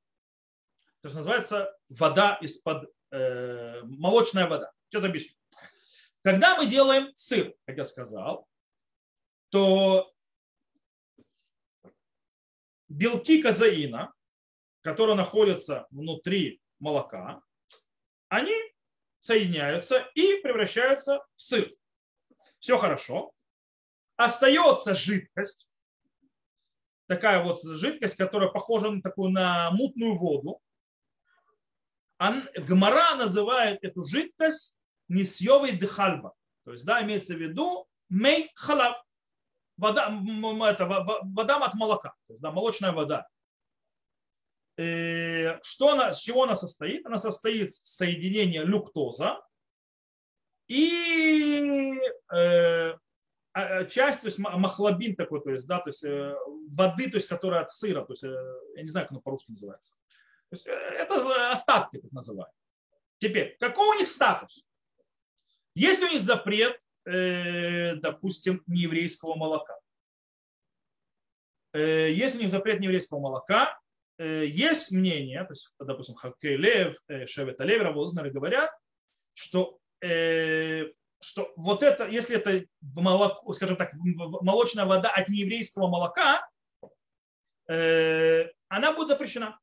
то 1.00 1.06
есть 1.06 1.16
называется 1.16 1.74
вода 1.88 2.38
из-под, 2.42 2.92
э, 3.12 3.82
молочная 3.84 4.46
вода. 4.46 4.70
Сейчас 4.90 5.04
объясню. 5.04 5.34
Когда 6.22 6.56
мы 6.56 6.66
делаем 6.66 7.14
сыр, 7.14 7.54
как 7.66 7.76
я 7.78 7.84
сказал, 7.84 8.46
то 9.50 10.12
белки 12.88 13.40
казаина, 13.40 14.12
которые 14.82 15.16
находятся 15.16 15.86
внутри 15.90 16.60
молока, 16.78 17.42
они 18.28 18.54
соединяются 19.20 20.08
и 20.14 20.40
превращаются 20.40 21.24
в 21.36 21.42
сыр. 21.42 21.70
Все 22.58 22.76
хорошо. 22.76 23.32
Остается 24.16 24.94
жидкость, 24.94 25.68
такая 27.06 27.42
вот 27.42 27.62
жидкость, 27.62 28.16
которая 28.16 28.48
похожа 28.48 28.90
на 28.90 29.00
такую 29.00 29.30
на 29.30 29.70
мутную 29.70 30.14
воду. 30.14 30.60
Гмара 32.18 33.14
называет 33.16 33.82
эту 33.82 34.02
жидкость 34.02 34.76
несьевой 35.08 35.72
дыхальба. 35.72 36.34
То 36.64 36.72
есть, 36.72 36.84
да, 36.84 37.02
имеется 37.02 37.34
в 37.34 37.38
виду 37.38 37.88
мей 38.08 38.50
халав. 38.54 39.02
Вода, 39.76 40.08
это, 40.08 40.86
вода 40.86 41.64
от 41.64 41.74
молока. 41.74 42.14
То 42.26 42.34
есть, 42.34 42.42
да, 42.42 42.50
молочная 42.50 42.92
вода. 42.92 43.28
Э, 44.78 45.58
что 45.64 45.90
она, 45.90 46.12
с 46.12 46.20
чего 46.20 46.44
она 46.44 46.54
состоит? 46.54 47.04
Она 47.04 47.18
состоит 47.18 47.68
из 47.68 47.82
соединения 47.82 48.62
люктоза 48.62 49.42
и 50.68 51.98
э, 52.32 52.94
а, 53.52 53.84
часть, 53.86 54.20
то 54.20 54.26
есть 54.26 54.38
махлобин 54.38 55.16
такой, 55.16 55.42
то 55.42 55.50
есть, 55.50 55.66
да, 55.66 55.80
то 55.80 55.88
есть 55.88 56.04
э, 56.04 56.36
воды, 56.70 57.10
то 57.10 57.16
есть, 57.16 57.26
которая 57.26 57.62
от 57.62 57.70
сыра, 57.70 58.04
то 58.04 58.12
есть, 58.12 58.22
я 58.22 58.82
не 58.82 58.88
знаю, 58.88 59.06
как 59.06 59.12
оно 59.12 59.20
по-русски 59.20 59.50
называется. 59.50 59.94
То 60.50 60.56
есть, 60.56 60.66
это 60.66 61.50
остатки, 61.50 61.98
так 61.98 62.12
называемые. 62.12 62.54
Теперь, 63.18 63.56
какой 63.58 63.96
у 63.96 63.98
них 63.98 64.06
статус? 64.06 64.64
Есть 65.74 66.00
ли 66.00 66.06
у 66.06 66.12
них 66.12 66.22
запрет, 66.22 66.80
допустим, 67.04 68.62
нееврейского 68.66 69.34
молока? 69.34 69.76
Есть 71.74 72.36
у 72.36 72.38
них 72.38 72.50
запрет 72.50 72.80
нееврейского 72.80 73.18
молока, 73.18 73.78
есть 74.18 74.90
мнение, 74.90 75.44
то 75.44 75.52
есть, 75.52 75.72
допустим, 75.78 76.14
Хаккейлев, 76.16 76.96
э, 77.08 77.26
Шевет 77.26 77.60
Алев, 77.60 77.82
Равознеры 77.82 78.30
говорят, 78.30 78.70
что, 79.34 79.78
э, 80.02 80.86
что 81.20 81.52
вот 81.56 81.82
это, 81.82 82.08
если 82.08 82.36
это 82.36 82.64
молоко, 82.80 83.52
скажем 83.52 83.76
так, 83.76 83.92
молочная 83.94 84.86
вода 84.86 85.10
от 85.10 85.28
нееврейского 85.28 85.88
молока, 85.88 86.48
она 87.66 88.92
будет 88.94 89.08
запрещена. 89.08 89.58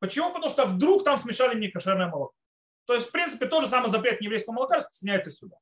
Почему? 0.00 0.32
Потому 0.34 0.50
что 0.50 0.66
вдруг 0.66 1.02
там 1.02 1.16
смешали 1.16 1.58
некошерное 1.58 2.08
молоко. 2.08 2.34
То 2.84 2.94
есть, 2.94 3.08
в 3.08 3.10
принципе, 3.10 3.46
тот 3.46 3.64
же 3.64 3.70
самый 3.70 3.88
запрет 3.88 4.20
нееврейского 4.20 4.52
молока 4.52 4.76
распространяется 4.76 5.30
сюда. 5.30 5.56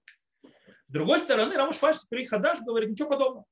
С 0.87 0.93
другой 0.93 1.21
стороны, 1.21 1.57
Рамуш 1.57 1.77
при 2.11 2.27
Хадаш 2.27 2.61
говорит 2.63 2.91
ничего 2.91 3.11
подобного. 3.11 3.47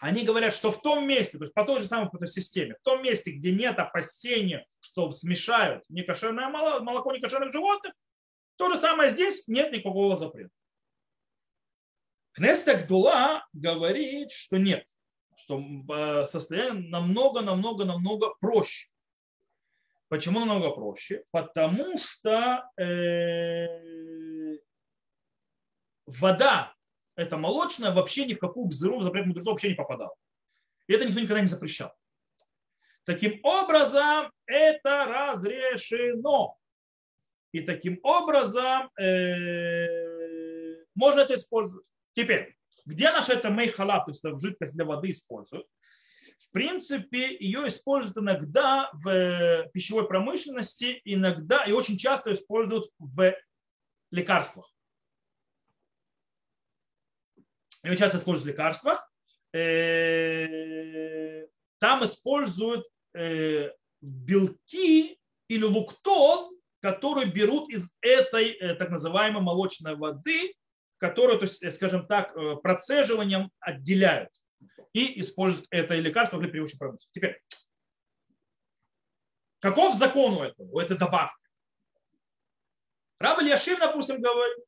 Они 0.00 0.24
говорят, 0.24 0.54
что 0.54 0.70
в 0.70 0.80
том 0.82 1.06
месте, 1.06 1.38
то 1.38 1.44
есть 1.44 1.54
по 1.54 1.64
той 1.64 1.80
же 1.80 1.86
самой 1.86 2.10
по 2.10 2.26
системе, 2.26 2.74
в 2.74 2.82
том 2.82 3.02
месте, 3.02 3.30
где 3.30 3.52
нет 3.52 3.78
опасения, 3.78 4.66
что 4.80 5.10
смешают 5.10 5.84
некошерное 5.88 6.48
молоко 6.48 7.12
некошерных 7.12 7.52
животных, 7.52 7.94
то 8.56 8.72
же 8.72 8.78
самое 8.78 9.10
здесь, 9.10 9.48
нет 9.48 9.72
никакого 9.72 10.16
запрета. 10.16 10.50
Кнеста 12.32 12.74
Гдула 12.74 13.46
говорит, 13.54 14.30
что 14.30 14.58
нет, 14.58 14.86
что 15.36 15.58
э, 15.60 16.24
состояние 16.24 16.90
намного, 16.90 17.40
намного, 17.40 17.84
намного 17.84 18.34
проще. 18.40 18.88
Почему 20.08 20.40
намного 20.40 20.70
проще? 20.70 21.24
Потому 21.30 21.98
что 21.98 22.70
э, 22.78 24.58
вода, 26.06 26.75
эта 27.16 27.36
молочная, 27.36 27.92
вообще 27.92 28.26
ни 28.26 28.34
в 28.34 28.38
какую 28.38 28.66
бзыру, 28.66 28.98
в 28.98 29.02
запрет 29.02 29.26
мудрецов 29.26 29.52
вообще 29.52 29.70
не 29.70 29.74
попадала. 29.74 30.14
И 30.86 30.92
это 30.92 31.04
никто 31.04 31.20
никогда 31.20 31.40
не 31.40 31.48
запрещал. 31.48 31.92
Таким 33.04 33.40
образом, 33.42 34.30
это 34.46 35.04
разрешено. 35.06 36.56
И 37.52 37.60
таким 37.60 37.98
образом 38.02 38.90
э, 38.98 40.84
можно 40.94 41.20
это 41.20 41.34
использовать. 41.34 41.86
Теперь, 42.14 42.56
где 42.84 43.10
наша 43.10 43.32
это 43.32 43.50
мейхалав, 43.50 44.04
то 44.04 44.10
есть 44.10 44.42
жидкость 44.42 44.74
для 44.74 44.84
воды 44.84 45.10
используют? 45.10 45.66
В 46.38 46.50
принципе, 46.50 47.36
ее 47.38 47.68
используют 47.68 48.18
иногда 48.18 48.90
в 48.92 49.68
пищевой 49.72 50.06
промышленности, 50.06 51.00
иногда 51.04 51.64
и 51.64 51.72
очень 51.72 51.96
часто 51.96 52.32
используют 52.32 52.90
в 52.98 53.34
лекарствах. 54.10 54.70
Ее 57.86 57.96
часто 57.96 58.18
используют 58.18 58.46
в 58.46 58.48
лекарствах. 58.48 59.08
Э, 59.54 61.46
там 61.78 62.04
используют 62.04 62.84
э, 63.14 63.70
белки 64.00 65.20
или 65.46 65.62
луктоз, 65.62 66.52
которые 66.80 67.30
берут 67.30 67.70
из 67.70 67.96
этой 68.00 68.50
э, 68.50 68.74
так 68.74 68.90
называемой 68.90 69.40
молочной 69.40 69.94
воды, 69.94 70.52
которую, 70.98 71.38
то 71.38 71.44
есть, 71.44 71.74
скажем 71.74 72.08
так, 72.08 72.34
процеживанием 72.62 73.52
отделяют 73.60 74.30
и 74.92 75.20
используют 75.20 75.68
это 75.70 75.94
лекарство 75.94 76.40
для 76.40 76.48
привычной 76.48 76.78
промышленности. 76.78 77.10
Теперь, 77.12 77.40
каков 79.60 79.94
закон 79.94 80.38
у 80.38 80.42
этого, 80.42 80.68
у 80.72 80.80
этой 80.80 80.98
добавки? 80.98 81.36
Раб 83.20 83.40
Ильяшим, 83.40 83.78
допустим, 83.78 84.20
говорит, 84.20 84.65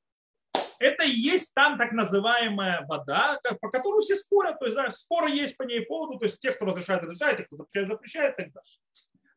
это 0.78 1.04
и 1.04 1.10
есть 1.10 1.54
там 1.54 1.76
так 1.78 1.92
называемая 1.92 2.86
вода, 2.86 3.40
по 3.60 3.70
которой 3.70 4.02
все 4.02 4.16
спорят. 4.16 4.58
То 4.58 4.66
есть, 4.66 4.74
знаешь, 4.74 4.94
споры 4.94 5.30
есть 5.30 5.56
по 5.56 5.62
ней 5.64 5.80
поводу, 5.82 6.18
то 6.18 6.26
есть 6.26 6.40
тех, 6.40 6.56
кто 6.56 6.66
разрешает, 6.66 7.02
разрешает, 7.02 7.36
тех, 7.38 7.46
кто 7.46 7.56
запрещает, 7.56 7.88
запрещает, 7.88 8.36
так 8.36 8.52
далее. 8.52 8.72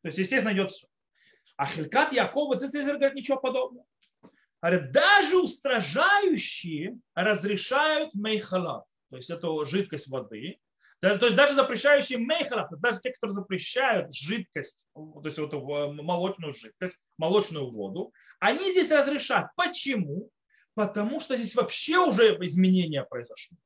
То 0.02 0.08
есть, 0.08 0.18
естественно, 0.18 0.54
идет 0.54 0.72
все. 0.72 0.88
А 1.58 1.66
Хилькат 1.66 2.12
Якова 2.12 2.58
Цицезер 2.58 2.96
говорит 2.98 3.16
ничего 3.16 3.38
подобного. 3.38 3.86
Говорит, 4.62 4.92
даже 4.92 5.38
устражающие 5.38 6.98
разрешают 7.16 8.14
мейхалав, 8.14 8.86
то 9.10 9.18
есть 9.18 9.30
эту 9.32 9.66
жидкость 9.66 10.08
воды, 10.08 10.60
то 11.00 11.10
есть 11.10 11.36
даже 11.36 11.56
запрещающие 11.56 12.20
мейхалав, 12.20 12.70
даже 12.80 13.00
те, 13.00 13.12
которые 13.12 13.34
запрещают 13.34 14.14
жидкость, 14.14 14.88
то 14.94 15.22
есть 15.26 15.40
вот 15.40 15.54
молочную 15.54 16.54
жидкость, 16.54 17.02
молочную 17.18 17.72
воду, 17.72 18.14
они 18.40 18.72
здесь 18.72 18.92
разрешат. 18.92 19.48
Почему? 19.56 20.30
Потому 20.74 21.20
что 21.20 21.36
здесь 21.36 21.56
вообще 21.56 21.98
уже 21.98 22.38
изменения 22.46 23.04
произошло. 23.04 23.58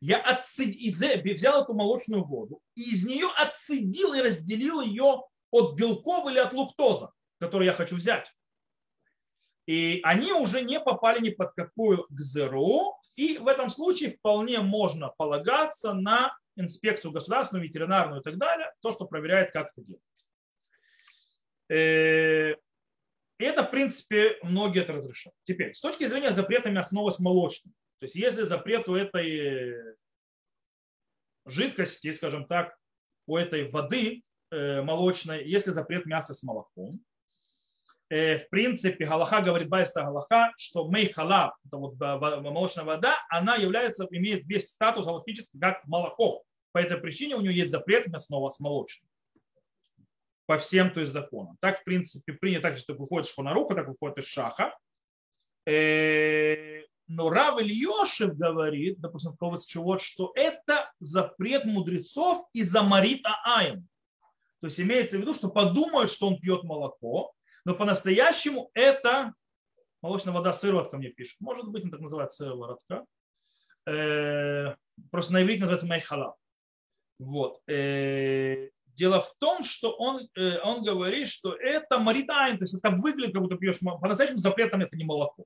Я 0.00 0.20
отцед... 0.20 0.74
взял 0.76 1.62
эту 1.62 1.74
молочную 1.74 2.24
воду 2.24 2.60
и 2.74 2.92
из 2.92 3.06
нее 3.06 3.28
отцедил 3.38 4.12
и 4.14 4.20
разделил 4.20 4.80
ее 4.80 5.22
от 5.50 5.74
белков 5.76 6.30
или 6.30 6.38
от 6.38 6.52
луктоза, 6.52 7.12
который 7.38 7.66
я 7.66 7.72
хочу 7.72 7.96
взять. 7.96 8.30
И 9.66 10.00
они 10.02 10.32
уже 10.32 10.62
не 10.62 10.78
попали 10.80 11.20
ни 11.20 11.30
под 11.30 11.54
какую 11.54 12.06
гзеру. 12.10 12.98
И 13.16 13.38
в 13.38 13.48
этом 13.48 13.70
случае 13.70 14.10
вполне 14.10 14.60
можно 14.60 15.08
полагаться 15.16 15.94
на 15.94 16.36
инспекцию 16.56 17.12
государственную, 17.12 17.66
ветеринарную 17.66 18.20
и 18.20 18.24
так 18.24 18.36
далее, 18.36 18.72
то, 18.80 18.92
что 18.92 19.06
проверяет, 19.06 19.52
как 19.52 19.72
это 19.74 19.86
делается. 19.86 20.26
И 23.44 23.46
это, 23.46 23.62
в 23.62 23.70
принципе, 23.70 24.38
многие 24.42 24.80
это 24.80 24.94
разрешают. 24.94 25.36
Теперь, 25.42 25.74
с 25.74 25.80
точки 25.82 26.06
зрения 26.06 26.32
запрета 26.32 26.70
мясного 26.70 27.10
с 27.10 27.20
молочным, 27.20 27.74
то 27.98 28.06
есть 28.06 28.14
если 28.14 28.44
запрет 28.44 28.88
у 28.88 28.94
этой 28.94 29.74
жидкости, 31.44 32.10
скажем 32.12 32.46
так, 32.46 32.74
у 33.26 33.36
этой 33.36 33.70
воды 33.70 34.22
э, 34.50 34.80
молочной, 34.80 35.46
если 35.46 35.72
запрет 35.72 36.06
мяса 36.06 36.32
с 36.32 36.42
молоком, 36.42 37.04
э, 38.08 38.38
в 38.38 38.48
принципе, 38.48 39.04
Галаха 39.04 39.42
говорит, 39.42 39.68
Байста 39.68 40.04
Галаха, 40.04 40.54
что 40.56 40.88
мей 40.88 41.12
халав, 41.12 41.52
это 41.66 41.76
вот 41.76 42.00
молочная 42.00 42.84
вода, 42.84 43.14
она 43.28 43.56
является, 43.56 44.08
имеет 44.10 44.46
весь 44.46 44.70
статус 44.70 45.04
галактический 45.04 45.60
как 45.60 45.86
молоко. 45.86 46.44
По 46.72 46.78
этой 46.78 46.96
причине 46.96 47.36
у 47.36 47.42
нее 47.42 47.54
есть 47.54 47.72
запрет 47.72 48.06
мясного 48.06 48.48
с 48.48 48.58
молочным 48.58 49.06
по 50.46 50.58
всем 50.58 50.90
то 50.90 51.00
есть 51.00 51.12
законам. 51.12 51.56
Так, 51.60 51.80
в 51.80 51.84
принципе, 51.84 52.32
принято 52.32 52.68
так, 52.68 52.78
что 52.78 52.94
выходит 52.94 53.28
шхонаруха, 53.28 53.74
так 53.74 53.88
выходит 53.88 54.18
из 54.18 54.26
шаха. 54.26 54.76
Э, 55.66 56.82
но 57.06 57.30
Рав 57.30 57.60
Ильешев 57.60 58.34
говорит, 58.34 59.00
допустим, 59.00 59.36
по 59.36 59.56
чего, 59.66 59.98
что 59.98 60.32
это 60.34 60.92
запрет 61.00 61.64
мудрецов 61.64 62.46
из-за 62.52 62.82
Марита 62.82 63.36
Аем. 63.44 63.88
То 64.60 64.68
есть 64.68 64.80
имеется 64.80 65.18
в 65.18 65.20
виду, 65.20 65.34
что 65.34 65.50
подумают, 65.50 66.10
что 66.10 66.26
он 66.26 66.40
пьет 66.40 66.64
молоко, 66.64 67.34
но 67.64 67.74
по-настоящему 67.74 68.70
это 68.74 69.34
молочная 70.00 70.32
вода 70.32 70.52
сыворотка 70.52 70.96
мне 70.96 71.08
пишет. 71.08 71.36
Может 71.40 71.68
быть, 71.68 71.84
он 71.84 71.90
так 71.90 72.00
называется 72.00 72.44
сыворотка. 72.44 73.04
Э, 73.86 74.74
просто 75.10 75.32
на 75.32 75.42
иврите 75.42 75.60
называется 75.60 75.86
майхала. 75.86 76.36
Вот. 77.18 77.60
Э, 77.68 78.70
Дело 78.94 79.20
в 79.20 79.36
том, 79.38 79.64
что 79.64 79.92
он, 79.92 80.28
э, 80.36 80.58
он 80.62 80.84
говорит, 80.84 81.28
что 81.28 81.52
это 81.52 81.98
маритайн, 81.98 82.58
то 82.58 82.64
есть 82.64 82.74
это 82.74 82.90
выглядит, 82.90 83.34
как 83.34 83.42
будто 83.42 83.56
пьешь, 83.56 83.78
по-настоящему 83.80 84.38
запретом 84.38 84.82
это 84.82 84.96
не 84.96 85.04
молоко. 85.04 85.44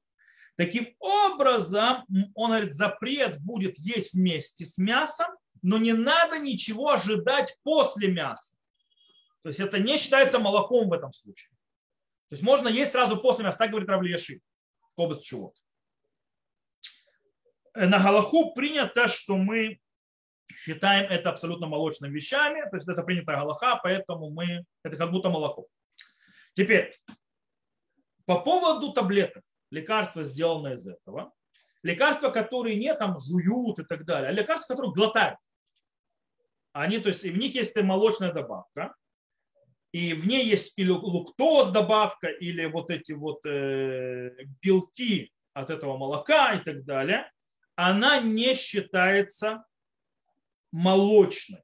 Таким 0.56 0.94
образом, 0.98 2.04
он 2.34 2.50
говорит, 2.50 2.74
запрет 2.74 3.40
будет 3.40 3.78
есть 3.78 4.12
вместе 4.12 4.66
с 4.66 4.76
мясом, 4.76 5.28
но 5.62 5.78
не 5.78 5.92
надо 5.92 6.38
ничего 6.38 6.90
ожидать 6.90 7.56
после 7.62 8.08
мяса. 8.08 8.54
То 9.42 9.48
есть 9.48 9.60
это 9.60 9.78
не 9.78 9.96
считается 9.96 10.38
молоком 10.38 10.88
в 10.88 10.92
этом 10.92 11.10
случае. 11.10 11.50
То 12.28 12.34
есть 12.34 12.42
можно 12.42 12.68
есть 12.68 12.92
сразу 12.92 13.16
после 13.16 13.44
мяса, 13.44 13.58
так 13.58 13.70
говорит 13.70 13.88
Равлиеши, 13.88 14.42
в 14.96 15.00
область 15.00 15.24
чего-то. 15.24 15.58
На 17.74 17.98
Галаху 17.98 18.52
принято, 18.52 19.08
что 19.08 19.36
мы 19.36 19.80
считаем 20.54 21.10
это 21.10 21.30
абсолютно 21.30 21.66
молочными 21.66 22.14
вещами, 22.14 22.68
то 22.70 22.76
есть 22.76 22.88
это 22.88 23.02
принятая 23.02 23.36
галаха, 23.36 23.80
поэтому 23.82 24.30
мы, 24.30 24.64
это 24.82 24.96
как 24.96 25.10
будто 25.10 25.28
молоко. 25.28 25.66
Теперь, 26.54 26.94
по 28.26 28.40
поводу 28.40 28.92
таблеток, 28.92 29.42
лекарства, 29.70 30.22
сделанные 30.22 30.74
из 30.74 30.86
этого, 30.86 31.32
лекарства, 31.82 32.30
которые 32.30 32.76
не 32.76 32.94
там 32.94 33.18
жуют 33.18 33.78
и 33.78 33.84
так 33.84 34.04
далее, 34.04 34.30
а 34.30 34.32
лекарства, 34.32 34.74
которые 34.74 34.92
глотают. 34.92 35.38
Они, 36.72 36.98
то 36.98 37.08
есть 37.08 37.22
в 37.24 37.36
них 37.36 37.54
есть 37.54 37.76
молочная 37.76 38.32
добавка, 38.32 38.94
и 39.92 40.12
в 40.12 40.26
ней 40.26 40.44
есть 40.46 40.74
или 40.76 40.90
луктоз 40.90 41.70
добавка, 41.70 42.28
или 42.28 42.66
вот 42.66 42.90
эти 42.90 43.12
вот 43.12 43.44
э, 43.46 44.30
белки 44.62 45.32
от 45.54 45.70
этого 45.70 45.96
молока 45.96 46.54
и 46.54 46.62
так 46.62 46.84
далее, 46.84 47.30
она 47.74 48.20
не 48.20 48.54
считается 48.54 49.64
молочной. 50.72 51.62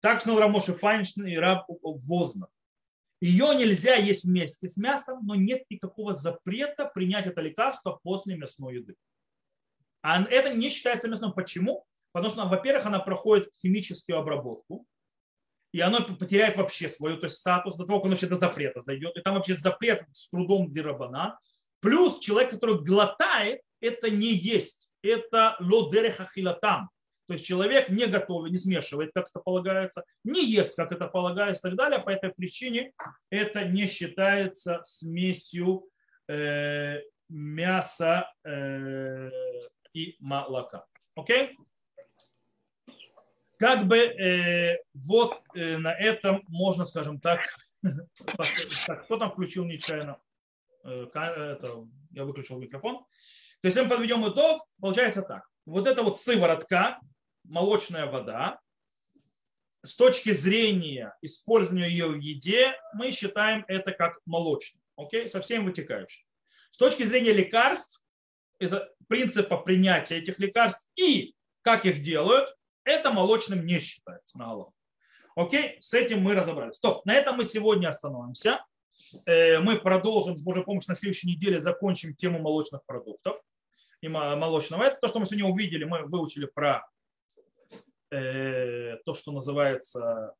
Так 0.00 0.20
сказал 0.20 0.40
Рамоши 0.40 0.74
Файнштейн 0.74 1.26
и 1.26 1.36
Раб 1.36 1.66
Возна. 1.82 2.48
Ее 3.20 3.54
нельзя 3.56 3.96
есть 3.96 4.24
вместе 4.24 4.68
с 4.68 4.76
мясом, 4.76 5.26
но 5.26 5.34
нет 5.34 5.64
никакого 5.70 6.14
запрета 6.14 6.84
принять 6.84 7.26
это 7.26 7.40
лекарство 7.40 7.98
после 8.02 8.36
мясной 8.36 8.76
еды. 8.76 8.94
А 10.02 10.22
это 10.22 10.54
не 10.54 10.70
считается 10.70 11.08
мясным. 11.08 11.32
Почему? 11.32 11.84
Потому 12.12 12.30
что, 12.30 12.46
во-первых, 12.46 12.86
она 12.86 13.00
проходит 13.00 13.52
химическую 13.60 14.18
обработку, 14.18 14.86
и 15.72 15.80
оно 15.80 16.02
потеряет 16.02 16.56
вообще 16.56 16.88
свой 16.88 17.18
то 17.18 17.26
есть 17.26 17.36
статус 17.36 17.76
до 17.76 17.84
того, 17.84 17.98
как 17.98 18.06
оно 18.06 18.12
вообще 18.12 18.28
до 18.28 18.36
запрета 18.36 18.82
зайдет. 18.82 19.16
И 19.16 19.20
там 19.20 19.34
вообще 19.34 19.54
запрет 19.54 20.04
с 20.12 20.30
трудом 20.30 20.72
дирабана. 20.72 21.38
Плюс 21.80 22.18
человек, 22.20 22.52
который 22.52 22.82
глотает, 22.82 23.60
это 23.80 24.10
не 24.10 24.32
есть 24.32 24.87
это 25.08 25.56
лодереха 25.60 26.26
хилатам. 26.26 26.90
То 27.26 27.34
есть 27.34 27.44
человек 27.44 27.90
не 27.90 28.06
готовит, 28.06 28.52
не 28.52 28.58
смешивает, 28.58 29.10
как 29.12 29.28
это 29.28 29.40
полагается, 29.40 30.04
не 30.24 30.44
ест, 30.46 30.76
как 30.76 30.92
это 30.92 31.08
полагается 31.08 31.68
и 31.68 31.70
так 31.70 31.78
далее. 31.78 31.98
По 31.98 32.10
этой 32.10 32.30
причине 32.30 32.92
это 33.28 33.64
не 33.64 33.86
считается 33.86 34.80
смесью 34.82 35.88
э, 36.26 37.00
мяса 37.28 38.32
э, 38.44 39.30
и 39.92 40.16
молока. 40.20 40.86
Окей? 41.16 41.58
как 43.58 43.86
бы 43.86 43.96
э, 43.98 44.78
вот 44.94 45.42
э, 45.54 45.76
на 45.78 45.92
этом 45.92 46.42
можно, 46.48 46.84
скажем 46.84 47.20
так, 47.20 47.40
кто 49.04 49.16
там 49.18 49.32
включил 49.32 49.64
нечаянно? 49.64 50.18
Э, 50.84 51.06
это, 51.12 51.86
я 52.12 52.24
выключил 52.24 52.58
микрофон. 52.58 53.04
То 53.60 53.66
есть, 53.66 53.76
если 53.76 53.88
мы 53.88 53.94
подведем 53.94 54.28
итог, 54.28 54.66
получается 54.80 55.22
так. 55.22 55.48
Вот 55.66 55.86
это 55.86 56.02
вот 56.02 56.18
сыворотка, 56.20 57.00
молочная 57.44 58.06
вода, 58.06 58.60
с 59.84 59.96
точки 59.96 60.32
зрения 60.32 61.16
использования 61.22 61.88
ее 61.88 62.08
в 62.08 62.18
еде, 62.18 62.74
мы 62.94 63.10
считаем 63.10 63.64
это 63.68 63.92
как 63.92 64.18
молочный. 64.26 64.80
Окей? 64.96 65.28
Со 65.28 65.40
всем 65.40 65.64
вытекающим. 65.64 66.24
С 66.70 66.76
точки 66.76 67.02
зрения 67.02 67.32
лекарств, 67.32 68.00
из-за 68.58 68.88
принципа 69.08 69.56
принятия 69.58 70.18
этих 70.18 70.38
лекарств 70.38 70.86
и 70.96 71.34
как 71.62 71.86
их 71.86 72.00
делают, 72.00 72.54
это 72.84 73.12
молочным 73.12 73.66
не 73.66 73.78
считается 73.78 74.38
на 74.38 74.46
голову. 74.46 74.74
Окей, 75.36 75.78
с 75.80 75.94
этим 75.94 76.20
мы 76.22 76.34
разобрались. 76.34 76.76
Стоп, 76.76 77.04
на 77.04 77.14
этом 77.14 77.36
мы 77.36 77.44
сегодня 77.44 77.88
остановимся. 77.88 78.64
Э, 79.26 79.60
мы 79.60 79.78
продолжим 79.78 80.36
с 80.36 80.42
Божьей 80.42 80.64
помощью 80.64 80.90
на 80.90 80.96
следующей 80.96 81.28
неделе, 81.28 81.58
закончим 81.58 82.14
тему 82.14 82.40
молочных 82.40 82.84
продуктов 82.86 83.40
и 84.00 84.08
молочного. 84.08 84.84
Это 84.84 84.98
то, 85.00 85.08
что 85.08 85.18
мы 85.18 85.26
сегодня 85.26 85.46
увидели, 85.46 85.84
мы 85.84 86.04
выучили 86.04 86.46
про 86.46 86.88
э, 88.10 88.96
то, 89.04 89.14
что 89.14 89.32
называется 89.32 90.34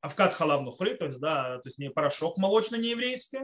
авкат 0.00 0.34
халав 0.34 0.62
нухри, 0.62 0.94
то 0.94 1.06
есть, 1.06 1.20
да, 1.20 1.58
то 1.58 1.68
есть 1.68 1.78
не 1.78 1.90
порошок 1.90 2.38
молочный, 2.38 2.78
не 2.78 2.90
еврейский. 2.90 3.40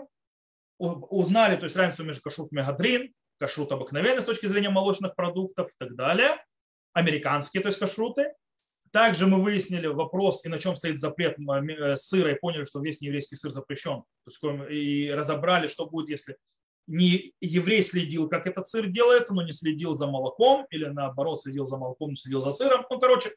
Узнали, 0.79 1.57
то 1.57 1.65
есть 1.65 1.77
разницу 1.77 2.03
между 2.05 2.23
кашрут 2.23 2.51
мегадрин, 2.51 3.13
кашрут 3.39 3.71
обыкновенный 3.71 4.23
с 4.23 4.25
точки 4.25 4.47
зрения 4.47 4.71
молочных 4.71 5.15
продуктов 5.15 5.71
и 5.71 5.75
так 5.79 5.95
далее. 5.95 6.45
Американские, 6.93 7.63
то 7.63 7.69
есть 7.69 7.79
кашруты. 7.79 8.35
Также 8.91 9.27
мы 9.27 9.43
выяснили 9.43 9.87
вопрос, 9.87 10.45
и 10.45 10.49
на 10.49 10.59
чем 10.59 10.77
стоит 10.77 11.01
запрет 11.01 11.39
э, 11.39 11.97
сыра, 11.97 12.33
и 12.33 12.39
поняли, 12.39 12.65
что 12.65 12.81
весь 12.81 13.01
нееврейский 13.01 13.39
сыр 13.39 13.51
запрещен. 13.51 14.03
То 14.25 14.59
есть, 14.59 14.71
и 14.71 15.11
разобрали, 15.11 15.67
что 15.69 15.87
будет, 15.87 16.11
если 16.11 16.37
не 16.87 17.33
еврей 17.41 17.83
следил, 17.83 18.29
как 18.29 18.47
этот 18.47 18.67
сыр 18.67 18.87
делается, 18.89 19.35
но 19.35 19.43
не 19.43 19.53
следил 19.53 19.95
за 19.95 20.07
молоком, 20.07 20.67
или 20.71 20.87
наоборот, 20.87 21.43
следил 21.43 21.67
за 21.67 21.77
молоком, 21.77 22.11
не 22.11 22.17
следил 22.17 22.41
за 22.41 22.51
сыром. 22.51 22.85
Ну, 22.91 22.99
короче, 22.99 23.31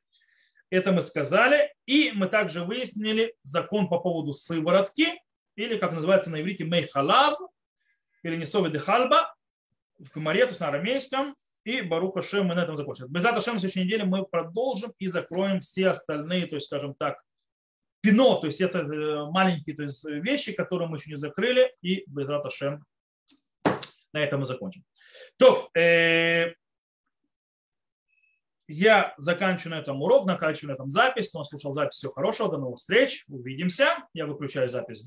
это 0.69 0.91
мы 0.91 1.01
сказали. 1.01 1.73
И 1.85 2.11
мы 2.13 2.27
также 2.27 2.63
выяснили 2.63 3.35
закон 3.43 3.87
по 3.87 3.99
поводу 3.99 4.33
сыворотки, 4.33 5.21
или, 5.55 5.77
как 5.77 5.93
называется 5.93 6.29
на 6.29 6.41
иврите, 6.41 6.65
мейхалав, 6.65 7.39
или 8.23 8.35
несови 8.35 8.71
де 8.71 8.79
в 8.79 10.09
Камаре, 10.11 10.43
то 10.45 10.49
есть 10.49 10.59
на 10.59 10.67
арамейском. 10.67 11.35
И 11.63 11.81
Баруха 11.81 12.21
Шем 12.21 12.47
мы 12.47 12.55
на 12.55 12.63
этом 12.63 12.77
закончим. 12.77 13.07
Без 13.07 13.23
этого 13.23 13.41
Шем 13.41 13.57
в 13.57 13.59
следующей 13.59 13.85
неделе 13.85 14.03
мы 14.03 14.25
продолжим 14.25 14.93
и 14.99 15.07
закроем 15.07 15.61
все 15.61 15.89
остальные, 15.89 16.47
то 16.47 16.55
есть, 16.55 16.67
скажем 16.67 16.93
так, 16.93 17.19
пино, 18.01 18.35
то 18.35 18.45
есть 18.45 18.61
это 18.61 18.79
э, 18.79 19.31
маленькие 19.31 19.75
то 19.75 19.81
есть, 19.81 20.05
вещи, 20.05 20.51
которые 20.53 20.87
мы 20.87 20.97
еще 20.97 21.09
не 21.09 21.17
закрыли, 21.17 21.73
и 21.81 22.03
без 22.05 22.27
Шем 22.53 22.85
на 24.15 24.23
этом 24.23 24.39
мы 24.39 24.45
закончим. 24.45 24.83
То, 25.37 25.69
э, 25.77 26.53
я 28.67 29.13
заканчиваю 29.17 29.77
на 29.77 29.81
этом 29.81 30.01
урок, 30.01 30.25
заканчиваю 30.25 30.71
на 30.71 30.75
этом 30.75 30.89
запись. 30.89 31.29
Кто 31.29 31.43
слушал 31.43 31.73
запись, 31.73 31.97
всего 31.97 32.11
хорошего, 32.11 32.49
до 32.49 32.57
новых 32.57 32.79
встреч, 32.79 33.25
увидимся. 33.27 34.07
Я 34.13 34.25
выключаю 34.25 34.69
запись. 34.69 35.03